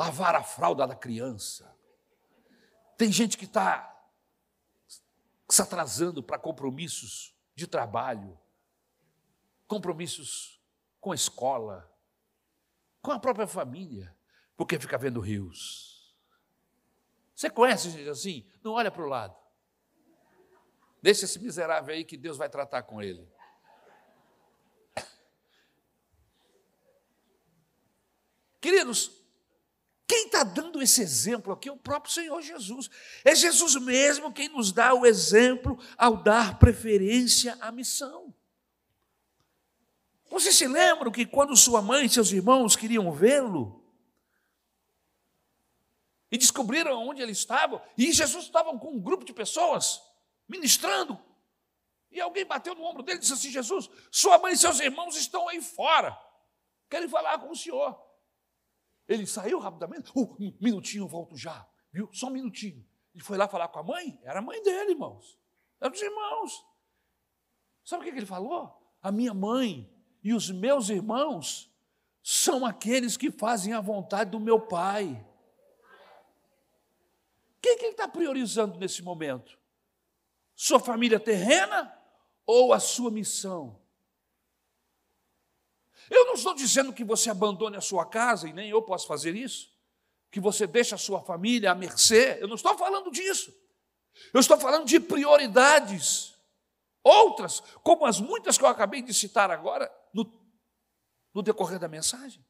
lavar 0.00 0.34
a 0.34 0.42
fralda 0.42 0.86
da 0.86 0.94
criança. 0.94 1.76
Tem 2.96 3.12
gente 3.12 3.36
que 3.36 3.44
está 3.44 3.86
se 5.46 5.60
atrasando 5.60 6.22
para 6.22 6.38
compromissos 6.38 7.36
de 7.54 7.66
trabalho, 7.66 8.40
compromissos 9.66 10.58
com 11.02 11.12
a 11.12 11.14
escola, 11.14 11.94
com 13.02 13.12
a 13.12 13.18
própria 13.18 13.46
família, 13.46 14.16
porque 14.56 14.78
fica 14.78 14.96
vendo 14.96 15.20
rios. 15.20 16.16
Você 17.36 17.50
conhece 17.50 17.90
gente 17.90 18.08
assim? 18.08 18.50
Não 18.64 18.72
olha 18.72 18.90
para 18.90 19.02
o 19.02 19.08
lado. 19.08 19.36
Deixa 21.02 21.26
esse 21.26 21.38
miserável 21.38 21.94
aí 21.94 22.06
que 22.06 22.16
Deus 22.16 22.38
vai 22.38 22.48
tratar 22.48 22.84
com 22.84 23.02
ele. 23.02 23.30
Queridos, 28.62 29.19
quem 30.10 30.26
está 30.26 30.42
dando 30.42 30.82
esse 30.82 31.00
exemplo 31.00 31.52
aqui 31.52 31.68
é 31.68 31.72
o 31.72 31.76
próprio 31.76 32.12
Senhor 32.12 32.42
Jesus. 32.42 32.90
É 33.24 33.32
Jesus 33.32 33.76
mesmo 33.76 34.32
quem 34.32 34.48
nos 34.48 34.72
dá 34.72 34.92
o 34.92 35.06
exemplo 35.06 35.78
ao 35.96 36.16
dar 36.16 36.58
preferência 36.58 37.56
à 37.60 37.70
missão. 37.70 38.34
Você 40.28 40.50
se 40.50 40.66
lembra 40.66 41.12
que 41.12 41.24
quando 41.24 41.56
sua 41.56 41.80
mãe 41.80 42.06
e 42.06 42.08
seus 42.08 42.32
irmãos 42.32 42.74
queriam 42.74 43.12
vê-lo, 43.12 43.84
e 46.28 46.36
descobriram 46.36 47.06
onde 47.06 47.22
ele 47.22 47.30
estava, 47.30 47.80
e 47.96 48.12
Jesus 48.12 48.46
estava 48.46 48.76
com 48.80 48.90
um 48.90 49.00
grupo 49.00 49.24
de 49.24 49.32
pessoas 49.32 50.02
ministrando, 50.48 51.16
e 52.10 52.20
alguém 52.20 52.44
bateu 52.44 52.74
no 52.74 52.82
ombro 52.82 53.04
dele 53.04 53.18
e 53.18 53.20
disse 53.20 53.32
assim: 53.32 53.50
Jesus, 53.50 53.88
sua 54.10 54.38
mãe 54.38 54.54
e 54.54 54.58
seus 54.58 54.80
irmãos 54.80 55.16
estão 55.16 55.48
aí 55.48 55.62
fora, 55.62 56.18
querem 56.88 57.08
falar 57.08 57.38
com 57.38 57.52
o 57.52 57.56
senhor. 57.56 58.09
Ele 59.10 59.26
saiu 59.26 59.58
rapidamente. 59.58 60.12
Uh, 60.14 60.36
um 60.38 60.56
minutinho, 60.60 61.08
volto 61.08 61.36
já. 61.36 61.66
Viu? 61.92 62.08
Só 62.12 62.28
um 62.28 62.30
minutinho. 62.30 62.86
Ele 63.12 63.24
foi 63.24 63.36
lá 63.36 63.48
falar 63.48 63.66
com 63.66 63.80
a 63.80 63.82
mãe. 63.82 64.20
Era 64.22 64.38
a 64.38 64.42
mãe 64.42 64.62
dele, 64.62 64.92
irmãos. 64.92 65.36
Era 65.80 65.90
dos 65.90 66.00
irmãos. 66.00 66.64
Sabe 67.84 68.02
o 68.02 68.04
que 68.04 68.16
ele 68.16 68.24
falou? 68.24 68.80
A 69.02 69.10
minha 69.10 69.34
mãe 69.34 69.92
e 70.22 70.32
os 70.32 70.48
meus 70.48 70.90
irmãos 70.90 71.74
são 72.22 72.64
aqueles 72.64 73.16
que 73.16 73.32
fazem 73.32 73.72
a 73.72 73.80
vontade 73.80 74.30
do 74.30 74.38
meu 74.38 74.60
pai. 74.60 75.26
Quem 77.60 77.76
que 77.78 77.86
ele 77.86 77.92
está 77.92 78.06
priorizando 78.06 78.78
nesse 78.78 79.02
momento? 79.02 79.58
Sua 80.54 80.78
família 80.78 81.18
terrena 81.18 81.92
ou 82.46 82.72
a 82.72 82.78
sua 82.78 83.10
missão? 83.10 83.79
Eu 86.10 86.26
não 86.26 86.34
estou 86.34 86.52
dizendo 86.52 86.92
que 86.92 87.04
você 87.04 87.30
abandone 87.30 87.76
a 87.76 87.80
sua 87.80 88.04
casa, 88.04 88.48
e 88.48 88.52
nem 88.52 88.68
eu 88.68 88.82
posso 88.82 89.06
fazer 89.06 89.34
isso. 89.34 89.70
que 90.32 90.38
você 90.38 90.64
deixa 90.64 90.94
a 90.94 90.98
sua 90.98 91.20
família 91.20 91.72
à 91.72 91.74
mercê. 91.74 92.38
Eu 92.40 92.46
não 92.46 92.54
estou 92.54 92.76
falando 92.78 93.10
disso. 93.10 93.52
Eu 94.32 94.40
estou 94.40 94.58
falando 94.58 94.86
de 94.86 95.00
prioridades. 95.00 96.36
Outras, 97.02 97.60
como 97.82 98.04
as 98.04 98.20
muitas 98.20 98.56
que 98.58 98.62
eu 98.62 98.68
acabei 98.68 99.02
de 99.02 99.12
citar 99.12 99.50
agora, 99.50 99.90
no, 100.12 100.30
no 101.34 101.42
decorrer 101.42 101.78
da 101.78 101.88
mensagem. 101.88 102.44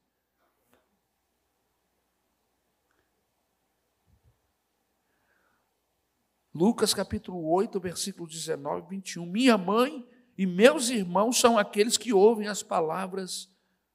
Lucas 6.53 6.93
capítulo 6.93 7.49
8, 7.51 7.79
versículo 7.79 8.29
19 8.29 8.87
e 8.87 8.91
21. 8.91 9.25
Minha 9.25 9.57
mãe 9.57 10.07
e 10.41 10.47
meus 10.47 10.89
irmãos 10.89 11.39
são 11.39 11.59
aqueles 11.59 11.99
que 11.99 12.15
ouvem 12.15 12.49
as 12.49 12.63
palavras 12.63 13.47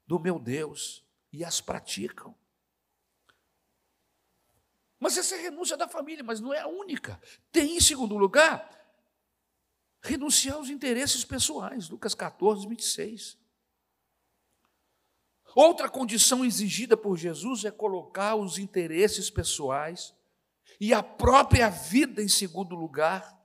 do 0.06 0.16
meu 0.16 0.38
Deus 0.38 1.04
e 1.32 1.44
as 1.44 1.60
praticam. 1.60 2.32
Mas 4.96 5.18
essa 5.18 5.34
é 5.34 5.40
renúncia 5.40 5.76
da 5.76 5.88
família, 5.88 6.22
mas 6.22 6.38
não 6.38 6.54
é 6.54 6.60
a 6.60 6.68
única. 6.68 7.20
Tem, 7.50 7.76
em 7.76 7.80
segundo 7.80 8.16
lugar, 8.16 8.70
renunciar 10.00 10.54
aos 10.54 10.70
interesses 10.70 11.24
pessoais. 11.24 11.88
Lucas 11.88 12.14
14, 12.14 12.68
26. 12.68 13.36
Outra 15.52 15.88
condição 15.88 16.44
exigida 16.44 16.96
por 16.96 17.16
Jesus 17.16 17.64
é 17.64 17.72
colocar 17.72 18.36
os 18.36 18.56
interesses 18.56 19.28
pessoais 19.28 20.14
e 20.78 20.94
a 20.94 21.02
própria 21.02 21.68
vida 21.68 22.22
em 22.22 22.28
segundo 22.28 22.76
lugar, 22.76 23.35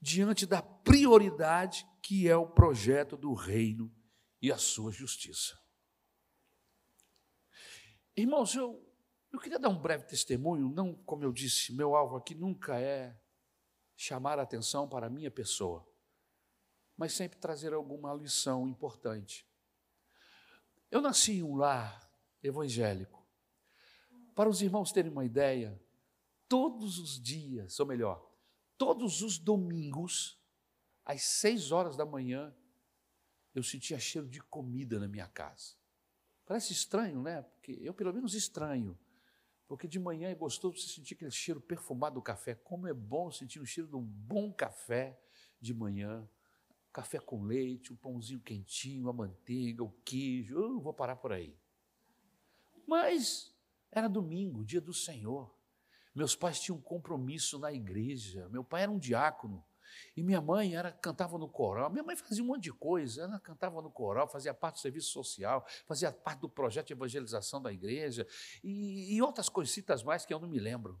diante 0.00 0.46
da 0.46 0.62
prioridade 0.62 1.86
que 2.02 2.28
é 2.28 2.36
o 2.36 2.46
projeto 2.46 3.16
do 3.16 3.34
reino 3.34 3.92
e 4.40 4.52
a 4.52 4.58
sua 4.58 4.92
justiça. 4.92 5.58
Irmãos, 8.16 8.54
eu, 8.54 8.82
eu 9.32 9.38
queria 9.38 9.58
dar 9.58 9.68
um 9.68 9.78
breve 9.78 10.06
testemunho, 10.06 10.68
não, 10.68 10.94
como 10.94 11.24
eu 11.24 11.32
disse, 11.32 11.74
meu 11.74 11.94
alvo 11.94 12.16
aqui 12.16 12.34
nunca 12.34 12.80
é 12.80 13.20
chamar 13.96 14.38
a 14.38 14.42
atenção 14.42 14.88
para 14.88 15.06
a 15.06 15.10
minha 15.10 15.30
pessoa, 15.30 15.86
mas 16.96 17.12
sempre 17.12 17.38
trazer 17.38 17.72
alguma 17.72 18.14
lição 18.14 18.68
importante. 18.68 19.46
Eu 20.90 21.00
nasci 21.00 21.38
em 21.38 21.42
um 21.42 21.56
lar 21.56 22.08
evangélico. 22.42 23.26
Para 24.34 24.48
os 24.48 24.62
irmãos 24.62 24.92
terem 24.92 25.10
uma 25.10 25.24
ideia, 25.24 25.82
todos 26.48 26.98
os 26.98 27.20
dias, 27.20 27.80
ou 27.80 27.86
melhor, 27.86 28.24
todos 28.78 29.22
os 29.22 29.38
domingos, 29.38 30.38
às 31.04 31.22
seis 31.22 31.72
horas 31.72 31.96
da 31.96 32.04
manhã, 32.04 32.54
eu 33.54 33.62
sentia 33.62 33.98
cheiro 33.98 34.28
de 34.28 34.40
comida 34.40 34.98
na 34.98 35.08
minha 35.08 35.26
casa. 35.28 35.74
Parece 36.44 36.72
estranho, 36.72 37.22
né? 37.22 37.42
Porque 37.42 37.72
eu, 37.80 37.94
pelo 37.94 38.12
menos, 38.12 38.34
estranho. 38.34 38.98
Porque 39.66 39.88
de 39.88 39.98
manhã 39.98 40.28
é 40.28 40.34
gostoso 40.34 40.78
você 40.78 40.88
sentir 40.88 41.14
aquele 41.14 41.30
cheiro 41.30 41.60
perfumado 41.60 42.16
do 42.16 42.22
café. 42.22 42.54
Como 42.54 42.86
é 42.86 42.94
bom 42.94 43.30
sentir 43.30 43.58
o 43.58 43.66
cheiro 43.66 43.88
de 43.88 43.96
um 43.96 44.02
bom 44.02 44.52
café 44.52 45.18
de 45.60 45.74
manhã. 45.74 46.28
Café 46.92 47.18
com 47.18 47.42
leite, 47.42 47.92
um 47.92 47.96
pãozinho 47.96 48.40
quentinho, 48.40 49.08
a 49.08 49.12
manteiga, 49.12 49.82
o 49.82 49.90
queijo. 50.04 50.54
Eu 50.54 50.80
vou 50.80 50.94
parar 50.94 51.16
por 51.16 51.32
aí. 51.32 51.58
Mas 52.86 53.52
era 53.90 54.08
domingo, 54.08 54.64
dia 54.64 54.80
do 54.80 54.94
Senhor. 54.94 55.55
Meus 56.16 56.34
pais 56.34 56.58
tinham 56.58 56.78
um 56.78 56.80
compromisso 56.80 57.58
na 57.58 57.70
igreja. 57.70 58.48
Meu 58.48 58.64
pai 58.64 58.84
era 58.84 58.90
um 58.90 58.98
diácono. 58.98 59.62
E 60.16 60.22
minha 60.22 60.40
mãe 60.40 60.74
era, 60.74 60.90
cantava 60.90 61.36
no 61.36 61.46
coral. 61.46 61.90
Minha 61.90 62.02
mãe 62.02 62.16
fazia 62.16 62.42
um 62.42 62.46
monte 62.46 62.64
de 62.64 62.72
coisa. 62.72 63.24
Ela 63.24 63.38
cantava 63.38 63.82
no 63.82 63.90
coral, 63.90 64.26
fazia 64.26 64.54
parte 64.54 64.76
do 64.76 64.80
serviço 64.80 65.10
social, 65.10 65.66
fazia 65.84 66.10
parte 66.10 66.40
do 66.40 66.48
projeto 66.48 66.86
de 66.86 66.94
evangelização 66.94 67.60
da 67.60 67.70
igreja 67.70 68.26
e, 68.64 69.14
e 69.14 69.20
outras 69.20 69.50
coisitas 69.50 70.02
mais 70.02 70.24
que 70.24 70.32
eu 70.32 70.40
não 70.40 70.48
me 70.48 70.58
lembro. 70.58 70.98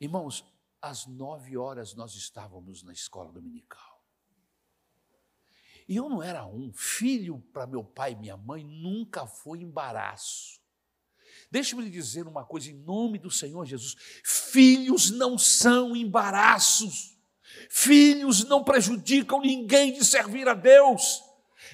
Irmãos, 0.00 0.44
às 0.80 1.04
nove 1.04 1.56
horas 1.56 1.96
nós 1.96 2.14
estávamos 2.14 2.84
na 2.84 2.92
escola 2.92 3.32
dominical. 3.32 4.04
E 5.88 5.96
eu 5.96 6.08
não 6.08 6.22
era 6.22 6.46
um. 6.46 6.72
Filho 6.72 7.40
para 7.52 7.66
meu 7.66 7.82
pai 7.82 8.12
e 8.12 8.16
minha 8.16 8.36
mãe 8.36 8.62
nunca 8.62 9.26
foi 9.26 9.62
embaraço. 9.62 10.63
Deixe-me 11.50 11.82
lhe 11.82 11.90
dizer 11.90 12.26
uma 12.26 12.44
coisa 12.44 12.70
em 12.70 12.74
nome 12.74 13.18
do 13.18 13.30
Senhor 13.30 13.64
Jesus: 13.64 13.96
filhos 14.24 15.10
não 15.10 15.38
são 15.38 15.94
embaraços, 15.94 17.16
filhos 17.70 18.44
não 18.44 18.64
prejudicam 18.64 19.40
ninguém 19.40 19.92
de 19.92 20.04
servir 20.04 20.48
a 20.48 20.54
Deus. 20.54 21.22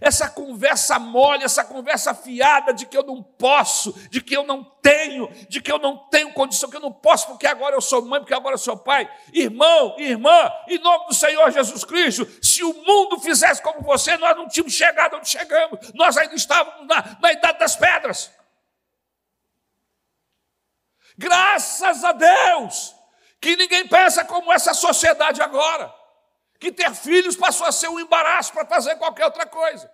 Essa 0.00 0.28
conversa 0.28 0.98
mole, 0.98 1.44
essa 1.44 1.64
conversa 1.64 2.14
fiada 2.14 2.72
de 2.72 2.86
que 2.86 2.96
eu 2.96 3.02
não 3.02 3.22
posso, 3.22 3.92
de 4.10 4.20
que 4.20 4.36
eu 4.36 4.44
não 4.44 4.62
tenho, 4.62 5.28
de 5.48 5.60
que 5.60 5.70
eu 5.70 5.78
não 5.78 5.96
tenho 6.08 6.32
condição, 6.32 6.70
que 6.70 6.76
eu 6.76 6.80
não 6.80 6.92
posso 6.92 7.26
porque 7.26 7.46
agora 7.46 7.74
eu 7.74 7.80
sou 7.80 8.04
mãe, 8.04 8.20
porque 8.20 8.34
agora 8.34 8.54
eu 8.54 8.58
sou 8.58 8.76
pai. 8.76 9.10
Irmão, 9.32 9.96
irmã, 9.98 10.50
em 10.68 10.78
nome 10.78 11.06
do 11.06 11.14
Senhor 11.14 11.50
Jesus 11.50 11.84
Cristo, 11.84 12.26
se 12.42 12.62
o 12.62 12.72
mundo 12.72 13.18
fizesse 13.20 13.62
como 13.62 13.82
você, 13.82 14.16
nós 14.16 14.36
não 14.36 14.48
tínhamos 14.48 14.72
chegado 14.72 15.16
onde 15.16 15.28
chegamos, 15.28 15.78
nós 15.94 16.16
ainda 16.16 16.34
estávamos 16.34 16.86
na, 16.86 17.18
na 17.20 17.32
idade 17.32 17.58
das 17.58 17.76
pedras. 17.76 18.30
Graças 21.20 22.02
a 22.02 22.12
Deus 22.12 22.96
que 23.38 23.54
ninguém 23.54 23.86
pensa 23.86 24.24
como 24.24 24.50
essa 24.50 24.72
sociedade 24.72 25.42
agora, 25.42 25.94
que 26.58 26.72
ter 26.72 26.94
filhos 26.94 27.36
passou 27.36 27.66
a 27.66 27.72
ser 27.72 27.88
um 27.88 28.00
embaraço 28.00 28.54
para 28.54 28.66
fazer 28.66 28.96
qualquer 28.96 29.26
outra 29.26 29.46
coisa. 29.46 29.92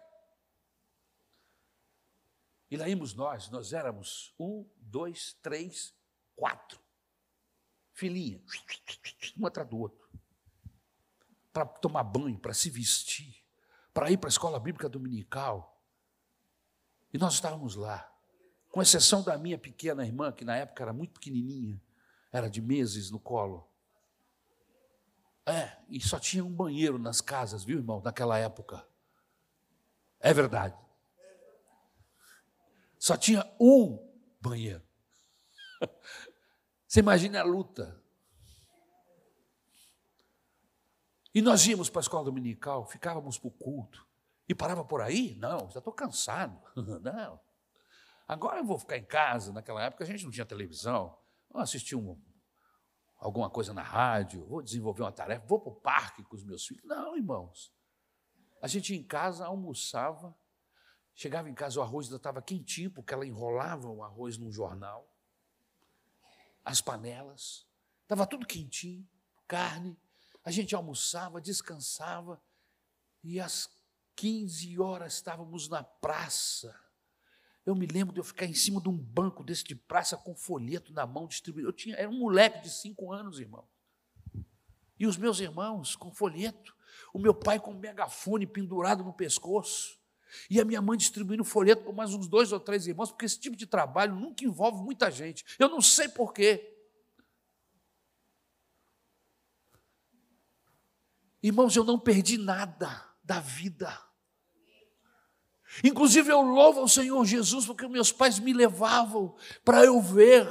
E 2.70 2.76
lá 2.76 2.88
íamos 2.88 3.12
nós, 3.12 3.50
nós 3.50 3.72
éramos 3.72 4.34
um, 4.38 4.70
dois, 4.76 5.32
três, 5.42 5.92
quatro. 6.36 6.80
Filhinha, 7.92 8.40
um 9.36 9.46
atrás 9.48 9.68
do 9.68 9.78
outro. 9.78 10.08
Para 11.52 11.66
tomar 11.66 12.04
banho, 12.04 12.38
para 12.38 12.54
se 12.54 12.70
vestir, 12.70 13.44
para 13.92 14.12
ir 14.12 14.16
para 14.16 14.28
a 14.28 14.30
escola 14.30 14.60
bíblica 14.60 14.88
dominical. 14.88 15.82
E 17.12 17.18
nós 17.18 17.34
estávamos 17.34 17.74
lá 17.74 18.15
com 18.76 18.82
exceção 18.82 19.22
da 19.22 19.38
minha 19.38 19.56
pequena 19.56 20.04
irmã, 20.04 20.30
que 20.30 20.44
na 20.44 20.54
época 20.54 20.82
era 20.82 20.92
muito 20.92 21.14
pequenininha, 21.14 21.80
era 22.30 22.46
de 22.46 22.60
meses 22.60 23.10
no 23.10 23.18
colo. 23.18 23.66
É, 25.46 25.78
e 25.88 25.98
só 25.98 26.20
tinha 26.20 26.44
um 26.44 26.52
banheiro 26.52 26.98
nas 26.98 27.22
casas, 27.22 27.64
viu, 27.64 27.78
irmão, 27.78 28.02
naquela 28.04 28.36
época. 28.36 28.86
É 30.20 30.34
verdade. 30.34 30.76
Só 32.98 33.16
tinha 33.16 33.50
um 33.58 33.98
banheiro. 34.42 34.82
Você 36.86 37.00
imagina 37.00 37.40
a 37.40 37.44
luta. 37.44 37.98
E 41.34 41.40
nós 41.40 41.66
íamos 41.66 41.88
para 41.88 42.00
a 42.00 42.02
escola 42.02 42.26
dominical, 42.26 42.84
ficávamos 42.84 43.38
para 43.38 43.48
o 43.48 43.52
culto. 43.52 44.06
E 44.46 44.54
parava 44.54 44.84
por 44.84 45.00
aí? 45.00 45.34
Não, 45.36 45.70
já 45.70 45.78
estou 45.78 45.94
cansado. 45.94 46.60
Não. 47.00 47.45
Agora 48.26 48.58
eu 48.58 48.64
vou 48.64 48.78
ficar 48.78 48.96
em 48.96 49.04
casa. 49.04 49.52
Naquela 49.52 49.82
época 49.82 50.04
a 50.04 50.06
gente 50.06 50.24
não 50.24 50.30
tinha 50.30 50.44
televisão. 50.44 51.16
Vou 51.48 51.62
assistir 51.62 51.94
um, 51.94 52.20
alguma 53.18 53.48
coisa 53.48 53.72
na 53.72 53.82
rádio, 53.82 54.44
vou 54.46 54.62
desenvolver 54.62 55.02
uma 55.02 55.12
tarefa, 55.12 55.46
vou 55.46 55.60
para 55.60 55.72
o 55.72 55.76
parque 55.76 56.22
com 56.24 56.36
os 56.36 56.44
meus 56.44 56.66
filhos. 56.66 56.84
Não, 56.84 57.16
irmãos. 57.16 57.72
A 58.60 58.68
gente 58.68 58.92
ia 58.92 58.98
em 58.98 59.04
casa, 59.04 59.46
almoçava, 59.46 60.36
chegava 61.14 61.48
em 61.48 61.54
casa, 61.54 61.78
o 61.78 61.82
arroz 61.82 62.06
ainda 62.06 62.16
estava 62.16 62.42
quentinho, 62.42 62.90
porque 62.90 63.14
ela 63.14 63.26
enrolava 63.26 63.88
o 63.88 64.02
arroz 64.02 64.36
num 64.38 64.50
jornal. 64.50 65.10
As 66.64 66.80
panelas, 66.80 67.66
estava 68.02 68.26
tudo 68.26 68.46
quentinho, 68.46 69.08
carne. 69.46 69.96
A 70.44 70.50
gente 70.50 70.74
almoçava, 70.74 71.40
descansava, 71.40 72.42
e 73.22 73.40
às 73.40 73.70
15 74.14 74.78
horas 74.80 75.14
estávamos 75.14 75.68
na 75.68 75.82
praça 75.82 76.74
eu 77.66 77.74
me 77.74 77.84
lembro 77.84 78.14
de 78.14 78.20
eu 78.20 78.24
ficar 78.24 78.46
em 78.46 78.54
cima 78.54 78.80
de 78.80 78.88
um 78.88 78.96
banco 78.96 79.42
desse 79.42 79.64
de 79.64 79.74
praça 79.74 80.16
com 80.16 80.36
folheto 80.36 80.92
na 80.92 81.04
mão, 81.04 81.26
distribuindo. 81.26 81.68
Eu 81.68 81.72
tinha, 81.72 81.96
era 81.96 82.08
um 82.08 82.16
moleque 82.16 82.62
de 82.62 82.70
cinco 82.70 83.12
anos, 83.12 83.40
irmão. 83.40 83.66
E 84.96 85.04
os 85.04 85.16
meus 85.16 85.40
irmãos 85.40 85.96
com 85.96 86.12
folheto. 86.12 86.76
O 87.12 87.18
meu 87.18 87.34
pai 87.34 87.58
com 87.58 87.72
um 87.72 87.78
megafone 87.78 88.46
pendurado 88.46 89.02
no 89.02 89.12
pescoço. 89.12 89.98
E 90.48 90.60
a 90.60 90.64
minha 90.64 90.80
mãe 90.80 90.96
distribuindo 90.96 91.42
folheto 91.42 91.82
com 91.82 91.92
mais 91.92 92.14
uns 92.14 92.28
dois 92.28 92.52
ou 92.52 92.60
três 92.60 92.86
irmãos, 92.86 93.10
porque 93.10 93.24
esse 93.24 93.38
tipo 93.38 93.56
de 93.56 93.66
trabalho 93.66 94.14
nunca 94.14 94.44
envolve 94.44 94.80
muita 94.80 95.10
gente. 95.10 95.44
Eu 95.58 95.68
não 95.68 95.80
sei 95.80 96.08
porquê. 96.08 96.72
Irmãos, 101.42 101.74
eu 101.74 101.82
não 101.82 101.98
perdi 101.98 102.38
nada 102.38 103.04
da 103.24 103.40
vida. 103.40 104.05
Inclusive 105.84 106.30
eu 106.30 106.40
louvo 106.40 106.80
ao 106.80 106.88
Senhor 106.88 107.24
Jesus 107.24 107.66
porque 107.66 107.86
meus 107.88 108.12
pais 108.12 108.38
me 108.38 108.52
levavam 108.52 109.34
para 109.64 109.84
eu 109.84 110.00
ver, 110.00 110.48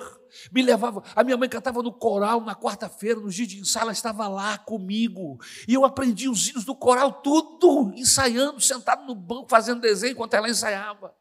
me 0.51 0.61
levavam. 0.61 1.03
A 1.15 1.23
minha 1.23 1.37
mãe 1.37 1.49
cantava 1.49 1.81
no 1.81 1.91
coral 1.91 2.41
na 2.41 2.55
quarta-feira, 2.55 3.19
no 3.19 3.29
dia 3.29 3.47
de 3.47 3.59
ensaio, 3.59 3.83
ela 3.83 3.91
estava 3.91 4.27
lá 4.27 4.57
comigo. 4.57 5.39
E 5.67 5.73
eu 5.73 5.85
aprendi 5.85 6.29
os 6.29 6.47
hinos 6.47 6.65
do 6.65 6.75
coral, 6.75 7.11
tudo 7.21 7.91
ensaiando, 7.95 8.59
sentado 8.61 9.05
no 9.05 9.15
banco, 9.15 9.47
fazendo 9.49 9.81
desenho 9.81 10.13
enquanto 10.13 10.33
ela 10.33 10.49
ensaiava. 10.49 11.15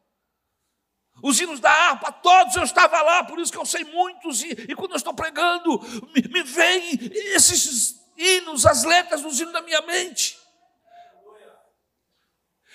Os 1.22 1.40
hinos 1.40 1.60
da 1.60 1.70
harpa, 1.70 2.10
todos 2.10 2.56
eu 2.56 2.64
estava 2.64 3.00
lá, 3.00 3.24
por 3.24 3.38
isso 3.38 3.52
que 3.52 3.58
eu 3.58 3.64
sei 3.64 3.84
muitos, 3.84 4.42
e, 4.42 4.50
e 4.50 4.74
quando 4.74 4.90
eu 4.90 4.96
estou 4.96 5.14
pregando, 5.14 5.80
me, 6.14 6.28
me 6.28 6.42
vem 6.42 6.98
esses 7.34 8.00
hinos, 8.16 8.66
as 8.66 8.84
letras 8.84 9.22
dos 9.22 9.38
hinos 9.38 9.52
da 9.52 9.62
minha 9.62 9.80
mente. 9.82 10.36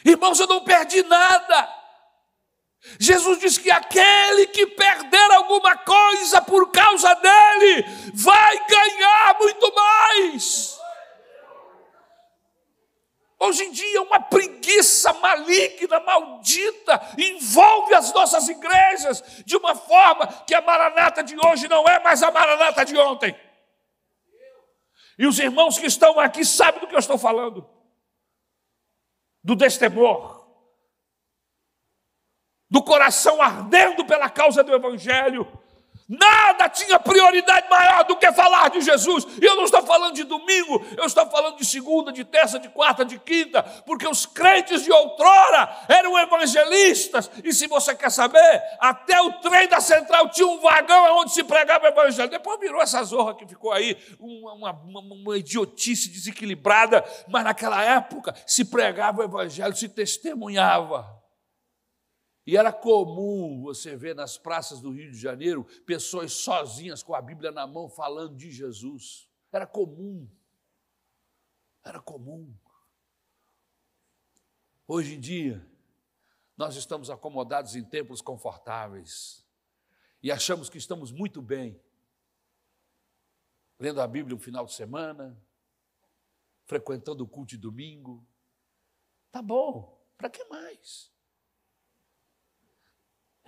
Irmãos, 0.06 0.40
eu 0.40 0.48
não 0.48 0.64
perdi 0.64 1.04
nada. 1.04 1.80
Jesus 3.00 3.40
diz 3.40 3.58
que 3.58 3.70
aquele 3.70 4.48
que 4.48 4.66
perder 4.68 5.32
alguma 5.32 5.78
coisa 5.78 6.42
por 6.42 6.72
causa 6.72 7.14
dele 7.16 7.86
vai 8.14 8.66
ganhar 8.68 9.38
muito 9.40 9.74
mais. 9.74 10.80
Hoje 13.42 13.64
em 13.64 13.72
dia, 13.72 14.02
uma 14.02 14.20
preguiça 14.20 15.14
maligna, 15.14 16.00
maldita, 16.02 17.02
envolve 17.18 17.94
as 17.94 18.14
nossas 18.14 18.50
igrejas 18.50 19.24
de 19.46 19.56
uma 19.56 19.76
forma 19.76 20.28
que 20.46 20.54
a 20.54 20.62
maranata 20.62 21.24
de 21.24 21.38
hoje 21.46 21.68
não 21.68 21.86
é 21.86 22.00
mais 22.00 22.22
a 22.22 22.32
maranata 22.32 22.84
de 22.84 22.98
ontem. 22.98 23.36
E 25.18 25.26
os 25.26 25.38
irmãos 25.40 25.78
que 25.78 25.86
estão 25.86 26.20
aqui 26.20 26.46
sabem 26.46 26.80
do 26.82 26.88
que 26.88 26.96
eu 26.96 27.00
estou 27.00 27.18
falando 27.18 27.79
do 29.44 29.56
destemor, 29.56 30.48
do 32.70 32.84
coração 32.84 33.42
ardendo 33.42 34.06
pela 34.06 34.30
causa 34.30 34.64
do 34.64 34.74
Evangelho, 34.74 35.48
Nada 36.10 36.68
tinha 36.68 37.00
prioridade 37.00 37.70
maior 37.70 38.04
do 38.04 38.16
que 38.16 38.32
falar 38.32 38.70
de 38.72 38.82
Jesus. 38.82 39.28
E 39.40 39.46
eu 39.46 39.56
não 39.56 39.66
estou 39.66 39.84
falando 39.84 40.16
de 40.16 40.24
domingo, 40.24 40.84
eu 40.98 41.06
estou 41.06 41.24
falando 41.30 41.58
de 41.58 41.64
segunda, 41.64 42.12
de 42.12 42.26
terça, 42.26 42.58
de 42.58 42.68
quarta, 42.68 43.06
de 43.06 43.20
quinta, 43.20 43.62
porque 43.86 44.08
os 44.08 44.26
crentes 44.26 44.84
de 44.84 44.92
outrora 44.92 45.86
eram 45.88 46.18
evangelistas. 46.18 47.30
E 47.44 47.54
se 47.54 47.68
você 47.68 47.94
quer 47.94 48.10
saber, 48.10 48.64
até 48.80 49.22
o 49.22 49.34
trem 49.34 49.68
da 49.68 49.80
central 49.80 50.30
tinha 50.30 50.48
um 50.48 50.60
vagão 50.60 51.20
onde 51.20 51.32
se 51.32 51.44
pregava 51.44 51.86
o 51.86 51.90
evangelho. 51.90 52.32
Depois 52.32 52.60
virou 52.60 52.82
essa 52.82 53.04
zorra 53.04 53.36
que 53.36 53.46
ficou 53.46 53.72
aí, 53.72 53.96
uma, 54.20 54.72
uma, 54.72 55.00
uma 55.02 55.38
idiotice 55.38 56.10
desequilibrada, 56.10 57.06
mas 57.28 57.44
naquela 57.44 57.84
época 57.84 58.34
se 58.48 58.66
pregava 58.66 59.22
o 59.22 59.24
evangelho, 59.24 59.76
se 59.76 59.88
testemunhava. 59.88 61.19
E 62.50 62.58
era 62.58 62.74
comum 62.74 63.62
você 63.62 63.96
ver 63.96 64.16
nas 64.16 64.36
praças 64.36 64.82
do 64.82 64.90
Rio 64.90 65.12
de 65.12 65.20
Janeiro 65.20 65.66
pessoas 65.86 66.34
sozinhas 66.34 67.04
com 67.04 67.14
a 67.14 67.22
Bíblia 67.22 67.52
na 67.52 67.68
mão 67.68 67.88
falando 67.88 68.36
de 68.36 68.50
Jesus. 68.50 69.30
Era 69.52 69.68
comum. 69.68 70.28
Era 71.84 72.00
comum. 72.00 72.52
Hoje 74.88 75.14
em 75.14 75.20
dia, 75.20 75.64
nós 76.58 76.76
estamos 76.76 77.12
acomodados 77.12 77.76
em 77.76 77.84
templos 77.84 78.20
confortáveis 78.20 79.48
e 80.24 80.32
achamos 80.32 80.72
que 80.72 80.80
estamos 80.80 81.12
muito 81.12 81.44
bem. 81.44 81.80
Lendo 83.78 84.02
a 84.02 84.08
Bíblia 84.08 84.36
no 84.36 84.42
final 84.42 84.66
de 84.66 84.74
semana, 84.74 85.40
frequentando 86.66 87.24
o 87.24 87.28
culto 87.28 87.52
de 87.52 87.58
domingo. 87.58 88.28
Tá 89.32 89.40
bom, 89.40 90.04
para 90.18 90.32
que 90.32 90.44
mais? 90.46 91.14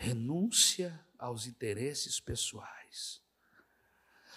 Renúncia 0.01 0.99
aos 1.19 1.45
interesses 1.45 2.19
pessoais. 2.19 3.21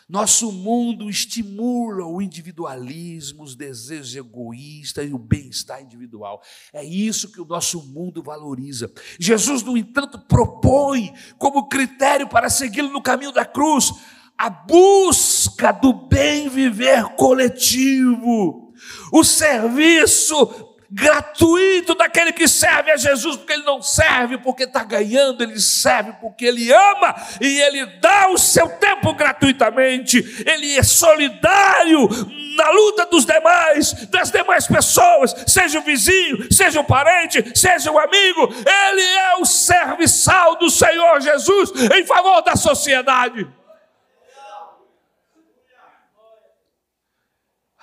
Nosso 0.07 0.53
mundo 0.53 1.09
estimula 1.09 2.05
o 2.05 2.21
individualismo, 2.21 3.43
os 3.43 3.57
desejos 3.57 4.15
egoístas 4.15 5.09
e 5.09 5.15
o 5.15 5.19
bem-estar 5.19 5.81
individual. 5.81 6.43
É 6.71 6.85
isso 6.85 7.33
que 7.33 7.41
o 7.41 7.47
nosso 7.47 7.83
mundo 7.83 8.23
valoriza. 8.23 8.93
Jesus, 9.19 9.63
no 9.63 9.79
entanto, 9.79 10.19
propõe 10.19 11.15
como 11.39 11.67
critério 11.67 12.29
para 12.29 12.51
segui-lo 12.51 12.91
no 12.91 13.03
caminho 13.03 13.33
da 13.33 13.47
cruz 13.47 13.91
a 14.37 14.51
busca 14.51 15.73
do 15.73 15.95
bem 15.95 16.51
viver 16.51 17.15
coletivo, 17.17 18.75
o 19.13 19.25
serviço 19.25 20.74
gratuito 20.95 21.93
daquele 21.97 22.33
que 22.33 22.47
serve 22.47 22.93
a 22.93 22.97
Jesus, 22.97 23.37
porque 23.37 23.53
ele 23.53 23.65
não 23.65 23.83
serve 23.83 24.39
porque 24.39 24.63
está 24.63 24.85
ganhando, 24.85 25.43
ele 25.43 25.59
serve 25.59 26.13
porque 26.21 26.45
ele 26.45 26.73
ama 26.73 27.15
e 27.41 27.61
ele 27.63 27.85
dá 27.99 28.29
o 28.29 28.39
seu 28.39 28.69
tempo 28.69 29.13
gratuitamente, 29.13 30.19
ele 30.47 30.79
é 30.79 30.83
solidário 30.85 32.09
na 32.57 32.71
luta 32.71 33.07
dos 33.07 33.25
demais, 33.25 33.93
das 34.09 34.31
demais 34.31 34.69
pessoas, 34.69 35.35
seja 35.49 35.81
o 35.81 35.83
vizinho, 35.83 36.53
seja 36.53 36.81
o 36.81 36.85
parente, 36.85 37.59
seja 37.59 37.91
o 37.91 37.99
amigo, 37.99 38.55
ele 38.55 39.03
é 39.03 39.37
o 39.41 39.45
serviçal 39.45 40.57
do 40.57 40.71
Senhor 40.71 41.21
Jesus 41.21 41.73
em 41.93 42.07
favor 42.07 42.41
da 42.43 42.55
sociedade. 42.55 43.49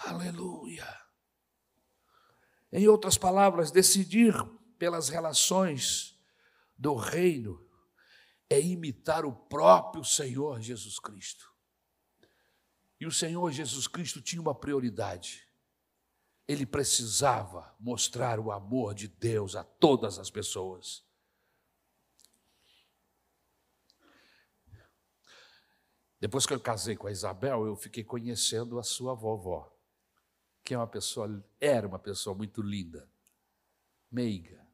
Aleluia. 0.06 0.51
Em 2.72 2.88
outras 2.88 3.18
palavras, 3.18 3.70
decidir 3.70 4.34
pelas 4.78 5.10
relações 5.10 6.18
do 6.78 6.96
reino 6.96 7.68
é 8.50 8.60
imitar 8.62 9.26
o 9.26 9.34
próprio 9.34 10.04
Senhor 10.04 10.62
Jesus 10.62 10.98
Cristo. 10.98 11.52
E 13.00 13.06
o 13.06 13.12
Senhor 13.12 13.52
Jesus 13.52 13.88
Cristo 13.88 14.22
tinha 14.22 14.42
uma 14.42 14.56
prioridade. 14.56 15.48
Ele 16.48 16.66
precisava 16.66 17.76
mostrar 17.80 18.40
o 18.40 18.52
amor 18.52 18.94
de 18.94 19.08
Deus 19.08 19.56
a 19.56 19.64
todas 19.64 20.18
as 20.18 20.30
pessoas. 20.30 21.04
Depois 26.20 26.46
que 26.46 26.54
eu 26.54 26.60
casei 26.60 26.96
com 26.96 27.08
a 27.08 27.12
Isabel, 27.12 27.66
eu 27.66 27.76
fiquei 27.76 28.04
conhecendo 28.04 28.80
a 28.80 28.84
sua 28.84 29.14
vovó 29.14 29.81
que 30.72 30.76
é 30.76 30.78
uma 30.78 30.88
pessoa, 30.88 31.46
era 31.60 31.86
uma 31.86 32.00
pessoa 32.00 32.34
muito 32.34 32.62
linda, 32.62 33.12
meiga, 34.10 34.66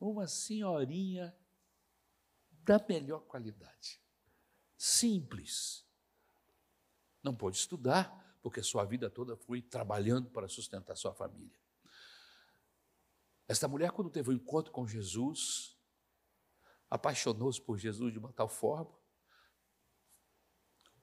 uma 0.00 0.26
senhorinha 0.26 1.36
da 2.50 2.82
melhor 2.88 3.20
qualidade, 3.26 4.00
simples. 4.78 5.86
Não 7.22 7.36
pôde 7.36 7.58
estudar, 7.58 8.34
porque 8.40 8.62
sua 8.62 8.86
vida 8.86 9.10
toda 9.10 9.36
foi 9.36 9.60
trabalhando 9.60 10.30
para 10.30 10.48
sustentar 10.48 10.96
sua 10.96 11.12
família. 11.12 11.60
Esta 13.46 13.68
mulher, 13.68 13.90
quando 13.90 14.08
teve 14.08 14.30
um 14.30 14.32
encontro 14.32 14.72
com 14.72 14.86
Jesus, 14.86 15.78
apaixonou-se 16.88 17.60
por 17.60 17.76
Jesus 17.76 18.10
de 18.10 18.18
uma 18.18 18.32
tal 18.32 18.48
forma. 18.48 18.98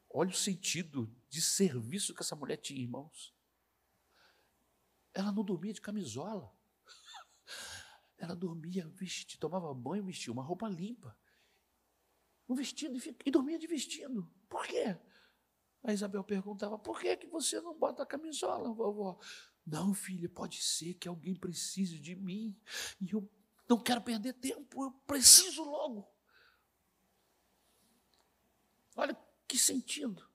Olha 0.10 0.32
o 0.32 0.34
sentido 0.34 1.16
de 1.30 1.40
serviço 1.40 2.16
que 2.16 2.24
essa 2.24 2.36
mulher 2.36 2.58
tinha, 2.58 2.82
irmãos. 2.82 3.38
Ela 5.14 5.32
não 5.32 5.44
dormia 5.44 5.74
de 5.74 5.82
camisola. 5.82 6.54
Ela 8.18 8.36
dormia, 8.36 8.88
vestia, 8.90 9.40
tomava 9.40 9.74
banho, 9.74 10.04
vestia 10.04 10.34
uma 10.34 10.44
roupa 10.44 10.68
limpa. 10.68 11.18
Um 12.48 12.56
vestido 12.56 13.00
e 13.26 13.32
dormia 13.32 13.58
de 13.58 13.68
vestido. 13.68 14.30
Por 14.50 14.66
quê? 14.68 14.98
A 15.84 15.94
Isabel 15.94 16.24
perguntava: 16.24 16.78
por 16.78 17.00
que, 17.00 17.16
que 17.16 17.28
você 17.28 17.62
não 17.62 17.78
bota 17.78 18.04
a 18.04 18.06
camisola, 18.06 18.74
vovó? 18.74 19.20
Não, 19.66 19.94
filha, 19.94 20.28
pode 20.28 20.62
ser 20.62 20.96
que 20.96 21.08
alguém 21.08 21.36
precise 21.36 22.00
de 22.00 22.16
mim. 22.16 22.60
E 23.00 23.12
eu 23.12 23.30
não 23.70 23.82
quero 23.82 24.02
perder 24.02 24.34
tempo, 24.34 24.84
eu 24.84 24.92
preciso 25.06 25.64
logo. 25.64 26.12
Olha 28.96 29.16
que 29.48 29.58
sentido. 29.58 30.28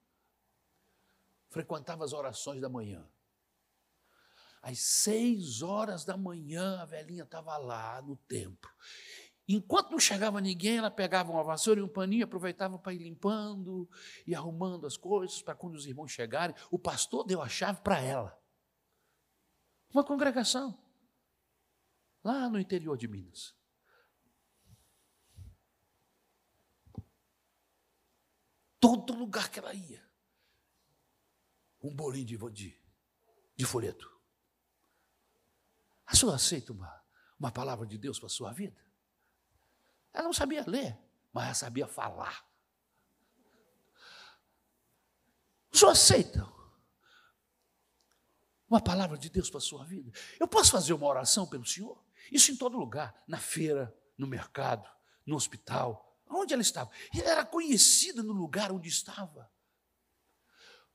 Frequentava 1.49 2.03
as 2.03 2.13
orações 2.13 2.59
da 2.61 2.69
manhã. 2.69 3.07
Às 4.65 4.79
seis 4.79 5.61
horas 5.61 6.03
da 6.03 6.17
manhã, 6.17 6.81
a 6.81 6.85
velhinha 6.85 7.21
estava 7.21 7.55
lá 7.55 8.01
no 8.01 8.15
templo. 8.15 8.67
Enquanto 9.47 9.91
não 9.91 9.99
chegava 9.99 10.41
ninguém, 10.41 10.77
ela 10.77 10.89
pegava 10.89 11.31
uma 11.31 11.43
vassoura 11.43 11.79
e 11.79 11.83
um 11.83 11.87
paninho, 11.87 12.25
aproveitava 12.25 12.79
para 12.79 12.91
ir 12.91 12.97
limpando 12.97 13.87
e 14.25 14.33
arrumando 14.33 14.87
as 14.87 14.97
coisas 14.97 15.39
para 15.39 15.53
quando 15.53 15.75
os 15.75 15.85
irmãos 15.85 16.11
chegarem. 16.11 16.55
O 16.71 16.79
pastor 16.79 17.23
deu 17.23 17.43
a 17.43 17.47
chave 17.47 17.79
para 17.81 18.01
ela. 18.01 18.35
Uma 19.93 20.03
congregação, 20.03 20.83
lá 22.23 22.49
no 22.49 22.59
interior 22.59 22.97
de 22.97 23.07
Minas. 23.07 23.55
Todo 28.79 29.13
lugar 29.13 29.51
que 29.51 29.59
ela 29.59 29.75
ia, 29.75 30.03
um 31.83 31.95
bolinho 31.95 32.25
de, 32.25 32.37
de, 32.49 32.81
de 33.55 33.63
folheto. 33.63 34.14
A 36.05 36.15
senhora 36.15 36.35
aceita 36.35 36.71
uma, 36.71 37.03
uma 37.39 37.51
palavra 37.51 37.85
de 37.85 37.97
Deus 37.97 38.19
para 38.19 38.27
a 38.27 38.29
sua 38.29 38.51
vida? 38.51 38.79
Ela 40.13 40.25
não 40.25 40.33
sabia 40.33 40.63
ler, 40.65 40.97
mas 41.33 41.45
ela 41.45 41.53
sabia 41.53 41.87
falar. 41.87 42.45
O 45.71 45.77
senhor 45.77 45.91
aceita 45.91 46.55
uma 48.69 48.81
palavra 48.81 49.17
de 49.17 49.29
Deus 49.29 49.49
para 49.49 49.57
a 49.57 49.61
sua 49.61 49.83
vida? 49.83 50.11
Eu 50.39 50.47
posso 50.47 50.71
fazer 50.71 50.93
uma 50.93 51.07
oração 51.07 51.47
pelo 51.47 51.65
senhor? 51.65 52.01
Isso 52.31 52.51
em 52.51 52.55
todo 52.55 52.77
lugar, 52.77 53.13
na 53.27 53.37
feira, 53.37 53.93
no 54.17 54.25
mercado, 54.25 54.89
no 55.25 55.35
hospital. 55.35 56.17
Onde 56.27 56.53
ela 56.53 56.61
estava? 56.61 56.89
Ela 57.13 57.29
era 57.29 57.45
conhecida 57.45 58.23
no 58.23 58.33
lugar 58.33 58.71
onde 58.71 58.89
estava. 58.89 59.51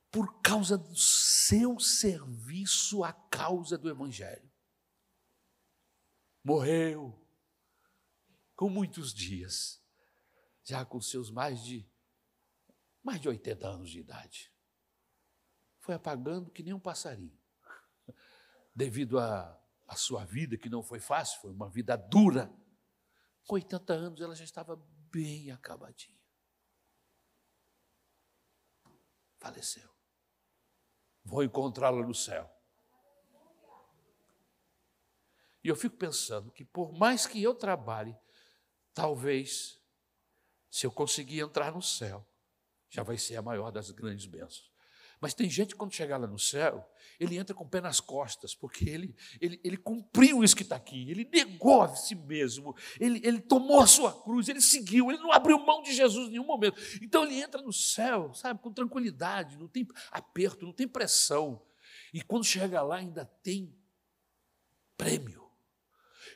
Por 0.09 0.41
causa 0.41 0.77
do 0.77 0.95
seu 0.95 1.79
serviço 1.79 3.03
à 3.03 3.13
causa 3.13 3.77
do 3.77 3.89
Evangelho. 3.89 4.51
Morreu 6.43 7.17
com 8.55 8.69
muitos 8.69 9.13
dias, 9.13 9.83
já 10.63 10.85
com 10.85 10.99
seus 10.99 11.29
mais 11.29 11.63
de 11.63 11.89
mais 13.03 13.19
de 13.19 13.27
80 13.27 13.67
anos 13.67 13.89
de 13.89 13.99
idade. 13.99 14.53
Foi 15.79 15.95
apagando 15.95 16.51
que 16.51 16.61
nem 16.61 16.73
um 16.73 16.79
passarinho. 16.79 17.37
Devido 18.75 19.17
à 19.19 19.59
sua 19.95 20.23
vida, 20.23 20.57
que 20.57 20.69
não 20.69 20.83
foi 20.83 20.99
fácil, 20.99 21.41
foi 21.41 21.51
uma 21.51 21.69
vida 21.69 21.95
dura. 21.95 22.53
Com 23.47 23.55
80 23.55 23.93
anos 23.93 24.21
ela 24.21 24.35
já 24.35 24.43
estava 24.43 24.75
bem 25.11 25.51
acabadinha. 25.51 26.21
Faleceu. 29.39 29.89
Vou 31.23 31.43
encontrá-la 31.43 32.05
no 32.05 32.13
céu. 32.13 32.60
E 35.63 35.67
eu 35.67 35.75
fico 35.75 35.95
pensando 35.95 36.51
que, 36.51 36.65
por 36.65 36.91
mais 36.93 37.25
que 37.25 37.41
eu 37.41 37.53
trabalhe, 37.53 38.15
talvez, 38.93 39.79
se 40.69 40.85
eu 40.85 40.91
conseguir 40.91 41.39
entrar 41.39 41.71
no 41.71 41.81
céu, 41.81 42.25
já 42.89 43.03
vai 43.03 43.17
ser 43.17 43.35
a 43.35 43.41
maior 43.41 43.71
das 43.71 43.91
grandes 43.91 44.25
bênçãos. 44.25 44.71
Mas 45.21 45.35
tem 45.35 45.47
gente 45.47 45.69
que, 45.69 45.75
quando 45.75 45.93
chegar 45.93 46.17
lá 46.17 46.25
no 46.25 46.39
céu, 46.39 46.83
ele 47.19 47.37
entra 47.37 47.55
com 47.55 47.63
o 47.63 47.69
pé 47.69 47.79
nas 47.79 47.99
costas, 47.99 48.55
porque 48.55 48.89
ele, 48.89 49.15
ele, 49.39 49.61
ele 49.63 49.77
cumpriu 49.77 50.43
isso 50.43 50.55
que 50.55 50.63
está 50.63 50.75
aqui, 50.75 51.11
ele 51.11 51.29
negou 51.31 51.83
a 51.83 51.95
si 51.95 52.15
mesmo, 52.15 52.75
ele, 52.99 53.21
ele 53.23 53.39
tomou 53.39 53.79
a 53.79 53.85
sua 53.85 54.11
cruz, 54.23 54.49
ele 54.49 54.59
seguiu, 54.59 55.11
ele 55.11 55.21
não 55.21 55.31
abriu 55.31 55.59
mão 55.59 55.83
de 55.83 55.93
Jesus 55.93 56.27
em 56.27 56.31
nenhum 56.31 56.45
momento. 56.45 56.81
Então 57.03 57.23
ele 57.23 57.39
entra 57.39 57.61
no 57.61 57.71
céu, 57.71 58.33
sabe, 58.33 58.59
com 58.59 58.73
tranquilidade, 58.73 59.59
não 59.59 59.67
tem 59.67 59.87
aperto, 60.09 60.65
não 60.65 60.73
tem 60.73 60.87
pressão. 60.87 61.63
E 62.11 62.23
quando 62.23 62.43
chega 62.43 62.81
lá, 62.81 62.95
ainda 62.95 63.23
tem 63.23 63.77
prêmio, 64.97 65.40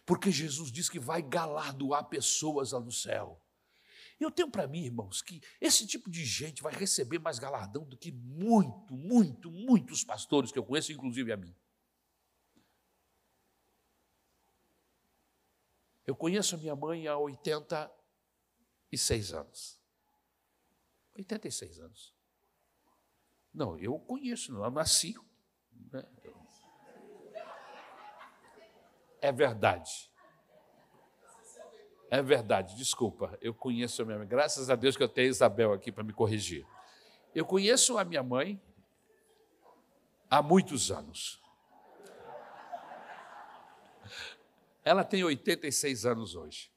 porque 0.06 0.32
Jesus 0.32 0.72
diz 0.72 0.90
que 0.90 1.00
vai 1.00 1.22
galardoar 1.22 2.06
pessoas 2.06 2.72
lá 2.72 2.80
no 2.80 2.92
céu. 2.92 3.42
Eu 4.20 4.32
tenho 4.32 4.50
para 4.50 4.68
mim, 4.68 4.86
irmãos, 4.86 5.22
que 5.22 5.42
esse 5.60 5.86
tipo 5.86 6.10
de 6.10 6.24
gente 6.24 6.64
vai 6.64 6.74
receber 6.74 7.20
mais 7.20 7.38
galardão 7.38 7.84
do 7.84 7.98
que 7.98 8.12
muito, 8.12 8.96
muito, 8.96 9.52
muitos 9.52 10.04
pastores 10.04 10.52
que 10.52 10.60
eu 10.60 10.64
conheço, 10.64 10.94
inclusive 10.94 11.34
a 11.34 11.38
mim. 11.38 11.54
Eu 16.06 16.16
conheço 16.16 16.56
a 16.56 16.58
minha 16.58 16.76
mãe 16.76 17.08
há 17.08 17.18
86 17.18 19.34
anos. 19.34 19.80
86 21.16 21.80
anos. 21.80 22.14
Não, 23.54 23.80
eu 23.80 23.98
conheço, 24.00 24.54
eu 24.54 24.72
nasci. 24.72 25.16
Né? 25.92 26.04
É 29.26 29.32
verdade. 29.32 30.12
É 32.12 32.22
verdade, 32.22 32.76
desculpa, 32.76 33.36
eu 33.42 33.56
conheço 33.56 34.04
a 34.04 34.06
minha 34.06 34.20
mãe. 34.20 34.28
Graças 34.28 34.70
a 34.70 34.76
Deus 34.76 34.96
que 34.96 35.02
eu 35.02 35.10
tenho 35.10 35.30
a 35.30 35.32
Isabel 35.32 35.74
aqui 35.74 35.92
para 35.92 36.04
me 36.04 36.14
corrigir. 36.14 36.64
Eu 37.34 37.44
conheço 37.44 37.98
a 37.98 38.06
minha 38.06 38.22
mãe 38.22 38.62
há 40.30 40.44
muitos 40.44 40.92
anos. 40.92 41.42
Ela 44.84 45.04
tem 45.04 45.24
86 45.24 46.06
anos 46.06 46.36
hoje. 46.36 46.72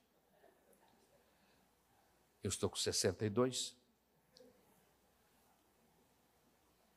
Eu 2.42 2.48
estou 2.48 2.70
com 2.70 2.76
62. 2.76 3.76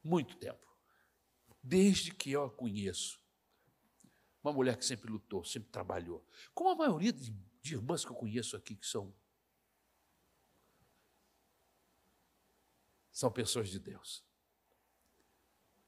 Muito 0.02 0.38
tempo. 0.38 0.66
Desde 1.62 2.16
que 2.16 2.32
eu 2.32 2.46
a 2.46 2.50
conheço. 2.50 3.21
Uma 4.44 4.54
mulher 4.54 4.78
que 4.78 4.86
sempre 4.86 5.12
lutou, 5.12 5.44
sempre 5.44 5.70
trabalhou. 5.70 6.26
Como 6.54 6.70
a 6.70 6.76
maioria 6.76 7.14
de 7.14 7.34
de 7.62 7.76
irmãs 7.76 8.04
que 8.04 8.12
eu 8.12 8.16
conheço 8.16 8.58
aqui 8.58 8.76
que 8.76 8.88
são 8.88 9.14
são 13.12 13.32
pessoas 13.32 13.70
de 13.70 13.78
Deus. 13.78 14.24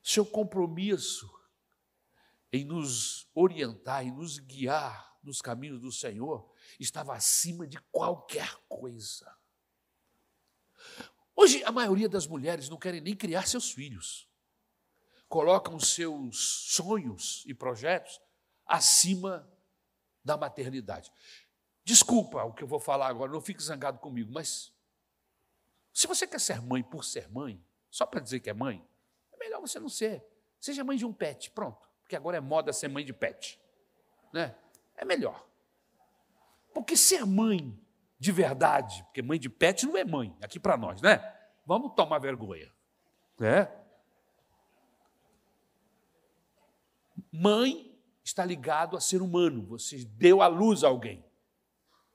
Seu 0.03 0.25
compromisso 0.25 1.31
em 2.51 2.63
nos 2.63 3.27
orientar 3.33 4.05
e 4.05 4.11
nos 4.11 4.37
guiar 4.37 5.17
nos 5.23 5.41
caminhos 5.41 5.79
do 5.79 5.91
Senhor 5.91 6.53
estava 6.79 7.15
acima 7.15 7.65
de 7.65 7.79
qualquer 7.91 8.55
coisa. 8.67 9.35
Hoje, 11.35 11.63
a 11.63 11.71
maioria 11.71 12.07
das 12.07 12.27
mulheres 12.27 12.69
não 12.69 12.77
querem 12.77 13.01
nem 13.01 13.15
criar 13.15 13.47
seus 13.47 13.71
filhos. 13.71 14.29
Colocam 15.27 15.79
seus 15.79 16.67
sonhos 16.75 17.43
e 17.47 17.53
projetos 17.53 18.21
acima 18.65 19.49
da 20.23 20.37
maternidade. 20.37 21.11
Desculpa 21.83 22.43
o 22.43 22.53
que 22.53 22.63
eu 22.63 22.67
vou 22.67 22.79
falar 22.79 23.07
agora, 23.07 23.31
não 23.31 23.41
fique 23.41 23.61
zangado 23.61 23.99
comigo, 23.99 24.31
mas 24.31 24.73
se 25.93 26.07
você 26.07 26.25
quer 26.25 26.39
ser 26.39 26.61
mãe 26.61 26.81
por 26.81 27.03
ser 27.03 27.29
mãe, 27.29 27.63
só 27.89 28.05
para 28.05 28.19
dizer 28.19 28.39
que 28.39 28.49
é 28.49 28.53
mãe, 28.53 28.85
é 29.31 29.37
melhor 29.37 29.59
você 29.59 29.79
não 29.79 29.89
ser. 29.89 30.25
Seja 30.59 30.83
mãe 30.83 30.97
de 30.97 31.05
um 31.05 31.13
pet, 31.13 31.51
pronto. 31.51 31.87
Porque 32.01 32.15
agora 32.15 32.37
é 32.37 32.39
moda 32.41 32.73
ser 32.73 32.87
mãe 32.87 33.05
de 33.05 33.13
pet. 33.13 33.59
Né? 34.31 34.55
É 34.95 35.05
melhor. 35.05 35.47
Porque 36.73 36.97
ser 36.97 37.25
mãe 37.25 37.79
de 38.17 38.31
verdade, 38.31 39.03
porque 39.03 39.21
mãe 39.21 39.37
de 39.37 39.49
pet 39.49 39.85
não 39.85 39.97
é 39.97 40.05
mãe, 40.05 40.35
aqui 40.41 40.57
para 40.57 40.77
nós, 40.77 41.01
né? 41.01 41.19
Vamos 41.65 41.93
tomar 41.93 42.19
vergonha. 42.19 42.73
Né? 43.37 43.69
Mãe 47.31 47.92
está 48.23 48.45
ligado 48.45 48.95
a 48.95 49.01
ser 49.01 49.21
humano, 49.21 49.65
você 49.65 50.03
deu 50.05 50.41
à 50.41 50.47
luz 50.47 50.83
a 50.83 50.87
alguém. 50.87 51.25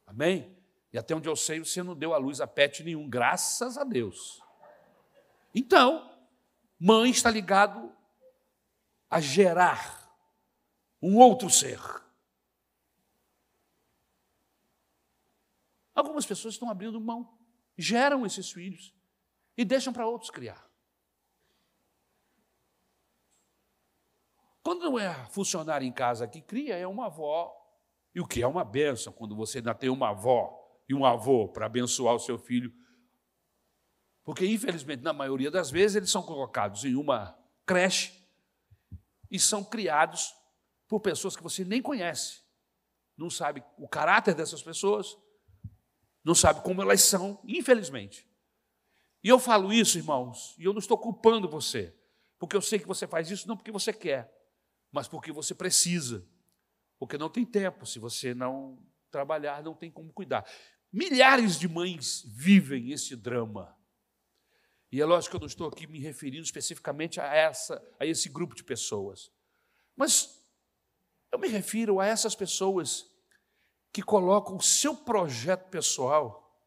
Amém? 0.06 0.56
E 0.92 0.98
até 0.98 1.14
onde 1.14 1.28
eu 1.28 1.36
sei, 1.36 1.58
você 1.58 1.82
não 1.82 1.94
deu 1.94 2.14
à 2.14 2.16
luz 2.16 2.40
a 2.40 2.46
pet 2.46 2.82
nenhum, 2.82 3.08
graças 3.08 3.76
a 3.76 3.84
Deus. 3.84 4.42
Então, 5.54 6.10
mãe 6.78 7.10
está 7.10 7.30
ligado 7.30 7.92
a 9.10 9.20
gerar 9.20 10.10
um 11.02 11.18
outro 11.18 11.50
ser. 11.50 11.80
Algumas 15.94 16.24
pessoas 16.24 16.54
estão 16.54 16.70
abrindo 16.70 17.00
mão, 17.00 17.36
geram 17.76 18.24
esses 18.24 18.50
filhos 18.50 18.94
e 19.56 19.64
deixam 19.64 19.92
para 19.92 20.06
outros 20.06 20.30
criar. 20.30 20.67
Quando 24.68 24.82
não 24.82 24.98
é 24.98 25.14
funcionário 25.30 25.86
em 25.86 25.90
casa 25.90 26.28
que 26.28 26.42
cria, 26.42 26.76
é 26.76 26.86
uma 26.86 27.06
avó 27.06 27.50
e 28.14 28.20
o 28.20 28.26
que 28.26 28.42
é 28.42 28.46
uma 28.46 28.62
benção 28.62 29.10
quando 29.10 29.34
você 29.34 29.60
ainda 29.60 29.74
tem 29.74 29.88
uma 29.88 30.10
avó 30.10 30.62
e 30.86 30.94
um 30.94 31.06
avô 31.06 31.48
para 31.48 31.64
abençoar 31.64 32.14
o 32.14 32.18
seu 32.18 32.38
filho. 32.38 32.70
Porque, 34.22 34.44
infelizmente, 34.44 35.02
na 35.02 35.14
maioria 35.14 35.50
das 35.50 35.70
vezes, 35.70 35.96
eles 35.96 36.10
são 36.10 36.22
colocados 36.22 36.84
em 36.84 36.96
uma 36.96 37.34
creche 37.64 38.12
e 39.30 39.38
são 39.38 39.64
criados 39.64 40.34
por 40.86 41.00
pessoas 41.00 41.34
que 41.34 41.42
você 41.42 41.64
nem 41.64 41.80
conhece. 41.80 42.42
Não 43.16 43.30
sabe 43.30 43.64
o 43.78 43.88
caráter 43.88 44.34
dessas 44.34 44.62
pessoas, 44.62 45.16
não 46.22 46.34
sabe 46.34 46.60
como 46.60 46.82
elas 46.82 47.00
são, 47.00 47.40
infelizmente. 47.42 48.28
E 49.24 49.30
eu 49.30 49.38
falo 49.38 49.72
isso, 49.72 49.96
irmãos, 49.96 50.54
e 50.58 50.64
eu 50.66 50.74
não 50.74 50.78
estou 50.78 50.98
culpando 50.98 51.48
você, 51.48 51.96
porque 52.38 52.54
eu 52.54 52.60
sei 52.60 52.78
que 52.78 52.86
você 52.86 53.06
faz 53.06 53.30
isso 53.30 53.48
não 53.48 53.56
porque 53.56 53.72
você 53.72 53.94
quer, 53.94 54.36
mas 54.92 55.08
porque 55.08 55.32
você 55.32 55.54
precisa 55.54 56.26
porque 56.98 57.16
não 57.16 57.30
tem 57.30 57.44
tempo. 57.44 57.86
Se 57.86 57.98
você 57.98 58.34
não 58.34 58.78
trabalhar, 59.10 59.62
não 59.62 59.74
tem 59.74 59.90
como 59.90 60.12
cuidar. 60.12 60.44
Milhares 60.92 61.58
de 61.58 61.68
mães 61.68 62.24
vivem 62.26 62.90
esse 62.90 63.14
drama. 63.14 63.76
E 64.90 65.00
é 65.00 65.04
lógico 65.04 65.32
que 65.32 65.36
eu 65.36 65.40
não 65.40 65.46
estou 65.46 65.68
aqui 65.68 65.86
me 65.86 66.00
referindo 66.00 66.42
especificamente 66.42 67.20
a, 67.20 67.26
essa, 67.26 67.82
a 68.00 68.06
esse 68.06 68.28
grupo 68.28 68.54
de 68.54 68.64
pessoas. 68.64 69.30
Mas 69.94 70.42
eu 71.30 71.38
me 71.38 71.48
refiro 71.48 72.00
a 72.00 72.06
essas 72.06 72.34
pessoas 72.34 73.06
que 73.92 74.02
colocam 74.02 74.56
o 74.56 74.62
seu 74.62 74.96
projeto 74.96 75.68
pessoal 75.68 76.58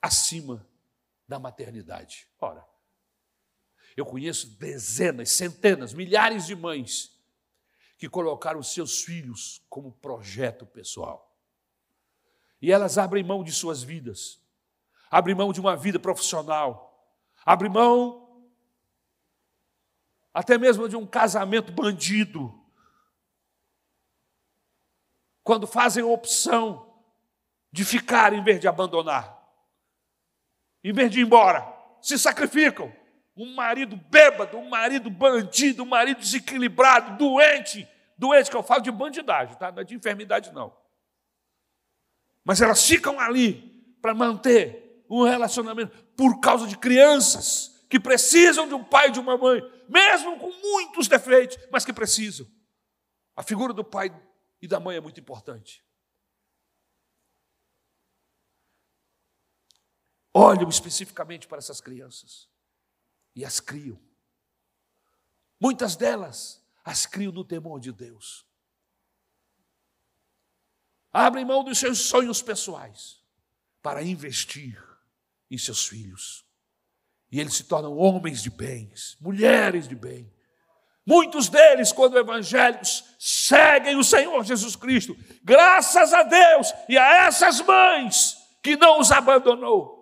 acima 0.00 0.68
da 1.28 1.38
maternidade. 1.38 2.28
Ora, 2.40 2.66
eu 3.96 4.04
conheço 4.04 4.58
dezenas, 4.58 5.30
centenas, 5.30 5.94
milhares 5.94 6.46
de 6.46 6.56
mães 6.56 7.21
que 8.02 8.08
colocaram 8.08 8.58
os 8.58 8.74
seus 8.74 9.04
filhos 9.04 9.62
como 9.70 9.92
projeto 9.92 10.66
pessoal. 10.66 11.32
E 12.60 12.72
elas 12.72 12.98
abrem 12.98 13.22
mão 13.22 13.44
de 13.44 13.52
suas 13.52 13.80
vidas, 13.80 14.42
abrem 15.08 15.36
mão 15.36 15.52
de 15.52 15.60
uma 15.60 15.76
vida 15.76 16.00
profissional, 16.00 17.16
abrem 17.46 17.70
mão 17.70 18.44
até 20.34 20.58
mesmo 20.58 20.88
de 20.88 20.96
um 20.96 21.06
casamento 21.06 21.70
bandido. 21.70 22.52
Quando 25.44 25.68
fazem 25.68 26.02
a 26.02 26.06
opção 26.06 26.92
de 27.70 27.84
ficar 27.84 28.32
em 28.32 28.42
vez 28.42 28.58
de 28.58 28.66
abandonar. 28.66 29.46
Em 30.82 30.92
vez 30.92 31.08
de 31.08 31.20
ir 31.20 31.22
embora, 31.22 31.72
se 32.00 32.18
sacrificam. 32.18 32.92
Um 33.36 33.54
marido 33.54 33.96
bêbado, 33.96 34.58
um 34.58 34.68
marido 34.68 35.08
bandido, 35.08 35.84
um 35.84 35.86
marido 35.86 36.18
desequilibrado, 36.18 37.16
doente. 37.16 37.88
Doente, 38.22 38.52
que 38.52 38.56
eu 38.56 38.62
falo 38.62 38.80
de 38.80 38.90
bandidagem, 38.92 39.56
tá? 39.56 39.72
não 39.72 39.82
é 39.82 39.84
de 39.84 39.96
enfermidade, 39.96 40.52
não. 40.52 40.72
Mas 42.44 42.60
elas 42.60 42.86
ficam 42.86 43.18
ali 43.18 43.60
para 44.00 44.14
manter 44.14 45.04
um 45.10 45.24
relacionamento 45.24 46.04
por 46.14 46.38
causa 46.38 46.68
de 46.68 46.78
crianças 46.78 47.84
que 47.90 47.98
precisam 47.98 48.68
de 48.68 48.74
um 48.74 48.84
pai 48.84 49.08
e 49.08 49.10
de 49.10 49.18
uma 49.18 49.36
mãe, 49.36 49.60
mesmo 49.88 50.38
com 50.38 50.52
muitos 50.52 51.08
defeitos, 51.08 51.58
mas 51.72 51.84
que 51.84 51.92
precisam. 51.92 52.46
A 53.34 53.42
figura 53.42 53.72
do 53.72 53.82
pai 53.82 54.08
e 54.60 54.68
da 54.68 54.78
mãe 54.78 54.96
é 54.96 55.00
muito 55.00 55.18
importante. 55.18 55.84
Olham 60.32 60.68
especificamente 60.68 61.48
para 61.48 61.58
essas 61.58 61.80
crianças 61.80 62.48
e 63.34 63.44
as 63.44 63.58
criam. 63.58 64.00
Muitas 65.60 65.96
delas 65.96 66.61
as 66.84 67.06
criam 67.06 67.32
no 67.32 67.44
temor 67.44 67.80
de 67.80 67.92
Deus. 67.92 68.46
Abrem 71.12 71.44
mão 71.44 71.62
dos 71.62 71.78
seus 71.78 71.98
sonhos 71.98 72.40
pessoais 72.40 73.20
para 73.82 74.02
investir 74.02 74.82
em 75.50 75.58
seus 75.58 75.86
filhos. 75.86 76.46
E 77.30 77.40
eles 77.40 77.54
se 77.54 77.64
tornam 77.64 77.96
homens 77.96 78.42
de 78.42 78.50
bens, 78.50 79.16
mulheres 79.20 79.86
de 79.86 79.94
bem. 79.94 80.32
Muitos 81.04 81.48
deles, 81.48 81.92
quando 81.92 82.18
evangélicos, 82.18 83.04
seguem 83.18 83.96
o 83.96 84.04
Senhor 84.04 84.44
Jesus 84.44 84.76
Cristo, 84.76 85.16
graças 85.42 86.12
a 86.12 86.22
Deus 86.22 86.72
e 86.88 86.96
a 86.96 87.26
essas 87.26 87.60
mães 87.60 88.36
que 88.62 88.76
não 88.76 89.00
os 89.00 89.10
abandonou. 89.10 90.01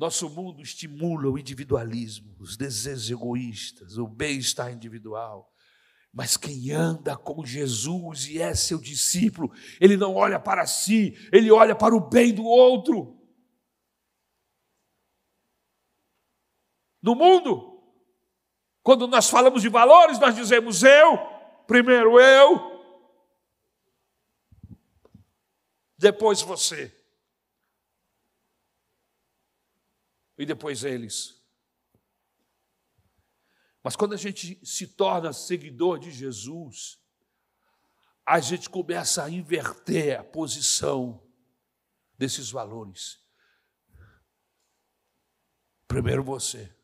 Nosso 0.00 0.30
mundo 0.30 0.62
estimula 0.62 1.28
o 1.28 1.38
individualismo, 1.38 2.34
os 2.38 2.56
desejos 2.56 3.10
egoístas, 3.10 3.98
o 3.98 4.06
bem-estar 4.06 4.72
individual. 4.72 5.52
Mas 6.10 6.38
quem 6.38 6.70
anda 6.70 7.18
com 7.18 7.44
Jesus 7.44 8.26
e 8.26 8.40
é 8.40 8.54
seu 8.54 8.78
discípulo, 8.78 9.52
ele 9.78 9.98
não 9.98 10.14
olha 10.14 10.40
para 10.40 10.66
si, 10.66 11.14
ele 11.30 11.50
olha 11.50 11.76
para 11.76 11.94
o 11.94 12.00
bem 12.00 12.32
do 12.32 12.44
outro. 12.44 13.20
No 17.02 17.14
mundo, 17.14 17.84
quando 18.82 19.06
nós 19.06 19.28
falamos 19.28 19.60
de 19.60 19.68
valores, 19.68 20.18
nós 20.18 20.34
dizemos 20.34 20.82
eu, 20.82 21.18
primeiro 21.66 22.18
eu, 22.18 22.58
depois 25.98 26.40
você. 26.40 26.99
E 30.40 30.46
depois 30.46 30.84
eles. 30.84 31.38
Mas 33.82 33.94
quando 33.94 34.14
a 34.14 34.16
gente 34.16 34.58
se 34.64 34.86
torna 34.86 35.34
seguidor 35.34 35.98
de 35.98 36.10
Jesus, 36.10 36.98
a 38.24 38.40
gente 38.40 38.70
começa 38.70 39.22
a 39.22 39.28
inverter 39.28 40.18
a 40.18 40.24
posição 40.24 41.22
desses 42.16 42.50
valores. 42.50 43.22
Primeiro 45.86 46.24
você, 46.24 46.74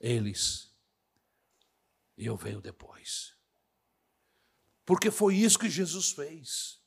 eles, 0.00 0.76
e 2.18 2.26
eu 2.26 2.36
venho 2.36 2.60
depois. 2.60 3.36
Porque 4.84 5.08
foi 5.08 5.36
isso 5.36 5.56
que 5.56 5.70
Jesus 5.70 6.10
fez. 6.10 6.81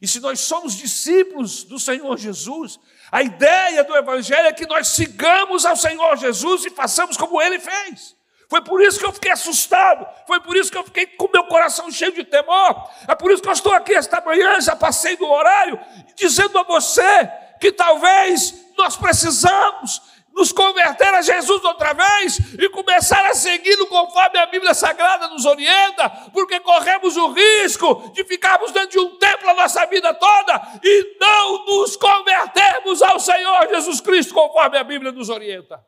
E 0.00 0.08
se 0.08 0.20
nós 0.20 0.40
somos 0.40 0.74
discípulos 0.74 1.62
do 1.64 1.78
Senhor 1.78 2.16
Jesus, 2.16 2.78
a 3.12 3.22
ideia 3.22 3.84
do 3.84 3.94
Evangelho 3.94 4.46
é 4.46 4.52
que 4.52 4.66
nós 4.66 4.88
sigamos 4.88 5.66
ao 5.66 5.76
Senhor 5.76 6.16
Jesus 6.16 6.64
e 6.64 6.70
façamos 6.70 7.16
como 7.16 7.40
ele 7.40 7.58
fez. 7.58 8.16
Foi 8.48 8.62
por 8.62 8.82
isso 8.82 8.98
que 8.98 9.06
eu 9.06 9.12
fiquei 9.12 9.30
assustado, 9.30 10.04
foi 10.26 10.40
por 10.40 10.56
isso 10.56 10.72
que 10.72 10.76
eu 10.78 10.82
fiquei 10.82 11.06
com 11.06 11.28
meu 11.32 11.44
coração 11.44 11.90
cheio 11.90 12.12
de 12.12 12.24
temor. 12.24 12.90
É 13.06 13.14
por 13.14 13.30
isso 13.30 13.42
que 13.42 13.48
eu 13.48 13.52
estou 13.52 13.72
aqui 13.72 13.94
esta 13.94 14.20
manhã, 14.20 14.60
já 14.60 14.74
passei 14.74 15.16
do 15.16 15.28
horário, 15.28 15.78
dizendo 16.16 16.58
a 16.58 16.64
você 16.64 17.30
que 17.60 17.70
talvez 17.70 18.54
nós 18.76 18.96
precisamos 18.96 20.02
nos 20.32 20.52
converter 20.52 21.12
a 21.14 21.22
Jesus 21.22 21.64
outra 21.64 21.92
vez 21.92 22.38
e 22.58 22.68
começar 22.70 23.24
a 23.26 23.34
segui-lo 23.34 23.86
conforme 23.86 24.38
a 24.38 24.46
Bíblia 24.46 24.74
Sagrada 24.74 25.28
nos 25.28 25.44
orienta, 25.44 26.08
porque 26.32 26.60
corremos 26.60 27.16
o 27.16 27.32
risco 27.32 28.10
de 28.12 28.24
ficarmos 28.24 28.72
dentro 28.72 28.90
de 28.90 28.98
um 28.98 29.18
templo 29.18 29.50
a 29.50 29.54
nossa 29.54 29.84
vida 29.86 30.12
toda 30.14 30.80
e 30.82 31.16
não 31.20 31.66
nos 31.66 31.96
convertermos 31.96 33.02
ao 33.02 33.18
Senhor 33.18 33.68
Jesus 33.68 34.00
Cristo 34.00 34.34
conforme 34.34 34.78
a 34.78 34.84
Bíblia 34.84 35.12
nos 35.12 35.28
orienta. 35.28 35.84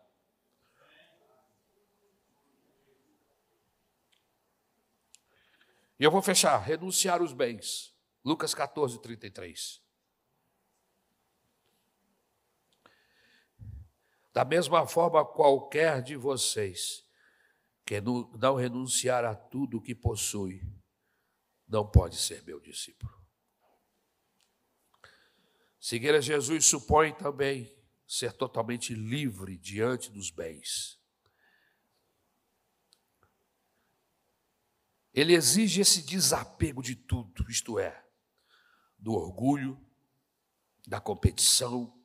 E 5.98 6.04
eu 6.04 6.10
vou 6.10 6.20
fechar, 6.20 6.58
renunciar 6.58 7.22
os 7.22 7.32
bens. 7.32 7.94
Lucas 8.24 8.52
14, 8.52 9.00
33. 9.00 9.80
Da 14.32 14.44
mesma 14.44 14.86
forma, 14.86 15.24
qualquer 15.24 16.02
de 16.02 16.16
vocês 16.16 17.04
que 17.84 18.00
não 18.00 18.54
renunciar 18.54 19.24
a 19.24 19.34
tudo 19.34 19.78
o 19.78 19.82
que 19.82 19.94
possui, 19.94 20.62
não 21.68 21.88
pode 21.88 22.16
ser 22.16 22.42
meu 22.44 22.60
discípulo. 22.60 23.12
Seguir 25.78 26.14
a 26.14 26.20
Jesus 26.20 26.66
supõe 26.66 27.12
também 27.12 27.76
ser 28.06 28.32
totalmente 28.32 28.94
livre 28.94 29.58
diante 29.58 30.10
dos 30.10 30.30
bens. 30.30 31.00
Ele 35.12 35.34
exige 35.34 35.80
esse 35.80 36.02
desapego 36.02 36.82
de 36.82 36.94
tudo, 36.94 37.50
isto 37.50 37.78
é, 37.78 38.02
do 38.98 39.12
orgulho, 39.12 39.78
da 40.86 41.00
competição, 41.00 42.01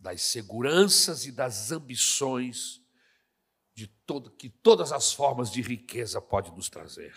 das 0.00 0.22
seguranças 0.22 1.26
e 1.26 1.32
das 1.32 1.70
ambições 1.70 2.80
de 3.74 3.86
todo, 3.86 4.30
que 4.30 4.48
todas 4.48 4.92
as 4.92 5.12
formas 5.12 5.50
de 5.50 5.60
riqueza 5.60 6.20
pode 6.20 6.50
nos 6.52 6.70
trazer. 6.70 7.14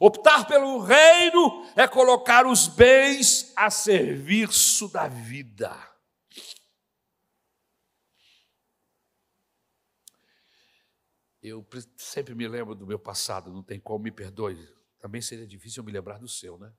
Optar 0.00 0.46
pelo 0.46 0.80
reino 0.80 1.64
é 1.76 1.86
colocar 1.86 2.46
os 2.46 2.66
bens 2.66 3.52
a 3.54 3.70
serviço 3.70 4.88
da 4.88 5.06
vida. 5.06 5.72
Eu 11.40 11.64
sempre 11.96 12.34
me 12.34 12.48
lembro 12.48 12.74
do 12.74 12.86
meu 12.86 12.98
passado, 12.98 13.52
não 13.52 13.62
tem 13.62 13.78
como 13.78 14.02
me 14.02 14.10
perdoe. 14.10 14.56
Também 14.98 15.22
seria 15.22 15.46
difícil 15.46 15.84
me 15.84 15.92
lembrar 15.92 16.18
do 16.18 16.26
seu, 16.26 16.58
né? 16.58 16.74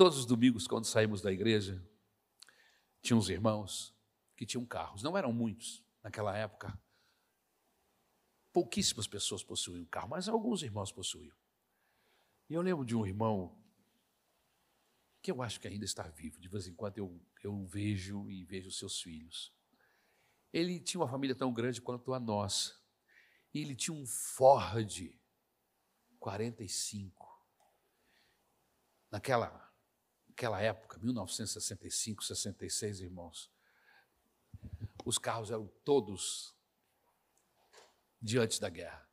Todos 0.00 0.16
os 0.16 0.24
domingos, 0.24 0.66
quando 0.66 0.86
saímos 0.86 1.20
da 1.20 1.30
igreja, 1.30 1.86
tinha 3.02 3.14
uns 3.14 3.28
irmãos 3.28 3.94
que 4.34 4.46
tinham 4.46 4.64
carros. 4.64 5.02
Não 5.02 5.14
eram 5.14 5.30
muitos 5.30 5.84
naquela 6.02 6.34
época. 6.34 6.82
Pouquíssimas 8.50 9.06
pessoas 9.06 9.44
possuíam 9.44 9.84
carro, 9.84 10.08
mas 10.08 10.26
alguns 10.26 10.62
irmãos 10.62 10.90
possuíam. 10.90 11.36
E 12.48 12.54
eu 12.54 12.62
lembro 12.62 12.82
de 12.82 12.96
um 12.96 13.04
irmão 13.04 13.62
que 15.20 15.30
eu 15.30 15.42
acho 15.42 15.60
que 15.60 15.68
ainda 15.68 15.84
está 15.84 16.04
vivo. 16.04 16.40
De 16.40 16.48
vez 16.48 16.66
em 16.66 16.74
quando 16.74 16.96
eu, 16.96 17.20
eu 17.42 17.62
vejo 17.66 18.26
e 18.30 18.42
vejo 18.42 18.70
seus 18.70 19.02
filhos. 19.02 19.52
Ele 20.50 20.80
tinha 20.80 21.02
uma 21.02 21.10
família 21.10 21.36
tão 21.36 21.52
grande 21.52 21.78
quanto 21.78 22.14
a 22.14 22.18
nossa. 22.18 22.74
E 23.52 23.60
ele 23.60 23.76
tinha 23.76 23.94
um 23.94 24.06
Ford 24.06 25.14
45. 26.18 27.28
Naquela 29.10 29.69
naquela 30.40 30.62
época, 30.62 30.98
1965, 30.98 32.24
66, 32.24 33.00
irmãos, 33.00 33.52
os 35.04 35.18
carros 35.18 35.50
eram 35.50 35.66
todos 35.84 36.56
diante 38.18 38.58
da 38.58 38.70
guerra. 38.70 39.06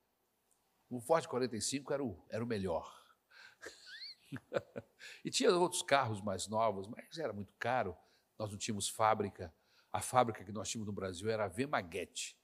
O 0.90 1.02
Ford 1.02 1.28
45 1.28 1.94
era 1.94 2.02
o, 2.02 2.26
era 2.30 2.42
o 2.42 2.48
melhor. 2.48 3.06
e 5.26 5.30
tinha 5.30 5.52
outros 5.52 5.82
carros 5.82 6.22
mais 6.22 6.48
novos, 6.48 6.88
mas 6.88 7.18
era 7.18 7.34
muito 7.34 7.54
caro. 7.56 7.98
Nós 8.40 8.50
não 8.50 8.58
tínhamos 8.58 8.88
fábrica. 8.88 9.54
A 9.92 10.00
fábrica 10.00 10.46
que 10.46 10.52
nós 10.54 10.70
tínhamos 10.70 10.88
no 10.88 10.94
Brasil 10.94 11.30
era 11.30 11.44
a 11.44 11.50
Vemaguete 11.50 12.40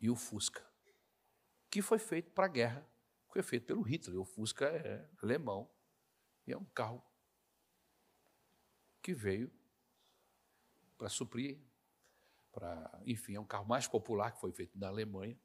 e 0.00 0.10
o 0.10 0.16
Fusca, 0.16 0.62
que 1.70 1.80
foi 1.80 1.98
feito 1.98 2.30
para 2.32 2.44
a 2.44 2.48
guerra, 2.48 2.86
foi 3.28 3.42
feito 3.42 3.64
pelo 3.64 3.80
Hitler. 3.80 4.20
O 4.20 4.24
Fusca 4.26 4.66
é 4.66 5.08
alemão 5.22 5.70
e 6.46 6.52
é 6.52 6.58
um 6.58 6.64
carro 6.66 7.02
que 9.04 9.12
veio 9.12 9.52
para 10.96 11.10
suprir 11.10 11.60
para, 12.50 13.02
enfim, 13.04 13.34
é 13.34 13.40
um 13.40 13.44
carro 13.44 13.66
mais 13.66 13.86
popular 13.86 14.32
que 14.32 14.40
foi 14.40 14.50
feito 14.52 14.78
na 14.78 14.86
Alemanha, 14.88 15.38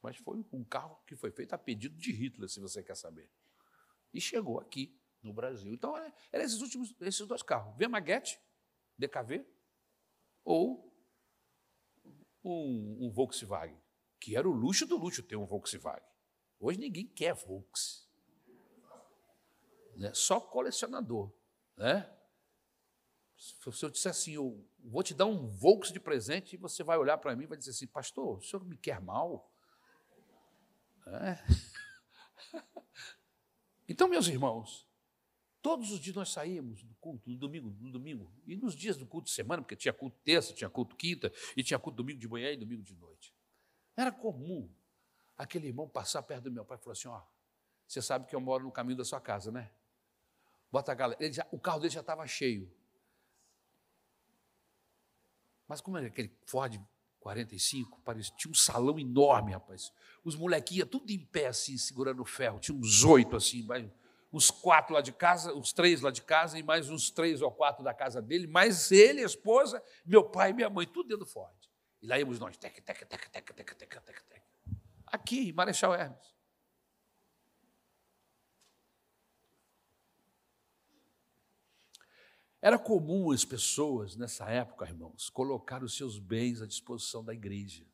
mas 0.00 0.16
foi 0.16 0.42
um 0.52 0.64
carro 0.64 0.96
que 1.04 1.14
foi 1.14 1.30
feito 1.30 1.52
a 1.52 1.58
pedido 1.58 1.96
de 1.96 2.10
Hitler, 2.12 2.48
se 2.48 2.58
você 2.58 2.82
quer 2.82 2.96
saber. 2.96 3.28
E 4.14 4.20
chegou 4.20 4.58
aqui 4.58 4.98
no 5.22 5.32
Brasil. 5.32 5.74
Então, 5.74 5.94
eram 5.96 6.44
esses 6.44 6.62
últimos, 6.62 6.94
esses 7.00 7.26
dois 7.26 7.42
carros, 7.42 7.76
Maguete, 7.88 8.40
DKV, 8.96 9.44
ou 10.44 10.90
um, 12.42 13.06
um 13.06 13.10
Volkswagen, 13.10 13.78
que 14.18 14.36
era 14.36 14.48
o 14.48 14.52
luxo 14.52 14.86
do 14.86 14.96
luxo 14.96 15.22
ter 15.22 15.36
um 15.36 15.44
Volkswagen. 15.44 16.08
Hoje 16.58 16.78
ninguém 16.78 17.06
quer 17.08 17.34
Volks. 17.34 18.08
Né? 19.96 20.14
Só 20.14 20.40
colecionador. 20.40 21.30
Né? 21.76 22.19
Se 23.40 23.84
eu 23.84 23.90
disser 23.90 24.10
assim, 24.10 24.32
eu 24.32 24.62
vou 24.84 25.02
te 25.02 25.14
dar 25.14 25.24
um 25.24 25.48
Volks 25.48 25.90
de 25.90 25.98
presente, 25.98 26.52
e 26.52 26.58
você 26.58 26.84
vai 26.84 26.98
olhar 26.98 27.16
para 27.16 27.34
mim 27.34 27.44
e 27.44 27.46
vai 27.46 27.56
dizer 27.56 27.70
assim, 27.70 27.86
pastor, 27.86 28.36
o 28.36 28.42
senhor 28.42 28.62
me 28.66 28.76
quer 28.76 29.00
mal? 29.00 29.50
É. 31.06 31.38
Então, 33.88 34.06
meus 34.06 34.28
irmãos, 34.28 34.88
todos 35.60 35.90
os 35.90 35.98
dias 35.98 36.14
nós 36.14 36.28
saímos 36.28 36.80
do 36.84 36.94
culto, 37.00 37.28
no 37.28 37.36
domingo, 37.36 37.70
no 37.80 37.90
domingo, 37.90 38.32
e 38.46 38.54
nos 38.54 38.76
dias 38.76 38.96
do 38.96 39.04
culto 39.04 39.26
de 39.26 39.32
semana, 39.32 39.62
porque 39.62 39.74
tinha 39.74 39.92
culto 39.92 40.16
terça, 40.22 40.54
tinha 40.54 40.70
culto 40.70 40.94
quinta, 40.94 41.32
e 41.56 41.64
tinha 41.64 41.76
culto 41.76 41.96
domingo 41.96 42.20
de 42.20 42.28
manhã 42.28 42.52
e 42.52 42.56
domingo 42.56 42.84
de 42.84 42.94
noite. 42.94 43.34
Era 43.96 44.12
comum 44.12 44.72
aquele 45.36 45.66
irmão 45.66 45.88
passar 45.88 46.22
perto 46.22 46.44
do 46.44 46.52
meu 46.52 46.64
pai 46.64 46.78
e 46.78 46.80
falar 46.80 46.92
assim: 46.92 47.08
ó, 47.08 47.20
você 47.84 48.00
sabe 48.00 48.28
que 48.28 48.36
eu 48.36 48.40
moro 48.40 48.62
no 48.62 48.70
caminho 48.70 48.96
da 48.96 49.04
sua 49.04 49.20
casa, 49.20 49.50
né? 49.50 49.72
Bota 50.70 50.92
a 50.92 50.94
galera. 50.94 51.32
Já, 51.32 51.44
o 51.50 51.58
carro 51.58 51.80
dele 51.80 51.92
já 51.92 52.00
estava 52.00 52.24
cheio. 52.28 52.72
Mas 55.70 55.80
como 55.80 55.96
era 55.96 56.08
aquele 56.08 56.36
Ford 56.46 56.80
45, 57.20 58.00
parecia, 58.00 58.34
tinha 58.36 58.50
um 58.50 58.54
salão 58.54 58.98
enorme, 58.98 59.52
rapaz. 59.52 59.92
Os 60.24 60.34
molequinhos 60.34 60.88
tudo 60.90 61.12
em 61.12 61.24
pé, 61.24 61.46
assim, 61.46 61.78
segurando 61.78 62.22
o 62.22 62.24
ferro. 62.24 62.58
Tinha 62.58 62.76
uns 62.76 63.04
oito, 63.04 63.36
assim, 63.36 63.62
mais, 63.62 63.88
uns 64.32 64.50
quatro 64.50 64.92
lá 64.92 65.00
de 65.00 65.12
casa, 65.12 65.54
uns 65.54 65.72
três 65.72 66.00
lá 66.00 66.10
de 66.10 66.22
casa, 66.22 66.58
e 66.58 66.62
mais 66.64 66.90
uns 66.90 67.08
três 67.08 67.40
ou 67.40 67.52
quatro 67.52 67.84
da 67.84 67.94
casa 67.94 68.20
dele, 68.20 68.48
mais 68.48 68.90
ele, 68.90 69.22
a 69.22 69.26
esposa, 69.26 69.80
meu 70.04 70.24
pai 70.24 70.50
e 70.50 70.54
minha 70.54 70.68
mãe, 70.68 70.88
tudo 70.88 71.06
dentro 71.06 71.24
do 71.24 71.30
Ford. 71.30 71.54
E 72.02 72.06
lá 72.08 72.18
íamos 72.18 72.40
nós, 72.40 72.56
tec, 72.56 72.74
tec, 72.82 73.06
tec, 73.06 73.30
tec, 73.30 73.52
tec, 73.54 73.74
tec, 73.76 74.02
tec, 74.02 74.22
tec. 74.24 74.42
Aqui, 75.06 75.52
Marechal 75.52 75.94
Hermes. 75.94 76.34
Era 82.62 82.78
comum 82.78 83.30
as 83.30 83.44
pessoas, 83.44 84.16
nessa 84.16 84.48
época, 84.50 84.86
irmãos, 84.86 85.30
colocar 85.30 85.82
os 85.82 85.96
seus 85.96 86.18
bens 86.18 86.60
à 86.60 86.66
disposição 86.66 87.24
da 87.24 87.32
igreja, 87.32 87.86